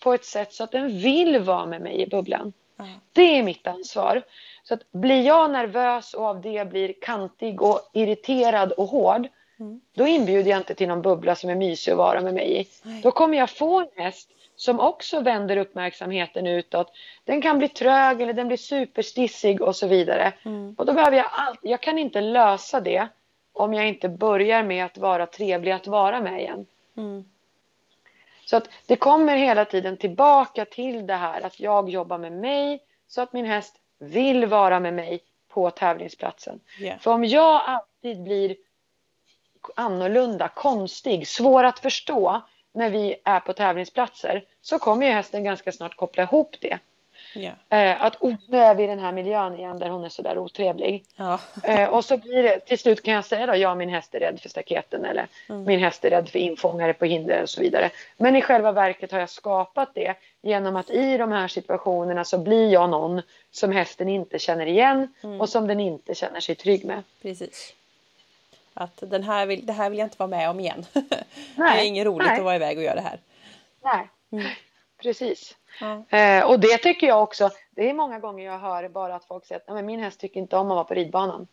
på 0.00 0.14
ett 0.14 0.24
sätt 0.24 0.52
så 0.52 0.64
att 0.64 0.72
den 0.72 0.98
vill 0.98 1.38
vara 1.38 1.66
med 1.66 1.80
mig 1.80 2.02
i 2.02 2.06
bubblan. 2.06 2.52
Mm. 2.78 2.92
Det 3.12 3.38
är 3.38 3.42
mitt 3.42 3.66
ansvar. 3.66 4.22
Så 4.68 4.74
att 4.74 4.92
blir 4.92 5.22
jag 5.26 5.50
nervös 5.50 6.14
och 6.14 6.24
av 6.24 6.40
det 6.40 6.68
blir 6.68 6.94
kantig 7.00 7.62
och 7.62 7.90
irriterad 7.92 8.72
och 8.72 8.88
hård, 8.88 9.28
mm. 9.60 9.80
då 9.94 10.06
inbjuder 10.06 10.50
jag 10.50 10.60
inte 10.60 10.74
till 10.74 10.88
någon 10.88 11.02
bubbla 11.02 11.34
som 11.34 11.50
är 11.50 11.54
mysig 11.54 11.92
att 11.92 11.98
vara 11.98 12.20
med 12.20 12.34
mig 12.34 12.60
i. 12.60 12.68
Nej. 12.82 13.00
Då 13.02 13.10
kommer 13.10 13.38
jag 13.38 13.50
få 13.50 13.80
en 13.80 13.88
häst 13.96 14.30
som 14.56 14.80
också 14.80 15.20
vänder 15.20 15.56
uppmärksamheten 15.56 16.46
utåt. 16.46 16.92
Den 17.24 17.42
kan 17.42 17.58
bli 17.58 17.68
trög 17.68 18.20
eller 18.20 18.32
den 18.32 18.48
blir 18.48 18.56
superstissig 18.56 19.62
och 19.62 19.76
så 19.76 19.86
vidare. 19.86 20.32
Mm. 20.42 20.74
Och 20.78 20.86
då 20.86 20.92
behöver 20.92 21.16
jag 21.16 21.26
allt. 21.30 21.60
Jag 21.62 21.80
kan 21.80 21.98
inte 21.98 22.20
lösa 22.20 22.80
det 22.80 23.08
om 23.52 23.74
jag 23.74 23.88
inte 23.88 24.08
börjar 24.08 24.62
med 24.62 24.84
att 24.84 24.98
vara 24.98 25.26
trevlig 25.26 25.72
att 25.72 25.86
vara 25.86 26.20
med 26.20 26.40
igen. 26.40 26.66
Mm. 26.96 27.24
Så 28.44 28.56
att 28.56 28.68
det 28.86 28.96
kommer 28.96 29.36
hela 29.36 29.64
tiden 29.64 29.96
tillbaka 29.96 30.64
till 30.64 31.06
det 31.06 31.14
här 31.14 31.40
att 31.40 31.60
jag 31.60 31.90
jobbar 31.90 32.18
med 32.18 32.32
mig 32.32 32.80
så 33.08 33.20
att 33.22 33.32
min 33.32 33.44
häst 33.44 33.74
vill 33.98 34.46
vara 34.46 34.80
med 34.80 34.94
mig 34.94 35.20
på 35.48 35.70
tävlingsplatsen. 35.70 36.60
Yeah. 36.80 36.98
För 36.98 37.10
om 37.10 37.24
jag 37.24 37.62
alltid 37.66 38.22
blir 38.22 38.56
annorlunda, 39.74 40.48
konstig, 40.48 41.28
svår 41.28 41.64
att 41.64 41.78
förstå 41.78 42.42
när 42.72 42.90
vi 42.90 43.16
är 43.24 43.40
på 43.40 43.52
tävlingsplatser 43.52 44.44
så 44.60 44.78
kommer 44.78 45.06
ju 45.06 45.12
hästen 45.12 45.44
ganska 45.44 45.72
snart 45.72 45.96
koppla 45.96 46.22
ihop 46.22 46.56
det. 46.60 46.78
Yeah. 47.34 48.04
att 48.04 48.16
oh, 48.20 48.34
nu 48.48 48.58
är 48.58 48.74
vi 48.74 48.84
i 48.84 48.86
den 48.86 48.98
här 48.98 49.12
miljön 49.12 49.58
igen 49.58 49.78
där 49.78 49.88
hon 49.88 50.04
är 50.04 50.08
sådär 50.08 50.38
otrevlig. 50.38 51.04
Ja. 51.16 51.40
Eh, 51.62 51.88
och 51.88 52.04
så 52.04 52.16
blir 52.16 52.42
det, 52.42 52.60
till 52.60 52.78
slut 52.78 53.02
kan 53.02 53.14
jag 53.14 53.24
säga 53.24 53.46
då, 53.46 53.56
ja 53.56 53.74
min 53.74 53.88
häst 53.88 54.14
är 54.14 54.20
rädd 54.20 54.40
för 54.40 54.48
staketen 54.48 55.04
eller 55.04 55.26
mm. 55.48 55.64
min 55.64 55.80
häst 55.80 56.04
är 56.04 56.10
rädd 56.10 56.28
för 56.28 56.38
infångare 56.38 56.92
på 56.92 57.04
hinder 57.04 57.42
och 57.42 57.50
så 57.50 57.60
vidare. 57.60 57.90
Men 58.16 58.36
i 58.36 58.42
själva 58.42 58.72
verket 58.72 59.12
har 59.12 59.18
jag 59.18 59.30
skapat 59.30 59.90
det 59.94 60.14
genom 60.42 60.76
att 60.76 60.90
i 60.90 61.16
de 61.16 61.32
här 61.32 61.48
situationerna 61.48 62.24
så 62.24 62.38
blir 62.38 62.72
jag 62.72 62.90
någon 62.90 63.22
som 63.50 63.72
hästen 63.72 64.08
inte 64.08 64.38
känner 64.38 64.66
igen 64.66 65.14
mm. 65.22 65.40
och 65.40 65.48
som 65.48 65.66
den 65.66 65.80
inte 65.80 66.14
känner 66.14 66.40
sig 66.40 66.54
trygg 66.54 66.84
med. 66.84 67.02
Precis. 67.22 67.74
Att 68.74 69.02
den 69.10 69.22
här 69.22 69.46
vill, 69.46 69.66
det 69.66 69.72
här 69.72 69.90
vill 69.90 69.98
jag 69.98 70.06
inte 70.06 70.18
vara 70.18 70.28
med 70.28 70.50
om 70.50 70.60
igen. 70.60 70.86
Nej, 70.92 71.76
det 71.76 71.82
är 71.82 71.84
inget 71.84 72.06
roligt 72.06 72.26
nej. 72.28 72.38
att 72.38 72.44
vara 72.44 72.56
iväg 72.56 72.78
och 72.78 72.84
göra 72.84 72.94
det 72.94 73.00
här. 73.00 73.18
Nej, 73.82 74.08
mm. 74.32 74.46
Precis. 75.02 75.56
Ja. 75.80 76.18
Eh, 76.18 76.44
och 76.44 76.60
det 76.60 76.78
tycker 76.78 77.06
jag 77.06 77.22
också. 77.22 77.50
Det 77.70 77.90
är 77.90 77.94
många 77.94 78.18
gånger 78.18 78.44
jag 78.44 78.58
hör 78.58 78.88
bara 78.88 79.14
att 79.14 79.24
folk 79.24 79.46
säger 79.46 79.62
att 79.66 79.84
min 79.84 80.00
häst 80.00 80.20
tycker 80.20 80.40
inte 80.40 80.56
om 80.56 80.70
att 80.70 80.74
vara 80.74 80.84
på 80.84 80.94
ridbanan. 80.94 81.46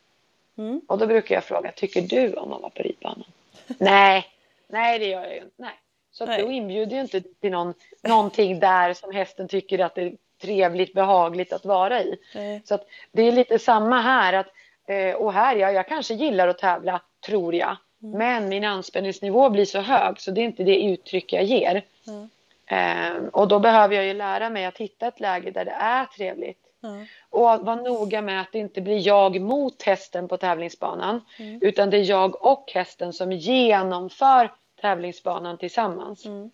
Mm. 0.58 0.82
Och 0.88 0.98
då 0.98 1.08
brukar 1.08 1.36
jag 1.36 1.44
fråga, 1.44 1.72
tycker 1.72 2.02
du 2.02 2.34
om 2.34 2.54
att 2.54 2.62
vara 2.62 2.70
på 2.70 2.84
ridbanan? 2.84 3.24
nej, 3.68 4.26
nej 4.68 5.00
det 5.00 5.06
gör 5.06 5.24
jag 5.24 5.34
ju 5.34 5.42
inte. 5.42 5.52
Nej. 5.56 5.80
Så 6.12 6.24
att 6.24 6.40
då 6.40 6.52
inbjuder 6.52 6.96
jag 6.96 7.04
inte 7.04 7.22
till 7.22 7.52
någon, 7.52 7.74
någonting 8.02 8.60
där 8.60 8.94
som 8.94 9.12
hästen 9.12 9.48
tycker 9.48 9.80
att 9.80 9.96
det 9.96 10.02
är 10.02 10.14
trevligt, 10.42 10.94
behagligt 10.94 11.54
att 11.54 11.66
vara 11.66 12.02
i. 12.02 12.18
Nej. 12.36 12.62
Så 12.66 12.76
att 12.76 12.88
det 13.12 13.22
är 13.22 13.32
lite 13.32 13.60
samma 13.60 14.02
här. 14.02 14.34
att 14.34 14.48
eh, 14.88 15.16
Och 15.16 15.34
här, 15.34 15.56
ja, 15.56 15.72
jag 15.72 15.88
kanske 15.88 16.14
gillar 16.14 16.48
att 16.48 16.58
tävla, 16.58 17.02
tror 17.26 17.56
jag. 17.56 17.78
Mm. 18.04 18.18
Men 18.18 18.50
min 18.50 18.64
anspänningsnivå 18.64 19.50
blir 19.50 19.66
så 19.66 19.80
hög 19.80 20.20
så 20.20 20.32
det 20.32 20.42
är 20.42 20.46
inte 20.46 20.64
det 20.64 20.84
uttryck 20.84 21.34
jag 21.34 21.44
ger. 21.44 21.86
Mm. 22.08 22.30
Eh, 22.68 23.26
och 23.32 23.48
då 23.48 23.60
behöver 23.60 23.96
jag 23.96 24.06
ju 24.06 24.14
lära 24.14 24.50
mig 24.50 24.66
att 24.66 24.78
hitta 24.78 25.08
ett 25.08 25.20
läge 25.20 25.52
där 25.52 25.66
det 25.66 25.72
är 25.72 26.06
trevligt. 26.06 26.60
Mm. 26.84 27.06
Och 27.30 27.42
vara 27.42 27.76
noga 27.76 28.22
med 28.22 28.42
att 28.42 28.52
det 28.52 28.60
inte 28.60 28.82
blir 28.82 29.08
jag 29.08 29.42
mot 29.42 29.84
hästen 29.84 30.28
på 30.28 30.38
tävlingsbanan. 30.38 31.22
Mm. 31.40 31.60
Utan 31.62 31.90
det 31.90 31.98
är 31.98 32.04
jag 32.04 32.46
och 32.46 32.72
hästen 32.74 33.14
som 33.14 33.32
genomför 33.32 34.52
tävlingsbanan 34.82 35.58
tillsammans. 35.58 36.26
Mm. 36.26 36.52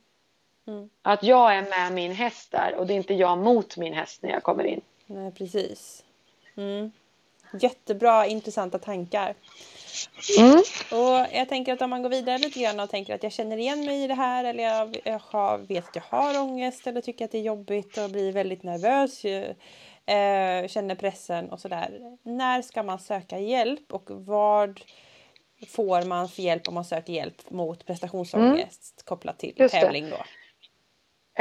Mm. 0.67 0.89
Att 1.01 1.23
jag 1.23 1.55
är 1.55 1.61
med 1.61 1.93
min 1.93 2.11
häst 2.11 2.51
där 2.51 2.75
och 2.77 2.87
det 2.87 2.93
är 2.93 2.95
inte 2.95 3.13
jag 3.13 3.37
mot 3.37 3.77
min 3.77 3.93
häst 3.93 4.23
när 4.23 4.29
jag 4.29 4.43
kommer 4.43 4.63
in. 4.63 4.81
Nej, 5.05 5.31
precis. 5.31 6.03
Mm. 6.55 6.91
Jättebra, 7.59 8.25
intressanta 8.25 8.79
tankar. 8.79 9.33
Mm. 10.39 10.57
Och 10.91 11.27
jag 11.33 11.49
tänker 11.49 11.73
att 11.73 11.81
om 11.81 11.89
man 11.89 12.01
går 12.01 12.09
vidare 12.09 12.37
lite 12.37 12.59
grann 12.59 12.79
och 12.79 12.89
tänker 12.89 13.15
att 13.15 13.23
jag 13.23 13.31
känner 13.31 13.57
igen 13.57 13.85
mig 13.85 14.03
i 14.03 14.07
det 14.07 14.13
här 14.13 14.43
eller 14.43 14.63
jag, 14.63 14.97
jag 15.03 15.67
vet 15.67 15.87
att 15.87 15.95
jag 15.95 16.17
har 16.17 16.41
ångest 16.41 16.87
eller 16.87 17.01
tycker 17.01 17.25
att 17.25 17.31
det 17.31 17.37
är 17.37 17.41
jobbigt 17.41 17.97
och 17.97 18.09
blir 18.09 18.31
väldigt 18.31 18.63
nervös, 18.63 19.25
eh, 19.25 20.67
känner 20.67 20.95
pressen 20.95 21.49
och 21.49 21.59
sådär. 21.59 22.17
När 22.23 22.61
ska 22.61 22.83
man 22.83 22.99
söka 22.99 23.39
hjälp 23.39 23.93
och 23.93 24.09
vad 24.09 24.81
får 25.67 26.05
man 26.05 26.29
för 26.29 26.41
hjälp 26.41 26.67
om 26.67 26.73
man 26.73 26.85
söker 26.85 27.13
hjälp 27.13 27.49
mot 27.49 27.85
prestationsångest 27.85 28.93
mm. 28.97 29.05
kopplat 29.05 29.39
till 29.39 29.69
tävling 29.69 30.09
då? 30.09 30.17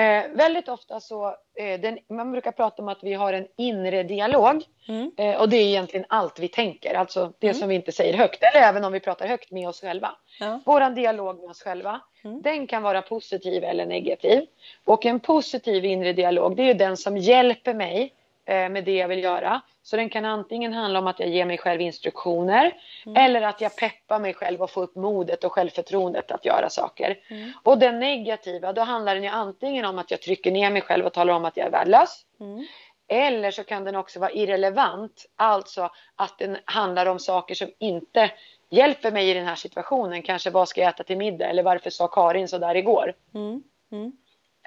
Eh, 0.00 0.24
väldigt 0.32 0.68
ofta 0.68 1.00
så, 1.00 1.26
eh, 1.56 1.80
den, 1.80 1.98
man 2.08 2.32
brukar 2.32 2.52
prata 2.52 2.82
om 2.82 2.88
att 2.88 2.98
vi 3.02 3.14
har 3.14 3.32
en 3.32 3.46
inre 3.56 4.02
dialog. 4.02 4.64
Mm. 4.88 5.10
Eh, 5.16 5.40
och 5.40 5.48
det 5.48 5.56
är 5.56 5.66
egentligen 5.66 6.06
allt 6.08 6.38
vi 6.38 6.48
tänker, 6.48 6.94
alltså 6.94 7.32
det 7.38 7.46
mm. 7.46 7.58
som 7.58 7.68
vi 7.68 7.74
inte 7.74 7.92
säger 7.92 8.14
högt. 8.14 8.42
Eller 8.42 8.66
även 8.66 8.84
om 8.84 8.92
vi 8.92 9.00
pratar 9.00 9.26
högt 9.26 9.50
med 9.50 9.68
oss 9.68 9.80
själva. 9.80 10.10
Ja. 10.40 10.60
Vår 10.66 10.94
dialog 10.94 11.40
med 11.40 11.50
oss 11.50 11.62
själva, 11.62 12.00
mm. 12.24 12.42
den 12.42 12.66
kan 12.66 12.82
vara 12.82 13.02
positiv 13.02 13.64
eller 13.64 13.86
negativ. 13.86 14.46
Och 14.84 15.06
en 15.06 15.20
positiv 15.20 15.84
inre 15.84 16.12
dialog, 16.12 16.56
det 16.56 16.70
är 16.70 16.74
den 16.74 16.96
som 16.96 17.16
hjälper 17.16 17.74
mig 17.74 18.14
med 18.46 18.84
det 18.84 18.96
jag 18.96 19.08
vill 19.08 19.22
göra. 19.22 19.60
Så 19.82 19.96
den 19.96 20.10
kan 20.10 20.24
antingen 20.24 20.72
handla 20.72 20.98
om 20.98 21.06
att 21.06 21.20
jag 21.20 21.28
ger 21.28 21.44
mig 21.44 21.58
själv 21.58 21.80
instruktioner 21.80 22.72
mm. 23.06 23.16
eller 23.16 23.42
att 23.42 23.60
jag 23.60 23.76
peppar 23.76 24.18
mig 24.18 24.34
själv 24.34 24.62
och 24.62 24.70
får 24.70 24.82
upp 24.82 24.96
modet 24.96 25.44
och 25.44 25.52
självförtroendet 25.52 26.30
att 26.30 26.44
göra 26.44 26.70
saker. 26.70 27.18
Mm. 27.28 27.52
Och 27.62 27.78
den 27.78 27.98
negativa, 28.00 28.72
då 28.72 28.82
handlar 28.82 29.14
den 29.14 29.24
ju 29.24 29.30
antingen 29.30 29.84
om 29.84 29.98
att 29.98 30.10
jag 30.10 30.22
trycker 30.22 30.50
ner 30.50 30.70
mig 30.70 30.82
själv 30.82 31.06
och 31.06 31.12
talar 31.12 31.34
om 31.34 31.44
att 31.44 31.56
jag 31.56 31.66
är 31.66 31.70
värdelös. 31.70 32.26
Mm. 32.40 32.66
Eller 33.08 33.50
så 33.50 33.64
kan 33.64 33.84
den 33.84 33.96
också 33.96 34.20
vara 34.20 34.30
irrelevant, 34.30 35.26
alltså 35.36 35.90
att 36.16 36.38
den 36.38 36.56
handlar 36.64 37.06
om 37.06 37.18
saker 37.18 37.54
som 37.54 37.68
inte 37.78 38.30
hjälper 38.70 39.12
mig 39.12 39.30
i 39.30 39.34
den 39.34 39.46
här 39.46 39.54
situationen. 39.54 40.22
Kanske 40.22 40.50
vad 40.50 40.68
ska 40.68 40.80
jag 40.80 40.88
äta 40.88 41.04
till 41.04 41.16
middag 41.16 41.46
eller 41.46 41.62
varför 41.62 41.90
sa 41.90 42.08
Karin 42.08 42.48
så 42.48 42.58
där 42.58 42.74
igår? 42.74 43.14
Mm. 43.34 43.62
Mm. 43.92 44.12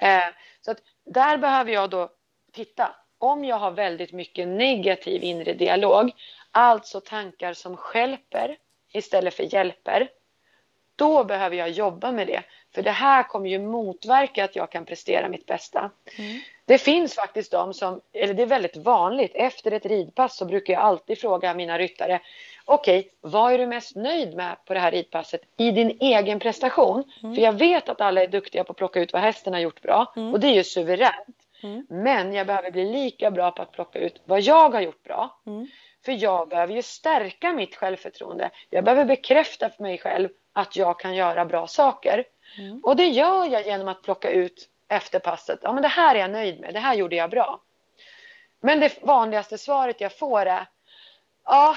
Eh, 0.02 0.34
så 0.60 0.70
att 0.70 0.78
där 1.04 1.38
behöver 1.38 1.72
jag 1.72 1.90
då 1.90 2.08
titta 2.52 2.94
om 3.24 3.44
jag 3.44 3.56
har 3.56 3.70
väldigt 3.70 4.12
mycket 4.12 4.48
negativ 4.48 5.24
inre 5.24 5.52
dialog, 5.52 6.10
alltså 6.50 7.00
tankar 7.00 7.52
som 7.52 7.76
skälper 7.76 8.56
istället 8.92 9.34
för 9.34 9.54
hjälper, 9.54 10.08
då 10.96 11.24
behöver 11.24 11.56
jag 11.56 11.70
jobba 11.70 12.12
med 12.12 12.26
det. 12.26 12.42
För 12.74 12.82
det 12.82 12.90
här 12.90 13.22
kommer 13.22 13.50
ju 13.50 13.58
motverka 13.58 14.44
att 14.44 14.56
jag 14.56 14.70
kan 14.70 14.84
prestera 14.84 15.28
mitt 15.28 15.46
bästa. 15.46 15.90
Mm. 16.18 16.40
Det 16.66 16.78
finns 16.78 17.14
faktiskt 17.14 17.52
de 17.52 17.74
som, 17.74 18.00
eller 18.12 18.34
det 18.34 18.42
är 18.42 18.46
väldigt 18.46 18.76
vanligt, 18.76 19.32
efter 19.34 19.70
ett 19.72 19.86
ridpass 19.86 20.36
så 20.36 20.44
brukar 20.44 20.72
jag 20.72 20.82
alltid 20.82 21.18
fråga 21.18 21.54
mina 21.54 21.78
ryttare, 21.78 22.20
okej, 22.64 22.98
okay, 22.98 23.10
vad 23.20 23.52
är 23.52 23.58
du 23.58 23.66
mest 23.66 23.96
nöjd 23.96 24.36
med 24.36 24.56
på 24.64 24.74
det 24.74 24.80
här 24.80 24.90
ridpasset 24.90 25.40
i 25.56 25.70
din 25.70 25.98
egen 26.00 26.40
prestation? 26.40 27.04
Mm. 27.22 27.34
För 27.34 27.42
jag 27.42 27.52
vet 27.52 27.88
att 27.88 28.00
alla 28.00 28.22
är 28.22 28.26
duktiga 28.26 28.64
på 28.64 28.72
att 28.72 28.78
plocka 28.78 29.00
ut 29.00 29.12
vad 29.12 29.22
hästen 29.22 29.52
har 29.52 29.60
gjort 29.60 29.82
bra 29.82 30.12
mm. 30.16 30.32
och 30.32 30.40
det 30.40 30.46
är 30.46 30.54
ju 30.54 30.64
suveränt. 30.64 31.43
Mm. 31.64 31.86
Men 31.88 32.32
jag 32.32 32.46
behöver 32.46 32.70
bli 32.70 32.92
lika 32.92 33.30
bra 33.30 33.50
på 33.50 33.62
att 33.62 33.72
plocka 33.72 33.98
ut 33.98 34.22
vad 34.24 34.40
jag 34.40 34.70
har 34.70 34.80
gjort 34.80 35.02
bra. 35.02 35.40
Mm. 35.46 35.66
För 36.04 36.12
jag 36.12 36.48
behöver 36.48 36.74
ju 36.74 36.82
stärka 36.82 37.52
mitt 37.52 37.76
självförtroende. 37.76 38.50
Jag 38.70 38.84
behöver 38.84 39.04
bekräfta 39.04 39.70
för 39.70 39.82
mig 39.82 39.98
själv 39.98 40.28
att 40.52 40.76
jag 40.76 41.00
kan 41.00 41.14
göra 41.14 41.44
bra 41.44 41.66
saker. 41.66 42.24
Mm. 42.58 42.80
Och 42.84 42.96
det 42.96 43.06
gör 43.06 43.46
jag 43.46 43.66
genom 43.66 43.88
att 43.88 44.02
plocka 44.02 44.30
ut 44.30 44.68
efter 44.88 45.18
passet. 45.18 45.58
Ja, 45.62 45.72
men 45.72 45.82
det 45.82 45.88
här 45.88 46.14
är 46.14 46.18
jag 46.18 46.30
nöjd 46.30 46.60
med. 46.60 46.74
Det 46.74 46.80
här 46.80 46.94
gjorde 46.94 47.16
jag 47.16 47.30
bra. 47.30 47.60
Men 48.60 48.80
det 48.80 49.02
vanligaste 49.02 49.58
svaret 49.58 50.00
jag 50.00 50.18
får 50.18 50.46
är 50.46 50.66
ja, 51.44 51.76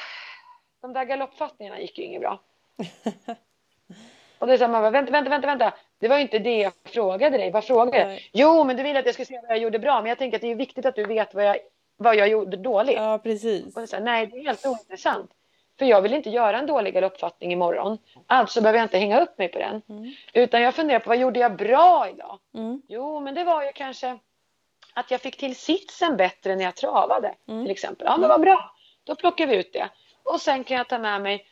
de 0.82 0.94
där 0.94 1.06
galoppfattningarna 1.06 1.80
gick 1.80 1.98
ju 1.98 2.04
inget 2.04 2.22
bra. 2.22 2.40
Och 4.40 4.48
det 4.48 4.54
är 4.54 4.58
så 4.58 4.68
man 4.68 4.82
bara, 4.82 4.92
vänta, 4.92 5.12
vänta, 5.12 5.30
vänta, 5.30 5.48
vänta. 5.48 5.74
Det 6.00 6.08
var 6.08 6.18
inte 6.18 6.40
det 6.40 6.58
jag 6.58 6.74
frågade 6.84 7.38
dig. 7.38 7.52
Vad 7.52 7.66
frågade 7.66 7.98
jag? 7.98 8.30
Jo, 8.34 8.64
men 8.64 8.78
du 8.78 8.84
vill 8.84 8.98
att 8.98 9.06
jag 9.06 9.14
ska 9.14 9.26
se 9.26 9.40
vad 9.42 9.52
jag 9.52 9.58
gjorde 9.58 9.80
bra. 9.80 10.02
Men 10.02 10.10
jag 10.10 10.18
tänker 10.18 10.38
att 10.38 10.42
det 10.42 10.52
är 10.52 10.56
viktigt 10.56 10.86
att 10.86 10.96
du 10.96 11.04
vet 11.04 11.34
vad 11.34 11.46
jag, 11.46 11.58
vad 11.98 12.16
jag 12.16 12.28
gjorde 12.28 12.58
dåligt. 12.58 12.96
Ja, 12.96 13.20
precis. 13.24 13.78
Och 13.78 13.90
så 13.90 14.00
Nej, 14.00 14.28
det 14.28 14.38
är 14.38 14.44
helt 14.44 14.66
ointressant. 14.66 15.32
För 15.80 15.86
jag 15.86 16.02
vill 16.02 16.14
inte 16.14 16.30
göra 16.30 16.60
en 16.60 16.66
dålig 16.66 16.94
galoppfattning 16.94 17.52
imorgon. 17.52 17.98
Alltså 18.28 18.62
behöver 18.62 18.80
jag 18.80 18.86
inte 18.86 18.98
hänga 18.98 19.22
upp 19.22 19.38
mig 19.38 19.48
på 19.48 19.60
den. 19.60 19.82
Mm. 19.90 20.14
Utan 20.34 20.62
jag 20.62 20.76
funderar 20.76 21.00
på 21.00 21.10
vad 21.10 21.18
gjorde 21.18 21.40
jag 21.40 21.56
bra 21.56 22.10
idag? 22.10 22.40
Mm. 22.54 22.82
Jo, 22.88 23.20
men 23.20 23.36
det 23.36 23.44
var 23.44 23.64
ju 23.64 23.72
kanske 23.72 24.18
att 24.94 25.12
jag 25.12 25.22
fick 25.22 25.38
till 25.38 25.56
sitsen 25.56 26.18
bättre 26.18 26.56
när 26.56 26.64
jag 26.64 26.76
travade. 26.76 27.36
Mm. 27.48 27.64
Till 27.66 27.72
exempel. 27.72 28.08
Ja, 28.10 28.18
men 28.18 28.30
vad 28.30 28.42
bra. 28.42 28.76
Då 29.04 29.16
plockar 29.16 29.48
vi 29.48 29.56
ut 29.56 29.74
det. 29.74 29.90
Och 30.24 30.42
sen 30.42 30.64
kan 30.64 30.78
jag 30.78 30.90
ta 30.90 31.00
med 31.00 31.22
mig 31.22 31.46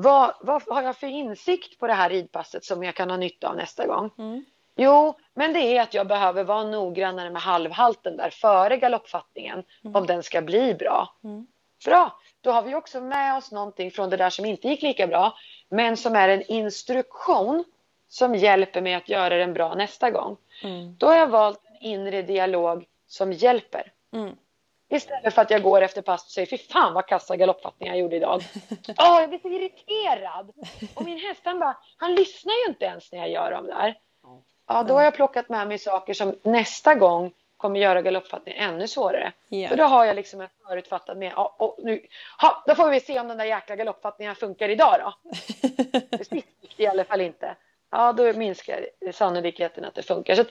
vad, 0.00 0.34
vad 0.40 0.62
har 0.62 0.82
jag 0.82 0.96
för 0.96 1.06
insikt 1.06 1.78
på 1.78 1.86
det 1.86 1.92
här 1.92 2.10
ridpasset 2.10 2.64
som 2.64 2.82
jag 2.82 2.94
kan 2.94 3.10
ha 3.10 3.16
nytta 3.16 3.48
av 3.48 3.56
nästa 3.56 3.86
gång? 3.86 4.10
Mm. 4.18 4.44
Jo, 4.76 5.14
men 5.34 5.52
det 5.52 5.60
är 5.60 5.82
att 5.82 5.94
jag 5.94 6.06
behöver 6.06 6.44
vara 6.44 6.64
noggrannare 6.64 7.30
med 7.30 7.42
halvhalten 7.42 8.16
där 8.16 8.30
före 8.30 8.76
galoppfattningen 8.76 9.64
mm. 9.84 9.96
om 9.96 10.06
den 10.06 10.22
ska 10.22 10.42
bli 10.42 10.74
bra. 10.74 11.14
Mm. 11.24 11.46
Bra, 11.84 12.18
då 12.40 12.50
har 12.50 12.62
vi 12.62 12.74
också 12.74 13.00
med 13.00 13.36
oss 13.36 13.52
någonting 13.52 13.90
från 13.90 14.10
det 14.10 14.16
där 14.16 14.30
som 14.30 14.44
inte 14.44 14.68
gick 14.68 14.82
lika 14.82 15.06
bra 15.06 15.34
men 15.68 15.96
som 15.96 16.16
är 16.16 16.28
en 16.28 16.42
instruktion 16.42 17.64
som 18.08 18.34
hjälper 18.34 18.80
mig 18.80 18.94
att 18.94 19.08
göra 19.08 19.36
den 19.36 19.52
bra 19.52 19.74
nästa 19.74 20.10
gång. 20.10 20.36
Mm. 20.62 20.96
Då 20.98 21.06
har 21.06 21.16
jag 21.16 21.26
valt 21.26 21.60
en 21.64 21.76
inre 21.86 22.22
dialog 22.22 22.86
som 23.06 23.32
hjälper. 23.32 23.92
Mm. 24.12 24.36
Istället 24.90 25.34
för 25.34 25.42
att 25.42 25.50
jag 25.50 25.62
går 25.62 25.80
efter 25.80 26.02
passet 26.02 26.26
och 26.26 26.32
säger 26.32 26.46
fy 26.46 26.58
fan 26.58 26.94
vad 26.94 27.06
kassa 27.06 27.36
galoppfattningar 27.36 27.94
jag 27.94 28.00
gjorde 28.00 28.16
idag. 28.16 28.42
Åh, 28.98 29.16
oh, 29.16 29.20
jag 29.20 29.28
blir 29.28 29.38
så 29.38 29.48
irriterad. 29.48 30.52
Och 30.94 31.04
min 31.04 31.18
häst 31.18 31.40
han 31.44 31.58
bara, 31.58 31.76
han 31.96 32.14
lyssnar 32.14 32.54
ju 32.54 32.68
inte 32.68 32.84
ens 32.84 33.12
när 33.12 33.18
jag 33.18 33.30
gör 33.30 33.50
dem 33.50 33.66
där. 33.66 33.94
Ja, 34.68 34.82
då 34.82 34.94
har 34.94 35.02
jag 35.02 35.14
plockat 35.14 35.48
med 35.48 35.68
mig 35.68 35.78
saker 35.78 36.14
som 36.14 36.36
nästa 36.42 36.94
gång 36.94 37.32
kommer 37.56 37.80
göra 37.80 38.02
galoppfattningen 38.02 38.74
ännu 38.74 38.88
svårare. 38.88 39.32
Yeah. 39.50 39.68
För 39.68 39.76
då 39.76 39.84
har 39.84 40.04
jag 40.04 40.16
liksom 40.16 40.40
en 40.40 40.48
förutfattad 40.68 41.18
med, 41.18 41.32
ja, 41.36 41.56
och 41.58 41.76
nu, 41.78 42.06
ha, 42.40 42.64
då 42.66 42.74
får 42.74 42.90
vi 42.90 43.00
se 43.00 43.20
om 43.20 43.28
den 43.28 43.38
där 43.38 43.44
jäkla 43.44 43.76
galoppfattningen 43.76 44.34
funkar 44.34 44.68
idag 44.68 45.00
då. 45.00 45.30
Det 46.10 46.24
sitter 46.24 46.44
i 46.76 46.86
alla 46.86 47.04
fall 47.04 47.20
inte. 47.20 47.56
Ja, 47.90 48.12
då 48.12 48.32
minskar 48.32 48.86
sannolikheten 49.12 49.84
att 49.84 49.94
det 49.94 50.02
funkar. 50.02 50.34
Så 50.34 50.44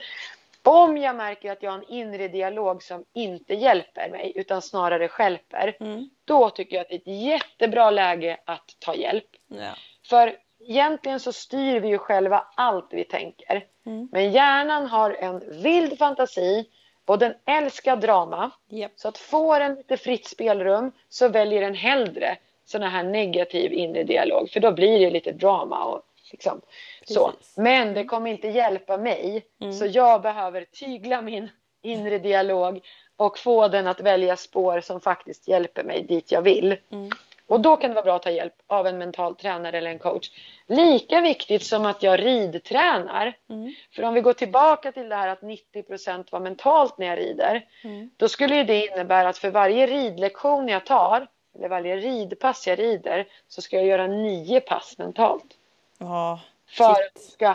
om 0.62 0.96
jag 0.96 1.16
märker 1.16 1.52
att 1.52 1.62
jag 1.62 1.70
har 1.70 1.78
en 1.78 1.88
inre 1.88 2.28
dialog 2.28 2.82
som 2.82 3.04
inte 3.14 3.54
hjälper 3.54 4.10
mig 4.10 4.32
utan 4.34 4.62
snarare 4.62 5.08
skälper, 5.08 5.76
mm. 5.80 6.10
då 6.24 6.50
tycker 6.50 6.76
jag 6.76 6.82
att 6.82 6.88
det 6.88 6.94
är 6.94 6.98
ett 6.98 7.22
jättebra 7.22 7.90
läge 7.90 8.40
att 8.44 8.76
ta 8.78 8.94
hjälp. 8.94 9.28
Ja. 9.48 9.72
För 10.08 10.36
egentligen 10.60 11.20
så 11.20 11.32
styr 11.32 11.80
vi 11.80 11.88
ju 11.88 11.98
själva 11.98 12.46
allt 12.54 12.88
vi 12.90 13.04
tänker. 13.04 13.64
Mm. 13.86 14.08
Men 14.12 14.32
hjärnan 14.32 14.86
har 14.86 15.10
en 15.10 15.62
vild 15.62 15.98
fantasi 15.98 16.68
och 17.06 17.18
den 17.18 17.34
älskar 17.46 17.96
drama. 17.96 18.50
Yep. 18.70 18.92
Så 18.96 19.08
att 19.08 19.18
får 19.18 19.60
den 19.60 19.74
lite 19.74 19.96
fritt 19.96 20.26
spelrum 20.26 20.92
så 21.08 21.28
väljer 21.28 21.60
den 21.60 21.74
hellre 21.74 22.36
sån 22.64 22.82
här 22.82 23.02
negativ 23.02 23.72
inre 23.72 24.04
dialog 24.04 24.50
för 24.50 24.60
då 24.60 24.72
blir 24.72 25.00
det 25.00 25.10
lite 25.10 25.32
drama 25.32 25.84
och 25.84 26.02
liksom 26.30 26.60
så. 27.06 27.32
Men 27.56 27.94
det 27.94 28.04
kommer 28.04 28.30
inte 28.30 28.48
hjälpa 28.48 28.96
mig. 28.96 29.46
Mm. 29.60 29.72
Så 29.72 29.86
jag 29.86 30.22
behöver 30.22 30.64
tygla 30.64 31.22
min 31.22 31.48
inre 31.82 32.18
dialog 32.18 32.80
och 33.16 33.38
få 33.38 33.68
den 33.68 33.86
att 33.86 34.00
välja 34.00 34.36
spår 34.36 34.80
som 34.80 35.00
faktiskt 35.00 35.48
hjälper 35.48 35.84
mig 35.84 36.02
dit 36.02 36.32
jag 36.32 36.42
vill. 36.42 36.76
Mm. 36.90 37.10
Och 37.48 37.60
då 37.60 37.76
kan 37.76 37.90
det 37.90 37.94
vara 37.94 38.04
bra 38.04 38.16
att 38.16 38.22
ta 38.22 38.30
hjälp 38.30 38.54
av 38.66 38.86
en 38.86 38.98
mental 38.98 39.36
tränare 39.36 39.78
eller 39.78 39.90
en 39.90 39.98
coach. 39.98 40.30
Lika 40.66 41.20
viktigt 41.20 41.62
som 41.62 41.86
att 41.86 42.02
jag 42.02 42.24
ridtränar. 42.24 43.36
Mm. 43.50 43.74
För 43.94 44.02
om 44.02 44.14
vi 44.14 44.20
går 44.20 44.32
tillbaka 44.32 44.92
till 44.92 45.08
det 45.08 45.14
här 45.14 45.28
att 45.28 45.40
90% 45.40 46.24
var 46.30 46.40
mentalt 46.40 46.98
när 46.98 47.06
jag 47.06 47.18
rider. 47.18 47.64
Mm. 47.84 48.10
Då 48.16 48.28
skulle 48.28 48.64
det 48.64 48.86
innebära 48.86 49.28
att 49.28 49.38
för 49.38 49.50
varje 49.50 49.86
ridlektion 49.86 50.68
jag 50.68 50.86
tar, 50.86 51.26
eller 51.58 51.68
varje 51.68 51.96
ridpass 51.96 52.66
jag 52.66 52.78
rider, 52.78 53.26
så 53.48 53.62
ska 53.62 53.76
jag 53.76 53.86
göra 53.86 54.06
nio 54.06 54.60
pass 54.60 54.94
mentalt. 54.98 55.57
Oh, 55.98 56.38
för 56.66 56.90
att 56.90 57.22
ska 57.22 57.54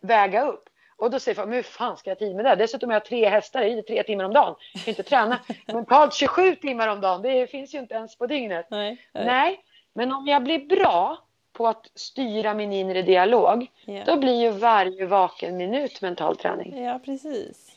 väga 0.00 0.44
upp. 0.44 0.68
Och 0.96 1.10
då 1.10 1.20
säger 1.20 1.36
folk, 1.36 1.48
men 1.48 1.56
hur 1.56 1.62
fan 1.62 1.96
ska 1.96 2.10
jag 2.10 2.18
tid 2.18 2.36
med 2.36 2.44
det? 2.44 2.54
Dessutom 2.54 2.90
har 2.90 2.94
jag 2.94 3.04
tre 3.04 3.28
hästar, 3.28 3.60
rider 3.60 3.82
tre 3.82 4.02
timmar 4.02 4.24
om 4.24 4.32
dagen. 4.32 4.54
Jag 4.74 4.84
kan 4.84 4.92
inte 4.92 5.02
träna 5.02 5.40
mentalt 5.66 6.14
27 6.14 6.54
timmar 6.54 6.88
om 6.88 7.00
dagen. 7.00 7.22
Det 7.22 7.46
finns 7.46 7.74
ju 7.74 7.78
inte 7.78 7.94
ens 7.94 8.16
på 8.16 8.26
dygnet. 8.26 8.66
Nej, 8.70 9.08
nej. 9.12 9.24
nej 9.24 9.64
men 9.92 10.12
om 10.12 10.26
jag 10.26 10.42
blir 10.42 10.58
bra 10.58 11.18
på 11.52 11.68
att 11.68 11.90
styra 11.94 12.54
min 12.54 12.72
inre 12.72 13.02
dialog, 13.02 13.66
yeah. 13.86 14.06
då 14.06 14.16
blir 14.16 14.40
ju 14.40 14.50
varje 14.50 15.06
vaken 15.06 15.56
minut 15.56 16.00
mental 16.00 16.36
träning. 16.36 16.84
Ja, 16.84 17.00
precis. 17.04 17.76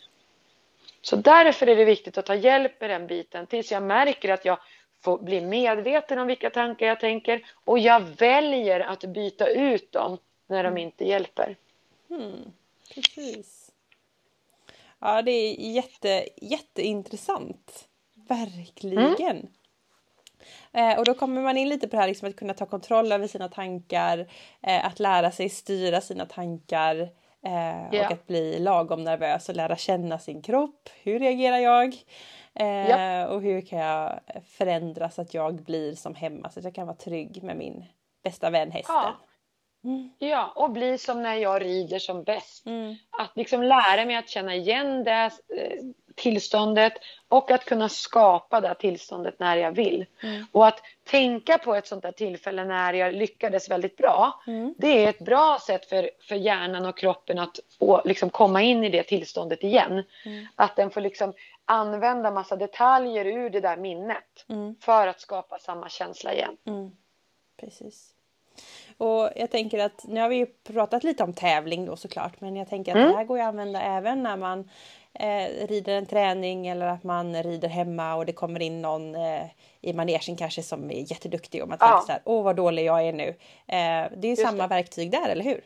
Så 1.01 1.16
därför 1.16 1.68
är 1.68 1.76
det 1.76 1.86
viktigt 1.86 2.18
att 2.18 2.26
ta 2.26 2.36
hjälp 2.36 2.82
med 2.82 2.89
den 2.89 3.07
biten 3.07 3.47
tills 3.47 3.72
jag 3.72 3.84
märker 3.84 4.34
att 4.34 4.45
jag 4.45 4.57
får 5.02 5.18
bli 5.18 5.41
medveten 5.41 6.20
om 6.20 6.28
vilka 6.28 6.49
tankar 6.49 6.86
jag 6.86 6.99
tänker 6.99 7.45
och 7.54 7.80
jag 7.80 7.99
väljer 7.99 8.80
att 8.80 9.04
byta 9.04 9.47
ut 9.47 9.91
dem 9.91 10.18
när 10.47 10.64
de 10.64 10.70
mm. 10.70 10.84
inte 10.84 11.06
hjälper. 11.06 11.56
Hmm. 12.10 12.52
Precis. 12.93 13.72
Ja, 14.99 15.22
det 15.22 15.32
är 15.32 15.74
jätte, 15.74 16.28
jätteintressant. 16.41 17.88
Verkligen. 18.14 19.18
Mm. 19.20 19.47
Eh, 20.74 20.99
och 20.99 21.06
då 21.06 21.14
kommer 21.14 21.41
man 21.41 21.58
in 21.58 21.70
lite 21.70 21.88
på 21.88 21.95
det 21.95 22.02
här 22.02 22.08
liksom 22.08 22.30
att 22.30 22.36
kunna 22.36 22.54
ta 22.54 22.66
kontroll 22.66 23.12
över 23.12 23.28
sina 23.28 23.49
tankar, 23.49 24.28
eh, 24.62 24.86
att 24.86 24.99
lära 24.99 25.32
sig 25.32 25.49
styra 25.49 26.02
sina 26.02 26.26
tankar 26.26 27.10
eh, 27.45 27.93
yeah. 27.93 28.05
och 28.05 28.11
att 28.11 28.27
bli 28.27 28.59
lagom 28.59 29.03
nervös 29.03 29.49
och 29.49 29.55
lära 29.55 29.75
känna 29.75 30.19
sin 30.19 30.41
kropp. 30.41 30.89
Hur 31.03 31.19
reagerar 31.19 31.57
jag? 31.57 31.95
Yeah. 32.59 33.29
Och 33.29 33.41
hur 33.41 33.61
kan 33.61 33.79
jag 33.79 34.19
förändra 34.45 35.09
så 35.09 35.21
att 35.21 35.33
jag 35.33 35.63
blir 35.63 35.95
som 35.95 36.15
hemma, 36.15 36.49
så 36.49 36.59
att 36.59 36.65
jag 36.65 36.75
kan 36.75 36.87
vara 36.87 36.97
trygg 36.97 37.43
med 37.43 37.57
min 37.57 37.85
bästa 38.23 38.49
vän 38.49 38.71
hästen. 38.71 38.95
Ja. 38.95 39.15
Mm. 39.83 40.09
Ja, 40.19 40.53
och 40.55 40.71
bli 40.71 40.97
som 40.97 41.23
när 41.23 41.35
jag 41.35 41.61
rider 41.61 41.99
som 41.99 42.23
bäst. 42.23 42.65
Mm. 42.65 42.95
Att 43.09 43.37
liksom 43.37 43.63
lära 43.63 44.05
mig 44.05 44.15
att 44.15 44.29
känna 44.29 44.55
igen 44.55 45.03
det 45.03 45.31
eh, 45.57 45.79
tillståndet 46.16 46.93
och 47.28 47.51
att 47.51 47.66
kunna 47.66 47.89
skapa 47.89 48.62
det 48.62 48.76
tillståndet 48.76 49.39
när 49.39 49.57
jag 49.57 49.72
vill. 49.72 50.05
Mm. 50.24 50.45
Och 50.51 50.68
att 50.68 50.80
tänka 51.03 51.57
på 51.57 51.76
ett 51.76 51.88
sånt 51.88 52.03
där 52.03 52.12
tillfälle 52.12 52.66
när 52.66 52.93
jag 52.93 53.14
lyckades 53.14 53.70
väldigt 53.70 53.97
bra. 53.97 54.41
Mm. 54.47 54.74
Det 54.78 55.05
är 55.05 55.09
ett 55.09 55.20
bra 55.20 55.59
sätt 55.68 55.86
för, 55.86 56.09
för 56.22 56.36
hjärnan 56.36 56.86
och 56.86 56.97
kroppen 56.97 57.39
att 57.39 57.59
få, 57.80 58.01
liksom 58.05 58.30
komma 58.30 58.62
in 58.62 58.84
i 58.84 58.89
det 58.89 59.03
tillståndet 59.03 59.64
igen. 59.64 60.03
Mm. 60.26 60.47
Att 60.55 60.76
den 60.76 60.91
får 60.91 61.01
liksom 61.01 61.34
använda 61.66 62.32
massa 62.32 62.55
detaljer 62.55 63.26
ur 63.26 63.49
det 63.49 63.59
där 63.59 63.78
minnet 63.78 64.45
mm. 64.49 64.76
för 64.82 65.07
att 65.07 65.22
skapa 65.22 65.59
samma 65.59 65.89
känsla 65.89 66.34
igen. 66.34 66.57
Mm. 66.66 66.91
Precis. 67.59 68.14
Och 69.02 69.30
jag 69.36 69.52
tänker 69.52 69.80
att 69.80 70.06
nu 70.08 70.20
har 70.20 70.30
vi 70.30 70.36
ju 70.36 70.45
pratat 70.45 71.04
lite 71.04 71.24
om 71.24 71.34
tävling 71.34 71.86
då 71.86 71.95
såklart 71.95 72.41
men 72.41 72.56
jag 72.56 72.70
tänker 72.70 72.91
att 72.91 72.97
mm. 72.97 73.10
det 73.10 73.18
här 73.18 73.26
går 73.26 73.38
ju 73.38 73.43
att 73.43 73.49
använda 73.49 73.82
även 73.82 74.24
när 74.24 74.38
man 74.38 74.70
eh, 75.14 75.68
rider 75.68 75.97
en 75.97 76.06
träning 76.06 76.68
eller 76.68 76.86
att 76.86 77.04
man 77.04 77.43
rider 77.43 77.68
hemma 77.68 78.16
och 78.16 78.26
det 78.26 78.34
kommer 78.34 78.62
in 78.62 78.82
någon 78.82 79.16
eh, 79.16 79.45
i 79.82 79.93
manegen 79.93 80.36
kanske 80.38 80.64
som 80.64 80.91
är 80.91 81.12
jätteduktig 81.12 81.64
och 81.64 81.70
man 81.70 81.78
ja. 81.82 81.88
tänker 81.88 82.06
så 82.06 82.12
här, 82.12 82.22
åh 82.26 82.43
vad 82.43 82.56
dålig 82.56 82.86
jag 82.86 83.08
är 83.08 83.14
nu. 83.14 83.28
Eh, 83.28 83.36
det 83.68 84.18
är 84.18 84.24
ju 84.24 84.30
Just 84.30 84.41
samma 84.41 84.64
det. 84.64 84.70
verktyg 84.70 85.12
där, 85.12 85.30
eller 85.30 85.43
hur? 85.43 85.64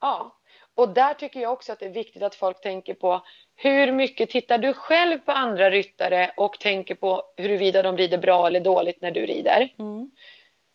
Ja, 0.00 0.36
och 0.74 0.88
där 0.88 1.14
tycker 1.14 1.40
jag 1.40 1.52
också 1.52 1.72
att 1.72 1.78
det 1.78 1.86
är 1.86 1.90
viktigt 1.90 2.22
att 2.22 2.34
folk 2.34 2.60
tänker 2.60 2.94
på 2.94 3.22
hur 3.56 3.92
mycket 3.92 4.30
tittar 4.30 4.58
du 4.58 4.74
själv 4.74 5.18
på 5.18 5.32
andra 5.32 5.70
ryttare 5.70 6.32
och 6.36 6.58
tänker 6.58 6.94
på 6.94 7.22
huruvida 7.36 7.82
de 7.82 7.96
rider 7.96 8.18
bra 8.18 8.46
eller 8.46 8.60
dåligt 8.60 9.02
när 9.02 9.10
du 9.10 9.26
rider. 9.26 9.74
Mm. 9.78 10.10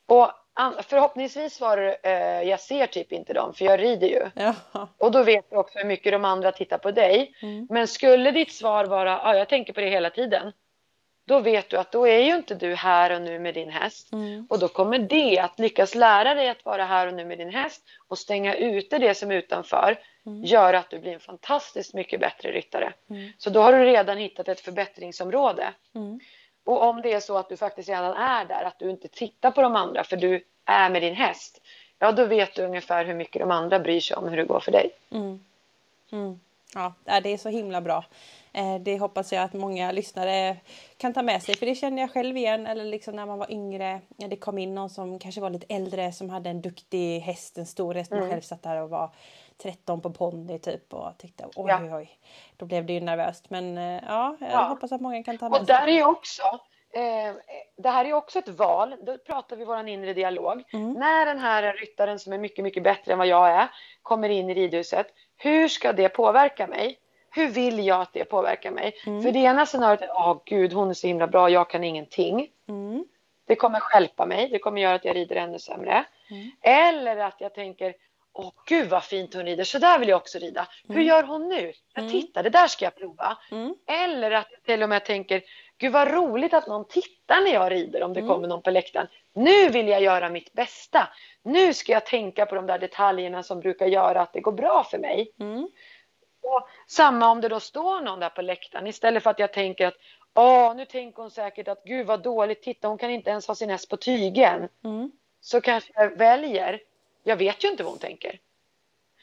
Och 0.08 0.32
Förhoppningsvis 0.88 1.62
var 1.62 1.78
det, 1.78 1.98
eh, 2.04 2.50
jag 2.50 2.60
ser 2.60 2.88
typ 2.88 3.12
inte 3.12 3.34
dem 3.34 3.54
för 3.54 3.66
jag 3.66 3.80
rider 3.80 4.08
ju. 4.08 4.30
Ja. 4.36 4.56
Och 4.98 5.12
då 5.12 5.24
vet 5.24 5.50
du 5.50 5.56
också 5.56 5.78
hur 5.78 5.86
mycket 5.86 6.12
de 6.12 6.26
andra 6.26 6.52
tittar 6.52 6.78
på 6.78 6.92
dig. 6.92 7.36
Mm. 7.42 7.68
Men 7.70 7.88
skulle 7.88 8.32
ditt 8.32 8.52
svar 8.52 8.86
vara, 8.86 9.22
ah, 9.22 9.36
jag 9.36 9.50
tänker 9.50 9.74
på 9.74 9.82
det 9.82 9.90
hela 9.90 10.10
tiden. 10.10 10.54
Då 11.28 11.40
vet 11.40 11.70
du 11.70 11.78
att 11.78 11.92
då 11.92 12.08
är 12.08 12.20
ju 12.20 12.36
inte 12.36 12.56
du 12.56 12.76
här 12.76 13.16
och 13.16 13.22
nu 13.22 13.40
med 13.40 13.54
din 13.54 13.70
häst. 13.70 14.14
Mm. 14.14 14.48
Och 14.50 14.60
då 14.60 14.68
kommer 14.68 15.00
det 15.00 15.40
att 15.40 15.60
lyckas 15.60 15.96
lära 15.96 16.34
dig 16.34 16.50
att 16.50 16.66
vara 16.66 16.86
här 16.86 17.08
och 17.08 17.14
nu 17.14 17.26
med 17.26 17.38
din 17.38 17.50
häst 17.50 17.84
och 18.08 18.18
stänga 18.18 18.56
ute 18.56 18.98
det 18.98 19.16
som 19.16 19.32
är 19.32 19.36
utanför. 19.36 20.00
Mm. 20.26 20.44
Gör 20.44 20.74
att 20.74 20.90
du 20.90 21.00
blir 21.00 21.14
en 21.14 21.20
fantastiskt 21.20 21.94
mycket 21.94 22.20
bättre 22.20 22.52
ryttare. 22.52 22.94
Mm. 23.10 23.32
Så 23.38 23.50
då 23.50 23.62
har 23.62 23.74
du 23.74 23.86
redan 23.86 24.18
hittat 24.18 24.48
ett 24.48 24.60
förbättringsområde. 24.60 25.74
Och 26.66 26.84
om 26.84 27.02
det 27.02 27.14
är 27.14 27.20
så 27.20 27.38
att 27.38 27.50
du 27.50 27.58
faktiskt 27.58 27.90
redan 27.90 28.14
är 28.14 28.46
där, 28.46 28.64
att 28.64 28.80
du 28.80 28.90
inte 28.90 29.08
tittar 29.08 29.52
på 29.52 29.62
de 29.62 29.76
andra 29.76 30.04
för 30.04 30.18
du 30.18 30.44
är 30.66 30.90
med 30.90 31.02
din 31.02 31.16
häst. 31.16 31.62
Ja, 32.00 32.12
då 32.12 32.26
vet 32.26 32.56
du 32.56 32.64
ungefär 32.64 33.06
hur 33.06 33.14
mycket 33.14 33.40
de 33.40 33.52
andra 33.52 33.80
bryr 33.80 34.00
sig 34.00 34.18
om 34.18 34.30
hur 34.30 34.38
det 34.38 34.46
går 34.46 34.60
för 34.60 34.72
dig. 34.72 34.92
Mm. 35.12 35.40
Mm. 36.12 36.40
Ja, 36.74 36.94
det 37.24 37.30
är 37.30 37.38
så 37.38 37.50
himla 37.50 37.82
bra. 37.82 38.06
Eh, 38.54 38.76
det 38.80 39.00
hoppas 39.00 39.34
jag 39.34 39.44
att 39.44 39.54
många 39.54 39.92
lyssnare 39.92 40.58
kan 40.98 41.14
ta 41.14 41.22
med 41.22 41.44
sig 41.44 41.56
för 41.56 41.66
det 41.66 41.76
känner 41.76 42.02
jag 42.02 42.12
själv 42.12 42.38
igen 42.38 42.68
eller 42.68 42.86
liksom 42.86 43.16
när 43.16 43.26
man 43.26 43.38
var 43.38 43.52
yngre 43.52 44.02
när 44.16 44.28
det 44.28 44.36
kom 44.36 44.58
in 44.58 44.76
någon 44.76 44.90
som 44.90 45.20
kanske 45.20 45.42
var 45.42 45.50
lite 45.50 45.74
äldre 45.76 46.12
som 46.12 46.30
hade 46.30 46.50
en 46.50 46.62
duktig 46.62 47.20
häst, 47.20 47.58
en 47.58 47.66
stor 47.66 47.94
häst. 47.94 48.12
Man 48.12 48.20
mm. 48.20 48.32
själv 48.32 48.42
satt 48.42 48.64
där 48.64 48.82
och 48.82 48.90
var 48.90 49.10
13 49.64 50.02
på 50.02 50.10
ponny 50.10 50.60
typ 50.60 50.94
och 50.94 51.18
tyckte 51.18 51.46
oj 51.56 51.66
ja. 51.68 51.80
oj 51.82 51.94
oj. 51.94 52.20
Då 52.58 52.66
blev 52.66 52.86
det 52.86 52.94
ju 52.94 53.00
nervöst 53.00 53.50
men 53.50 53.78
eh, 53.78 54.04
ja, 54.08 54.38
jag 54.40 54.52
ja. 54.52 54.68
hoppas 54.68 54.92
att 54.92 55.02
många 55.02 55.24
kan 55.24 55.38
ta 55.38 55.50
med 55.50 55.56
sig. 55.56 55.62
Och 55.62 55.68
där 55.68 55.88
är 55.88 56.06
också 56.06 56.44
eh, 56.96 57.36
det 57.78 57.90
här 57.90 58.06
är 58.06 58.14
också 58.14 58.40
ett 58.40 58.50
val. 58.50 58.96
Då 59.02 59.18
pratar 59.18 59.56
vi 59.56 59.66
vår 59.66 59.88
inre 59.88 60.14
dialog. 60.14 60.64
Mm. 60.74 60.94
När 60.94 61.26
den 61.26 61.40
här 61.40 61.74
ryttaren 61.74 62.20
som 62.20 62.34
är 62.34 62.38
mycket, 62.38 62.64
mycket 62.64 62.84
bättre 62.84 63.12
än 63.12 63.18
vad 63.18 63.28
jag 63.28 63.50
är 63.50 63.68
kommer 64.02 64.30
in 64.30 64.50
i 64.50 64.54
ridhuset. 64.54 65.08
Hur 65.38 65.68
ska 65.68 65.94
det 65.94 66.10
påverka 66.10 66.68
mig? 66.68 67.00
Hur 67.30 67.48
vill 67.48 67.86
jag 67.86 68.02
att 68.02 68.14
det 68.14 68.26
påverkar 68.26 68.72
mig? 68.72 68.94
Mm. 69.08 69.24
För 69.24 69.32
det 69.32 69.40
ena 69.40 69.66
scenariot 69.66 70.02
är, 70.02 70.10
åh 70.12 70.32
oh, 70.32 70.42
gud, 70.46 70.74
hon 70.74 70.90
är 70.90 70.94
så 70.94 71.08
himla 71.08 71.28
bra, 71.28 71.50
jag 71.50 71.70
kan 71.70 71.84
ingenting. 71.84 72.48
Mm. 72.70 73.06
Det 73.48 73.56
kommer 73.56 73.80
skälpa 73.80 74.26
mig, 74.26 74.50
det 74.50 74.60
kommer 74.60 74.82
göra 74.82 74.96
att 74.96 75.06
jag 75.06 75.16
rider 75.16 75.36
ännu 75.36 75.60
sämre. 75.60 76.06
Mm. 76.30 76.52
Eller 76.62 77.18
att 77.18 77.42
jag 77.42 77.54
tänker, 77.54 77.94
åh 78.38 78.52
gud 78.66 78.90
vad 78.90 79.04
fint 79.04 79.34
hon 79.34 79.46
rider, 79.46 79.64
så 79.64 79.80
där 79.80 80.00
vill 80.00 80.10
jag 80.10 80.18
också 80.18 80.40
rida. 80.40 80.68
Hur 80.88 80.96
mm. 80.96 81.08
gör 81.08 81.24
hon 81.24 81.48
nu? 81.50 81.74
Jag 81.94 82.04
mm. 82.04 82.12
tittar, 82.12 82.44
det 82.44 82.50
där 82.50 82.68
ska 82.68 82.86
jag 82.86 82.96
prova. 82.96 83.38
Mm. 83.52 83.76
Eller 83.88 84.32
att 84.32 84.48
jag 84.52 84.64
till 84.64 84.84
och 84.84 84.90
med 84.90 85.06
tänker, 85.06 85.44
gud 85.78 85.92
vad 85.92 86.12
roligt 86.12 86.54
att 86.54 86.68
någon 86.68 86.88
tittar 86.88 87.42
när 87.42 87.54
jag 87.54 87.72
rider 87.72 88.04
om 88.04 88.14
det 88.14 88.20
mm. 88.20 88.34
kommer 88.34 88.48
någon 88.48 88.62
på 88.62 88.72
läktaren. 88.72 89.08
Nu 89.34 89.70
vill 89.70 89.88
jag 89.88 90.02
göra 90.02 90.30
mitt 90.30 90.54
bästa. 90.54 91.08
Nu 91.44 91.74
ska 91.74 91.92
jag 91.92 92.06
tänka 92.06 92.46
på 92.46 92.56
de 92.56 92.66
där 92.66 92.80
detaljerna 92.80 93.44
som 93.44 93.60
brukar 93.60 93.86
göra 93.86 94.22
att 94.22 94.34
det 94.34 94.42
går 94.42 94.52
bra 94.52 94.84
för 94.84 94.98
mig. 94.98 95.32
Mm. 95.40 95.70
Och 96.44 96.70
samma 96.88 97.32
om 97.32 97.42
det 97.42 97.50
då 97.50 97.60
står 97.60 98.02
någon 98.02 98.20
där 98.20 98.30
på 98.30 98.42
läktaren 98.42 98.88
istället 98.88 99.24
för 99.24 99.30
att 99.30 99.40
jag 99.40 99.54
tänker 99.54 99.88
att 99.88 99.98
Åh, 100.38 100.76
nu 100.76 100.86
tänker 100.86 101.22
hon 101.22 101.32
säkert 101.32 101.68
att 101.68 101.84
gud 101.84 102.08
vad 102.08 102.24
dåligt, 102.24 102.64
titta 102.64 102.88
hon 102.88 102.98
kan 102.98 103.10
inte 103.10 103.30
ens 103.30 103.48
ha 103.48 103.56
sin 103.56 103.70
häst 103.70 103.90
på 103.90 103.98
tygen. 103.98 104.70
Mm. 104.84 105.12
Så 105.42 105.62
kanske 105.62 105.92
jag 105.96 106.18
väljer 106.18 106.80
jag 107.28 107.36
vet 107.36 107.64
ju 107.64 107.68
inte 107.68 107.84
vad 107.84 107.92
hon 107.92 108.00
tänker. 108.00 108.40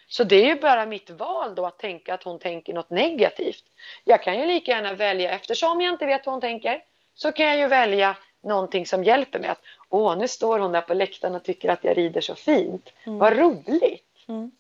Så 0.09 0.24
det 0.24 0.36
är 0.36 0.46
ju 0.46 0.61
bara 0.61 0.86
mitt 0.86 1.11
val 1.11 1.55
då 1.55 1.66
att 1.66 1.78
tänka 1.78 2.14
att 2.14 2.22
hon 2.22 2.38
tänker 2.38 2.74
något 2.74 2.90
negativt. 2.90 3.64
Jag 4.05 4.22
kan 4.22 4.38
ju 4.40 4.46
lika 4.46 4.70
gärna 4.70 4.94
välja, 4.94 5.30
eftersom 5.30 5.80
jag 5.80 5.92
inte 5.94 6.07
vet 6.07 6.26
vad 6.26 6.32
hon 6.32 6.40
tänker, 6.40 6.84
så 7.14 7.32
kan 7.32 7.46
jag 7.46 7.59
ju 7.59 7.66
välja 7.66 8.16
någonting 8.40 8.86
som 8.86 9.05
hjälper 9.05 9.38
mig. 9.38 9.48
Att 9.48 9.62
åh, 9.88 10.18
nu 10.18 10.28
står 10.28 10.59
hon 10.59 10.72
där 10.72 10.80
på 10.80 10.94
läktaren 10.94 11.34
och 11.34 11.44
tycker 11.44 11.68
att 11.68 11.84
jag 11.84 11.98
rider 11.98 12.20
så 12.20 12.34
fint. 12.34 12.92
Mm. 13.05 13.18
Vad 13.18 13.36
roligt! 13.36 14.24
Mm. 14.28 14.50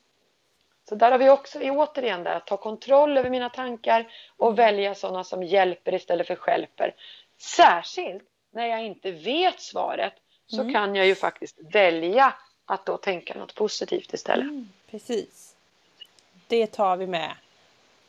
Så 0.88 0.94
där 0.94 1.10
har 1.10 1.18
vi 1.18 1.30
också 1.30 1.58
återigen 1.62 2.24
där 2.24 2.34
att 2.34 2.46
ta 2.46 2.56
kontroll 2.56 3.18
över 3.18 3.30
mina 3.30 3.48
tankar 3.48 4.06
och 4.36 4.58
välja 4.58 4.94
sådana 4.94 5.24
som 5.24 5.42
hjälper 5.42 5.94
istället 5.94 6.26
för 6.26 6.36
skälper. 6.36 6.94
Särskilt 7.38 8.28
när 8.50 8.66
jag 8.66 8.84
inte 8.84 9.10
vet 9.10 9.60
svaret 9.60 10.14
så 10.46 10.60
mm. 10.60 10.72
kan 10.72 10.94
jag 10.94 11.06
ju 11.06 11.14
faktiskt 11.14 11.58
välja 11.74 12.34
att 12.72 12.86
då 12.86 12.96
tänka 12.96 13.34
något 13.34 13.54
positivt 13.54 14.14
istället. 14.14 14.44
Mm, 14.44 14.68
precis. 14.90 15.56
Det 16.46 16.66
tar 16.66 16.96
vi 16.96 17.06
med. 17.06 17.32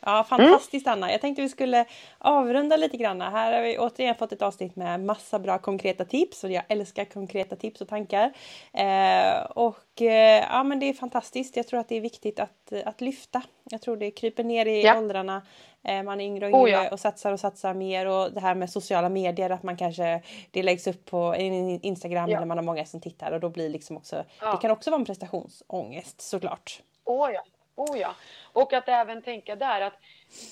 Ja, 0.04 0.24
fantastiskt 0.28 0.86
mm. 0.86 0.98
Anna. 0.98 1.12
Jag 1.12 1.20
tänkte 1.20 1.42
vi 1.42 1.48
skulle 1.48 1.84
avrunda 2.18 2.76
lite 2.76 2.96
grann. 2.96 3.20
Här 3.20 3.52
har 3.52 3.62
vi 3.62 3.78
återigen 3.78 4.14
fått 4.14 4.32
ett 4.32 4.42
avsnitt 4.42 4.76
med 4.76 5.00
massa 5.00 5.38
bra 5.38 5.58
konkreta 5.58 6.04
tips 6.04 6.44
och 6.44 6.50
jag 6.50 6.62
älskar 6.68 7.04
konkreta 7.04 7.56
tips 7.56 7.80
och 7.80 7.88
tankar. 7.88 8.32
Eh, 8.72 9.44
och 9.44 10.02
eh, 10.02 10.44
ja, 10.50 10.62
men 10.64 10.80
det 10.80 10.88
är 10.88 10.92
fantastiskt. 10.92 11.56
Jag 11.56 11.66
tror 11.66 11.80
att 11.80 11.88
det 11.88 11.96
är 11.96 12.00
viktigt 12.00 12.40
att, 12.40 12.72
att 12.84 13.00
lyfta. 13.00 13.42
Jag 13.70 13.82
tror 13.82 13.96
det 13.96 14.10
kryper 14.10 14.44
ner 14.44 14.66
i 14.66 14.82
ja. 14.82 14.98
åldrarna 14.98 15.42
Eh, 15.84 16.02
man 16.02 16.20
är 16.20 16.24
yngre 16.24 16.46
och 16.46 16.50
yngre 16.50 16.78
oh 16.78 16.84
ja. 16.84 16.90
och 16.90 17.00
satsar 17.00 17.32
och 17.32 17.40
satsar 17.40 17.74
mer 17.74 18.06
och 18.06 18.32
det 18.32 18.40
här 18.40 18.54
med 18.54 18.70
sociala 18.70 19.08
medier 19.08 19.50
att 19.50 19.62
man 19.62 19.76
kanske 19.76 20.22
det 20.50 20.62
läggs 20.62 20.86
upp 20.86 21.04
på 21.04 21.34
Instagram 21.82 22.30
ja. 22.30 22.38
när 22.38 22.46
man 22.46 22.58
har 22.58 22.64
många 22.64 22.86
som 22.86 23.00
tittar 23.00 23.32
och 23.32 23.40
då 23.40 23.48
blir 23.48 23.68
liksom 23.68 23.96
också 23.96 24.24
ja. 24.40 24.52
det 24.52 24.58
kan 24.58 24.70
också 24.70 24.90
vara 24.90 25.00
en 25.00 25.04
prestationsångest 25.04 26.20
såklart. 26.20 26.82
Åh 27.04 27.26
oh 27.26 27.32
ja, 27.32 27.44
oh 27.76 27.98
ja. 27.98 28.14
Och 28.52 28.72
att 28.72 28.88
även 28.88 29.22
tänka 29.22 29.56
där 29.56 29.80
att 29.80 29.94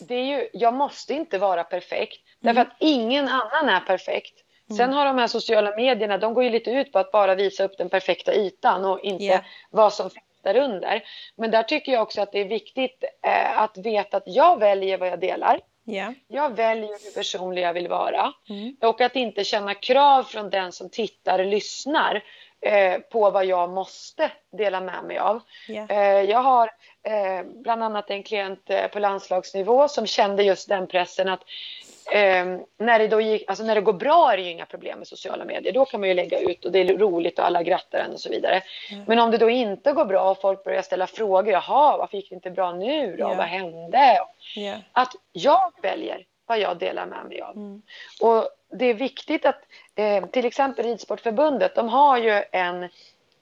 det 0.00 0.14
är 0.14 0.24
ju, 0.24 0.48
jag 0.52 0.74
måste 0.74 1.14
inte 1.14 1.38
vara 1.38 1.64
perfekt 1.64 2.20
därför 2.40 2.60
mm. 2.60 2.70
att 2.70 2.76
ingen 2.78 3.28
annan 3.28 3.68
är 3.68 3.80
perfekt. 3.80 4.34
Mm. 4.70 4.76
Sen 4.76 4.92
har 4.92 5.04
de 5.04 5.18
här 5.18 5.26
sociala 5.26 5.76
medierna, 5.76 6.18
de 6.18 6.34
går 6.34 6.44
ju 6.44 6.50
lite 6.50 6.70
ut 6.70 6.92
på 6.92 6.98
att 6.98 7.12
bara 7.12 7.34
visa 7.34 7.64
upp 7.64 7.78
den 7.78 7.88
perfekta 7.88 8.34
ytan 8.34 8.84
och 8.84 9.00
inte 9.00 9.24
yeah. 9.24 9.44
vad 9.70 9.92
som 9.92 10.10
finns 10.10 10.42
där 10.42 10.56
under. 10.56 11.02
Men 11.36 11.50
där 11.50 11.62
tycker 11.62 11.92
jag 11.92 12.02
också 12.02 12.20
att 12.20 12.32
det 12.32 12.40
är 12.40 12.48
viktigt 12.48 13.04
eh, 13.22 13.58
att 13.58 13.78
veta 13.78 14.16
att 14.16 14.22
jag 14.26 14.58
väljer 14.58 14.98
vad 14.98 15.08
jag 15.08 15.20
delar. 15.20 15.60
Yeah. 15.86 16.12
Jag 16.28 16.56
väljer 16.56 17.04
hur 17.04 17.14
personlig 17.14 17.62
jag 17.62 17.72
vill 17.72 17.88
vara. 17.88 18.32
Mm. 18.48 18.76
Och 18.80 19.00
att 19.00 19.16
inte 19.16 19.44
känna 19.44 19.74
krav 19.74 20.22
från 20.22 20.50
den 20.50 20.72
som 20.72 20.90
tittar 20.90 21.38
och 21.38 21.46
lyssnar 21.46 22.22
eh, 22.62 22.98
på 22.98 23.30
vad 23.30 23.44
jag 23.44 23.70
måste 23.70 24.30
dela 24.52 24.80
med 24.80 25.04
mig 25.04 25.18
av. 25.18 25.40
Yeah. 25.68 25.90
Eh, 25.90 26.30
jag 26.30 26.38
har 26.38 26.70
eh, 27.02 27.44
bland 27.44 27.82
annat 27.84 28.10
en 28.10 28.22
klient 28.22 28.70
eh, 28.70 28.86
på 28.86 28.98
landslagsnivå 28.98 29.88
som 29.88 30.06
kände 30.06 30.42
just 30.42 30.68
den 30.68 30.86
pressen 30.86 31.28
att 31.28 31.42
Eh, 32.10 32.44
när, 32.78 32.98
det 32.98 33.08
då 33.08 33.20
gick, 33.20 33.44
alltså 33.46 33.64
när 33.64 33.74
det 33.74 33.80
går 33.80 33.92
bra 33.92 34.32
är 34.32 34.36
det 34.36 34.42
ju 34.42 34.50
inga 34.50 34.66
problem 34.66 34.98
med 34.98 35.08
sociala 35.08 35.44
medier. 35.44 35.72
Då 35.72 35.84
kan 35.84 36.00
man 36.00 36.08
ju 36.08 36.14
lägga 36.14 36.40
ut 36.40 36.64
och 36.64 36.72
det 36.72 36.78
är 36.78 36.98
roligt 36.98 37.38
och 37.38 37.46
alla 37.46 37.62
grattar 37.62 37.98
en 37.98 38.12
och 38.12 38.20
så 38.20 38.30
vidare. 38.30 38.62
Mm. 38.90 39.04
Men 39.08 39.18
om 39.18 39.30
det 39.30 39.38
då 39.38 39.50
inte 39.50 39.92
går 39.92 40.04
bra 40.04 40.30
och 40.30 40.40
folk 40.40 40.64
börjar 40.64 40.82
ställa 40.82 41.06
frågor. 41.06 41.52
Jaha, 41.52 41.96
varför 41.96 42.16
gick 42.16 42.28
det 42.28 42.34
inte 42.34 42.50
bra 42.50 42.72
nu 42.72 43.16
då? 43.16 43.24
Yeah. 43.24 43.36
Vad 43.36 43.46
hände? 43.46 44.18
Yeah. 44.56 44.78
Att 44.92 45.12
jag 45.32 45.72
väljer 45.82 46.24
vad 46.46 46.58
jag 46.58 46.78
delar 46.78 47.06
med 47.06 47.24
mig 47.28 47.40
av. 47.40 47.56
Mm. 47.56 47.82
Och 48.20 48.48
det 48.78 48.86
är 48.86 48.94
viktigt 48.94 49.46
att 49.46 49.60
eh, 49.94 50.26
till 50.26 50.44
exempel 50.44 50.84
Ridsportförbundet, 50.84 51.74
de 51.74 51.88
har 51.88 52.18
ju 52.18 52.42
en 52.52 52.88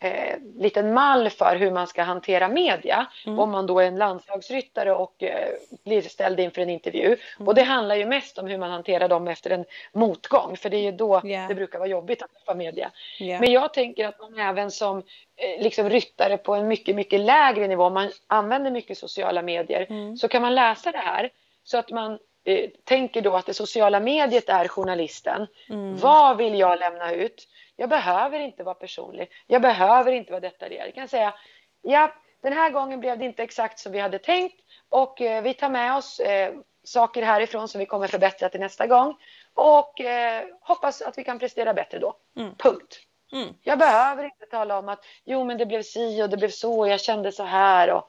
eh, 0.01 0.39
liten 0.57 0.95
mall 0.95 1.31
för 1.31 1.57
hur 1.57 1.71
man 1.71 1.87
ska 1.87 2.03
hantera 2.03 2.49
media 2.49 3.07
mm. 3.27 3.39
om 3.39 3.51
man 3.51 3.67
då 3.67 3.81
är 3.81 3.87
en 3.87 3.97
landslagsryttare 3.97 4.93
och 4.95 5.23
eh, 5.23 5.49
blir 5.85 6.03
ställd 6.03 6.41
inför 6.41 6.63
en 6.63 6.71
intervju. 6.71 7.07
Mm. 7.07 7.49
Och 7.49 7.55
det 7.55 7.63
handlar 7.63 7.95
ju 7.95 8.07
mest 8.07 8.39
om 8.39 8.47
hur 8.47 8.59
man 8.59 8.71
hanterar 8.71 9.09
dem 9.09 9.29
efter 9.29 9.51
en 9.51 9.65
motgång 9.93 10.57
för 10.57 10.71
det 10.71 10.77
är 10.77 10.83
ju 10.83 10.93
då 10.93 11.21
yeah. 11.25 11.49
det 11.49 11.55
brukar 11.55 11.79
vara 11.79 11.89
jobbigt 11.89 12.23
att 12.23 12.33
träffa 12.33 12.55
media. 12.55 12.91
Yeah. 13.19 13.41
Men 13.41 13.53
jag 13.53 13.75
tänker 13.75 14.09
att 14.09 14.21
man 14.21 14.39
även 14.39 14.71
som 14.71 14.99
eh, 15.37 15.63
liksom 15.63 15.91
ryttare 15.91 16.37
på 16.37 16.55
en 16.55 16.69
mycket, 16.69 16.97
mycket 16.97 17.21
lägre 17.21 17.69
nivå, 17.69 17.85
om 17.85 17.95
man 17.95 18.11
använder 18.27 18.71
mycket 18.71 18.99
sociala 18.99 19.43
medier, 19.43 19.87
mm. 19.91 20.17
så 20.17 20.29
kan 20.29 20.43
man 20.43 20.55
läsa 20.55 20.93
det 20.93 20.99
här 20.99 21.31
så 21.65 21.79
att 21.79 21.91
man 21.91 22.19
eh, 22.45 22.71
tänker 22.85 23.21
då 23.21 23.37
att 23.37 23.47
det 23.47 23.55
sociala 23.55 24.01
mediet 24.01 24.49
är 24.49 24.69
journalisten. 24.69 25.47
Mm. 25.69 25.97
Vad 25.97 26.37
vill 26.37 26.59
jag 26.59 26.79
lämna 26.79 27.13
ut? 27.13 27.49
Jag 27.77 27.89
behöver 27.89 28.41
inte 28.41 28.63
vara 28.63 28.75
personlig. 28.75 29.31
Jag 29.47 29.63
behöver 29.63 30.13
inte 30.13 30.33
vara 30.33 30.41
detaljerad. 30.41 30.87
Jag 30.87 30.95
kan 30.95 31.09
säga, 31.09 31.35
ja, 31.83 32.15
den 32.43 32.53
här 32.53 32.71
gången 32.71 33.01
blev 33.01 33.19
det 33.19 33.25
inte 33.25 33.43
exakt 33.43 33.79
som 33.79 33.93
vi 33.93 33.99
hade 33.99 34.19
tänkt 34.19 34.61
och 34.89 35.21
eh, 35.21 35.43
vi 35.43 35.55
tar 35.55 35.69
med 35.69 35.97
oss 35.97 36.21
eh, 36.21 36.55
saker 36.85 37.23
härifrån 37.23 37.69
som 37.69 37.79
vi 37.79 37.87
kommer 37.87 38.07
förbättra 38.07 38.49
till 38.49 38.61
nästa 38.61 38.87
gång 38.87 39.17
och 39.55 40.01
eh, 40.01 40.45
hoppas 40.61 41.03
att 41.03 41.19
vi 41.19 41.25
kan 41.25 41.39
prestera 41.39 41.75
bättre 41.75 41.99
då. 41.99 42.17
Mm. 42.37 42.55
Punkt. 42.55 43.01
Mm. 43.33 43.55
Jag 43.63 43.79
behöver 43.79 44.25
inte 44.25 44.47
tala 44.47 44.79
om 44.79 44.89
att 44.89 45.05
jo, 45.25 45.45
men 45.45 45.59
det 45.59 45.67
blev 45.67 45.83
si 45.83 46.23
och 46.23 46.31
det 46.31 46.37
blev 46.37 46.49
så 46.49 46.79
och 46.79 46.89
jag 46.89 47.01
kände 47.01 47.33
så 47.33 47.45
här. 47.45 47.91
Och. 47.91 48.05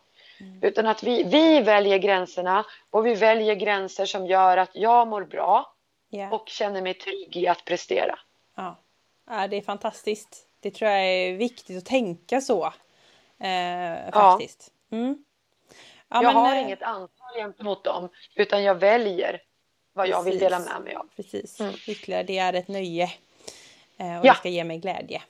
Utan 0.61 0.87
att 0.87 1.03
vi, 1.03 1.23
vi 1.23 1.61
väljer 1.61 1.97
gränserna 1.97 2.65
och 2.89 3.05
vi 3.05 3.13
väljer 3.13 3.55
gränser 3.55 4.05
som 4.05 4.27
gör 4.27 4.57
att 4.57 4.71
jag 4.73 5.07
mår 5.07 5.23
bra 5.23 5.75
yeah. 6.11 6.33
och 6.33 6.49
känner 6.49 6.81
mig 6.81 6.93
trygg 6.93 7.37
i 7.37 7.47
att 7.47 7.65
prestera. 7.65 8.19
Ja. 8.55 8.83
Ja, 9.29 9.47
det 9.47 9.57
är 9.57 9.61
fantastiskt. 9.61 10.47
Det 10.59 10.71
tror 10.71 10.91
jag 10.91 11.05
är 11.05 11.33
viktigt 11.33 11.77
att 11.77 11.85
tänka 11.85 12.41
så. 12.41 12.73
Eh, 13.39 14.11
faktiskt. 14.13 14.71
Ja. 14.89 14.97
Mm. 14.97 15.25
Ja, 16.09 16.23
jag 16.23 16.23
men, 16.23 16.35
har 16.35 16.55
äh... 16.55 16.61
inget 16.61 16.81
ansvar 16.83 17.35
gentemot 17.35 17.83
dem 17.83 18.09
utan 18.35 18.63
jag 18.63 18.75
väljer 18.75 19.41
vad 19.93 20.05
Precis. 20.05 20.17
jag 20.17 20.23
vill 20.23 20.39
dela 20.39 20.59
med 20.59 20.81
mig 20.81 20.95
av. 20.95 21.09
Precis, 21.15 21.59
mm. 21.59 21.73
ytterligare 21.87 22.23
det 22.23 22.37
är 22.37 22.53
ett 22.53 22.67
nöje. 22.67 23.11
Eh, 23.97 24.19
och 24.19 24.25
ja. 24.25 24.31
det 24.31 24.37
ska 24.37 24.49
ge 24.49 24.63
mig 24.63 24.77
glädje. 24.77 25.21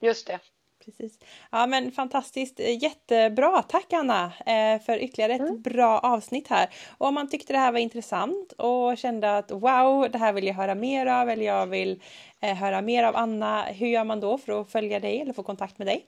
Just 0.00 0.26
det. 0.26 0.38
Precis. 0.84 1.18
Ja 1.50 1.66
men 1.66 1.92
fantastiskt, 1.92 2.58
jättebra. 2.58 3.62
Tack 3.62 3.92
Anna 3.92 4.32
eh, 4.46 4.82
för 4.82 4.98
ytterligare 4.98 5.32
ett 5.32 5.40
mm. 5.40 5.62
bra 5.62 5.98
avsnitt 5.98 6.48
här. 6.48 6.68
Och 6.98 7.06
om 7.06 7.14
man 7.14 7.28
tyckte 7.28 7.52
det 7.52 7.58
här 7.58 7.72
var 7.72 7.78
intressant 7.78 8.52
och 8.52 8.98
kände 8.98 9.36
att 9.36 9.50
wow, 9.50 10.10
det 10.10 10.18
här 10.18 10.32
vill 10.32 10.46
jag 10.46 10.54
höra 10.54 10.74
mer 10.74 11.06
av 11.06 11.28
eller 11.28 11.44
jag 11.44 11.66
vill 11.66 12.02
eh, 12.40 12.54
höra 12.54 12.82
mer 12.82 13.04
av 13.04 13.16
Anna. 13.16 13.62
Hur 13.62 13.86
gör 13.86 14.04
man 14.04 14.20
då 14.20 14.38
för 14.38 14.60
att 14.60 14.72
följa 14.72 15.00
dig 15.00 15.20
eller 15.20 15.32
få 15.32 15.42
kontakt 15.42 15.78
med 15.78 15.86
dig? 15.86 16.06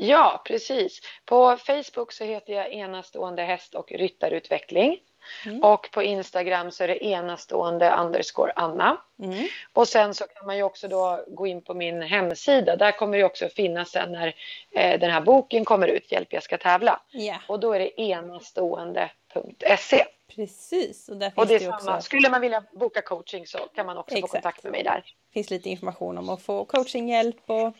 Ja, 0.00 0.42
precis. 0.46 1.00
På 1.24 1.56
Facebook 1.56 2.12
så 2.12 2.24
heter 2.24 2.52
jag 2.52 2.72
enastående 2.72 3.42
häst 3.42 3.74
och 3.74 3.92
ryttarutveckling. 3.92 4.98
Mm. 5.46 5.62
Och 5.62 5.88
på 5.92 6.02
Instagram 6.02 6.70
så 6.70 6.84
är 6.84 6.88
det 6.88 7.04
enastående 7.04 7.90
underscore 7.90 8.52
Anna. 8.56 8.96
Mm. 9.22 9.46
Och 9.72 9.88
sen 9.88 10.14
så 10.14 10.24
kan 10.24 10.46
man 10.46 10.56
ju 10.56 10.62
också 10.62 10.88
då 10.88 11.24
gå 11.28 11.46
in 11.46 11.62
på 11.62 11.74
min 11.74 12.02
hemsida. 12.02 12.76
Där 12.76 12.92
kommer 12.92 13.18
det 13.18 13.24
också 13.24 13.48
finnas 13.48 13.90
sen 13.90 14.12
när 14.12 14.34
eh, 14.70 15.00
den 15.00 15.10
här 15.10 15.20
boken 15.20 15.64
kommer 15.64 15.88
ut, 15.88 16.12
Hjälp 16.12 16.32
jag 16.32 16.42
ska 16.42 16.58
tävla. 16.58 17.00
Yeah. 17.12 17.40
Och 17.48 17.60
då 17.60 17.72
är 17.72 17.78
det 17.78 18.00
enastående.se. 18.00 20.04
Precis. 20.36 21.08
Och, 21.08 21.16
där 21.16 21.30
finns 21.30 21.38
och 21.38 21.46
det, 21.46 21.58
det 21.58 21.68
också... 21.68 22.00
Skulle 22.00 22.30
man 22.30 22.40
vilja 22.40 22.64
boka 22.72 23.02
coaching 23.02 23.46
så 23.46 23.58
kan 23.58 23.86
man 23.86 23.98
också 23.98 24.14
Exakt. 24.14 24.30
få 24.30 24.36
kontakt 24.36 24.62
med 24.62 24.72
mig 24.72 24.82
där. 24.82 25.02
Det 25.04 25.32
finns 25.32 25.50
lite 25.50 25.70
information 25.70 26.18
om 26.18 26.28
att 26.28 26.42
få 26.42 26.64
coachinghjälp 26.64 27.36
och, 27.46 27.72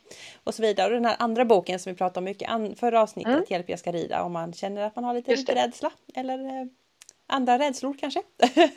och 0.45 0.55
så 0.55 0.63
vidare. 0.63 0.87
Och 0.87 0.93
den 0.93 1.05
här 1.05 1.17
andra 1.19 1.45
boken 1.45 1.79
som 1.79 1.93
vi 1.93 1.99
pratade 1.99 2.19
om 2.19 2.25
mycket 2.25 2.81
förra 2.81 3.03
avsnittet, 3.03 3.33
mm. 3.33 3.45
Hjälp 3.49 3.69
jag 3.69 3.79
ska 3.79 3.93
rida, 3.93 4.23
om 4.23 4.33
man 4.33 4.53
känner 4.53 4.83
att 4.83 4.97
man 4.97 5.05
har 5.05 5.15
lite, 5.15 5.37
lite 5.37 5.55
rädsla 5.55 5.91
eller 6.15 6.39
eh, 6.39 6.67
andra 7.27 7.59
rädslor 7.59 7.97
kanske 8.01 8.23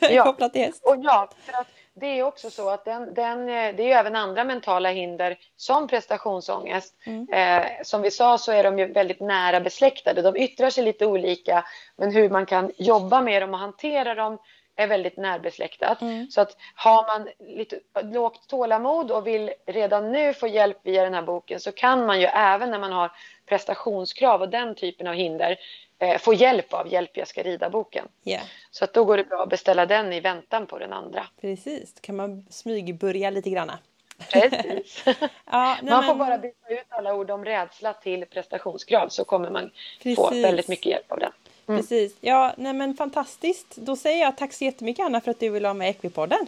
ja. 0.00 0.24
kopplat 0.24 0.52
till 0.52 0.62
häst. 0.62 0.84
Och 0.84 0.96
ja, 1.02 1.30
för 1.44 1.52
att 1.60 1.66
det 2.00 2.06
är 2.06 2.22
också 2.22 2.50
så 2.50 2.70
att 2.70 2.84
den, 2.84 3.14
den, 3.14 3.40
eh, 3.40 3.74
det 3.76 3.92
är 3.92 3.98
även 3.98 4.16
andra 4.16 4.44
mentala 4.44 4.90
hinder 4.90 5.38
som 5.56 5.88
prestationsångest. 5.88 6.94
Mm. 7.06 7.28
Eh, 7.28 7.66
som 7.82 8.02
vi 8.02 8.10
sa 8.10 8.38
så 8.38 8.52
är 8.52 8.64
de 8.64 8.78
ju 8.78 8.92
väldigt 8.92 9.20
nära 9.20 9.60
besläktade. 9.60 10.22
De 10.22 10.36
yttrar 10.36 10.70
sig 10.70 10.84
lite 10.84 11.06
olika 11.06 11.64
men 11.96 12.12
hur 12.12 12.30
man 12.30 12.46
kan 12.46 12.72
jobba 12.76 13.20
med 13.20 13.42
dem 13.42 13.54
och 13.54 13.60
hantera 13.60 14.14
dem 14.14 14.38
är 14.76 14.86
väldigt 14.86 15.16
närbesläktat. 15.16 16.00
Mm. 16.00 16.30
Så 16.30 16.40
att 16.40 16.56
har 16.74 17.06
man 17.06 17.28
lite 17.38 17.78
lågt 18.02 18.48
tålamod 18.48 19.10
och 19.10 19.26
vill 19.26 19.50
redan 19.66 20.12
nu 20.12 20.34
få 20.34 20.46
hjälp 20.46 20.78
via 20.82 21.04
den 21.04 21.14
här 21.14 21.22
boken 21.22 21.60
så 21.60 21.72
kan 21.72 22.06
man 22.06 22.20
ju 22.20 22.26
även 22.26 22.70
när 22.70 22.78
man 22.78 22.92
har 22.92 23.10
prestationskrav 23.48 24.42
och 24.42 24.48
den 24.48 24.74
typen 24.74 25.06
av 25.06 25.14
hinder 25.14 25.56
eh, 25.98 26.18
få 26.18 26.34
hjälp 26.34 26.74
av 26.74 26.92
Hjälp 26.92 27.16
jag 27.16 27.28
ska 27.28 27.42
rida-boken. 27.42 28.08
Yeah. 28.24 28.42
Så 28.70 28.84
att 28.84 28.92
då 28.94 29.04
går 29.04 29.16
det 29.16 29.24
bra 29.24 29.42
att 29.42 29.48
beställa 29.48 29.86
den 29.86 30.12
i 30.12 30.20
väntan 30.20 30.66
på 30.66 30.78
den 30.78 30.92
andra. 30.92 31.26
Precis, 31.40 31.94
då 31.94 32.00
kan 32.00 32.16
man 32.16 32.46
smygbörja 32.50 33.30
lite 33.30 33.50
granna. 33.50 33.78
Precis. 34.32 35.04
ja, 35.44 35.76
nej, 35.82 35.92
man 35.92 36.04
får 36.04 36.14
men... 36.14 36.18
bara 36.18 36.38
byta 36.38 36.68
ut 36.68 36.86
alla 36.88 37.14
ord 37.14 37.30
om 37.30 37.44
rädsla 37.44 37.92
till 37.92 38.26
prestationskrav 38.26 39.08
så 39.08 39.24
kommer 39.24 39.50
man 39.50 39.70
Precis. 40.02 40.16
få 40.16 40.30
väldigt 40.30 40.68
mycket 40.68 40.86
hjälp 40.86 41.12
av 41.12 41.18
den. 41.18 41.32
Mm. 41.68 41.80
Precis. 41.80 42.16
Ja, 42.20 42.54
nej 42.56 42.72
men 42.72 42.94
fantastiskt. 42.94 43.76
Då 43.76 43.96
säger 43.96 44.20
jag 44.20 44.36
tack 44.36 44.52
så 44.52 44.64
jättemycket 44.64 45.06
Anna 45.06 45.20
för 45.20 45.30
att 45.30 45.40
du 45.40 45.48
vill 45.48 45.62
vara 45.62 45.74
med 45.74 45.90
Equipodden. 45.90 46.46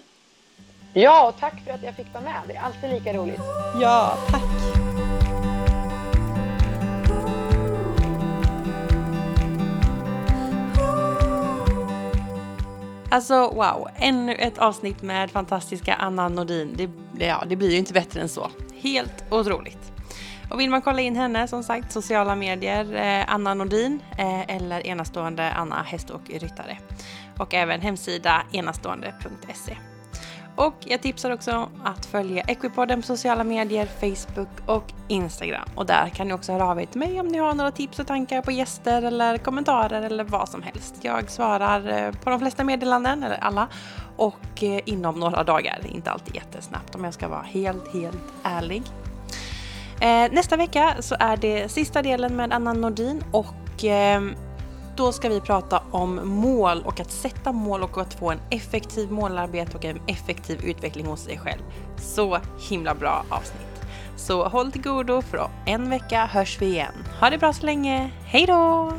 Ja, 0.95 1.29
och 1.29 1.41
tack 1.41 1.65
för 1.65 1.73
att 1.73 1.83
jag 1.83 1.97
fick 1.97 2.15
vara 2.15 2.25
med. 2.25 2.41
Det 2.49 2.55
är 2.55 2.61
alltid 2.61 2.91
lika 2.91 3.13
roligt. 3.13 3.41
Ja, 3.81 4.19
tack. 4.31 4.80
Alltså 13.13 13.35
wow, 13.35 13.89
ännu 13.97 14.35
ett 14.35 14.59
avsnitt 14.59 15.03
med 15.03 15.31
fantastiska 15.31 15.95
Anna 15.95 16.29
Nordin. 16.29 16.75
Det, 17.13 17.27
ja, 17.27 17.45
det 17.47 17.57
blir 17.57 17.71
ju 17.71 17.77
inte 17.77 17.93
bättre 17.93 18.21
än 18.21 18.29
så. 18.29 18.51
Helt 18.83 19.25
otroligt. 19.31 19.93
Och 20.51 20.61
vill 20.61 20.71
man 20.71 20.83
kolla 20.83 21.01
in 21.01 21.17
henne, 21.17 21.49
som 21.49 21.63
sagt, 21.63 21.93
sociala 21.93 22.35
medier, 22.35 22.95
eh, 22.95 23.35
Anna 23.35 23.55
Nordin 23.55 24.03
eh, 24.19 24.57
eller 24.57 24.87
enastående 24.87 25.53
Anna 25.53 25.83
Häst 25.83 26.11
och 26.11 26.31
Ryttare. 26.31 26.79
Och 27.39 27.55
även 27.55 27.81
hemsida 27.81 28.43
enastående.se. 28.53 29.77
Och 30.61 30.75
jag 30.85 31.03
tipsar 31.03 31.31
också 31.31 31.57
om 31.57 31.69
att 31.85 32.07
följa 32.07 32.43
Equipodden 32.43 33.01
på 33.01 33.07
sociala 33.07 33.45
medier, 33.45 33.87
Facebook 33.87 34.49
och 34.67 34.93
Instagram. 35.09 35.69
Och 35.75 35.87
där 35.87 36.09
kan 36.09 36.29
ni 36.29 36.35
också 36.35 36.53
höra 36.53 36.67
av 36.67 36.81
er 36.81 36.87
till 36.87 36.99
mig 36.99 37.21
om 37.21 37.29
ni 37.29 37.39
har 37.39 37.55
några 37.55 37.71
tips 37.71 37.99
och 37.99 38.07
tankar 38.07 38.43
på 38.43 38.51
gäster 38.51 39.03
eller 39.03 39.39
kommentarer 39.39 40.03
eller 40.03 40.25
vad 40.25 40.49
som 40.49 40.63
helst. 40.63 40.95
Jag 41.03 41.31
svarar 41.31 41.89
eh, 41.89 42.13
på 42.13 42.31
de 42.31 42.41
flesta 42.41 42.65
meddelanden, 42.65 43.23
eller 43.23 43.37
alla, 43.37 43.69
och 44.17 44.63
eh, 44.63 44.81
inom 44.85 45.21
några 45.21 45.45
dagar. 45.45 45.81
Inte 45.89 46.11
alltid 46.11 46.35
jättesnabbt 46.35 46.95
om 46.95 47.05
jag 47.05 47.15
ska 47.15 47.29
vara 47.29 47.43
helt, 47.43 47.93
helt 47.93 48.33
ärlig. 48.43 48.83
Eh, 50.01 50.33
nästa 50.33 50.57
vecka 50.57 50.97
så 51.01 51.17
är 51.19 51.37
det 51.37 51.69
sista 51.69 52.03
delen 52.03 52.37
med 52.37 52.53
Anna 52.53 52.73
Nordin 52.73 53.25
och 53.33 53.85
då 54.97 55.13
ska 55.13 55.29
vi 55.29 55.41
prata 55.41 55.83
om 55.91 56.21
mål 56.25 56.83
och 56.85 57.01
att 57.01 57.11
sätta 57.11 57.53
mål 57.53 57.83
och 57.83 57.99
att 57.99 58.15
få 58.15 58.31
en 58.31 58.41
effektiv 58.51 59.11
målarbete 59.11 59.77
och 59.77 59.85
en 59.85 60.01
effektiv 60.07 60.65
utveckling 60.65 61.07
hos 61.07 61.21
sig 61.21 61.39
själv. 61.39 61.63
Så 61.97 62.39
himla 62.69 62.95
bra 62.95 63.25
avsnitt. 63.29 63.83
Så 64.17 64.49
håll 64.49 64.73
till 64.73 64.83
godo 64.83 65.23
för 65.23 65.51
en 65.67 65.91
vecka 65.91 66.27
hörs 66.27 66.63
vi 66.63 66.67
igen. 66.67 66.95
Ha 67.21 67.31
det 67.31 67.39
bra 67.39 67.53
så 67.53 67.67
länge. 67.67 68.11
Hej 68.25 68.47
då! 68.47 68.93